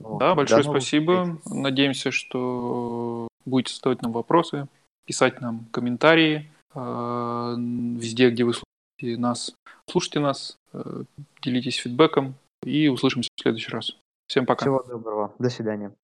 Вот. 0.00 0.18
Да, 0.18 0.34
большое 0.34 0.62
спасибо. 0.62 1.24
Встреч. 1.24 1.54
Надеемся, 1.54 2.10
что 2.10 3.28
будете 3.44 3.74
задавать 3.74 4.02
нам 4.02 4.12
вопросы, 4.12 4.66
писать 5.04 5.40
нам 5.40 5.66
комментарии 5.70 6.50
э, 6.74 7.54
везде, 7.58 8.30
где 8.30 8.44
вы 8.44 8.54
слушаете 8.54 9.20
нас. 9.20 9.54
Слушайте 9.90 10.20
нас, 10.20 10.56
э, 10.72 11.02
делитесь 11.42 11.76
фидбэком 11.76 12.34
и 12.62 12.88
услышимся 12.88 13.28
в 13.36 13.40
следующий 13.42 13.70
раз. 13.70 13.96
Всем 14.26 14.46
пока. 14.46 14.64
Всего 14.64 14.82
доброго. 14.82 15.32
До 15.38 15.50
свидания. 15.50 15.92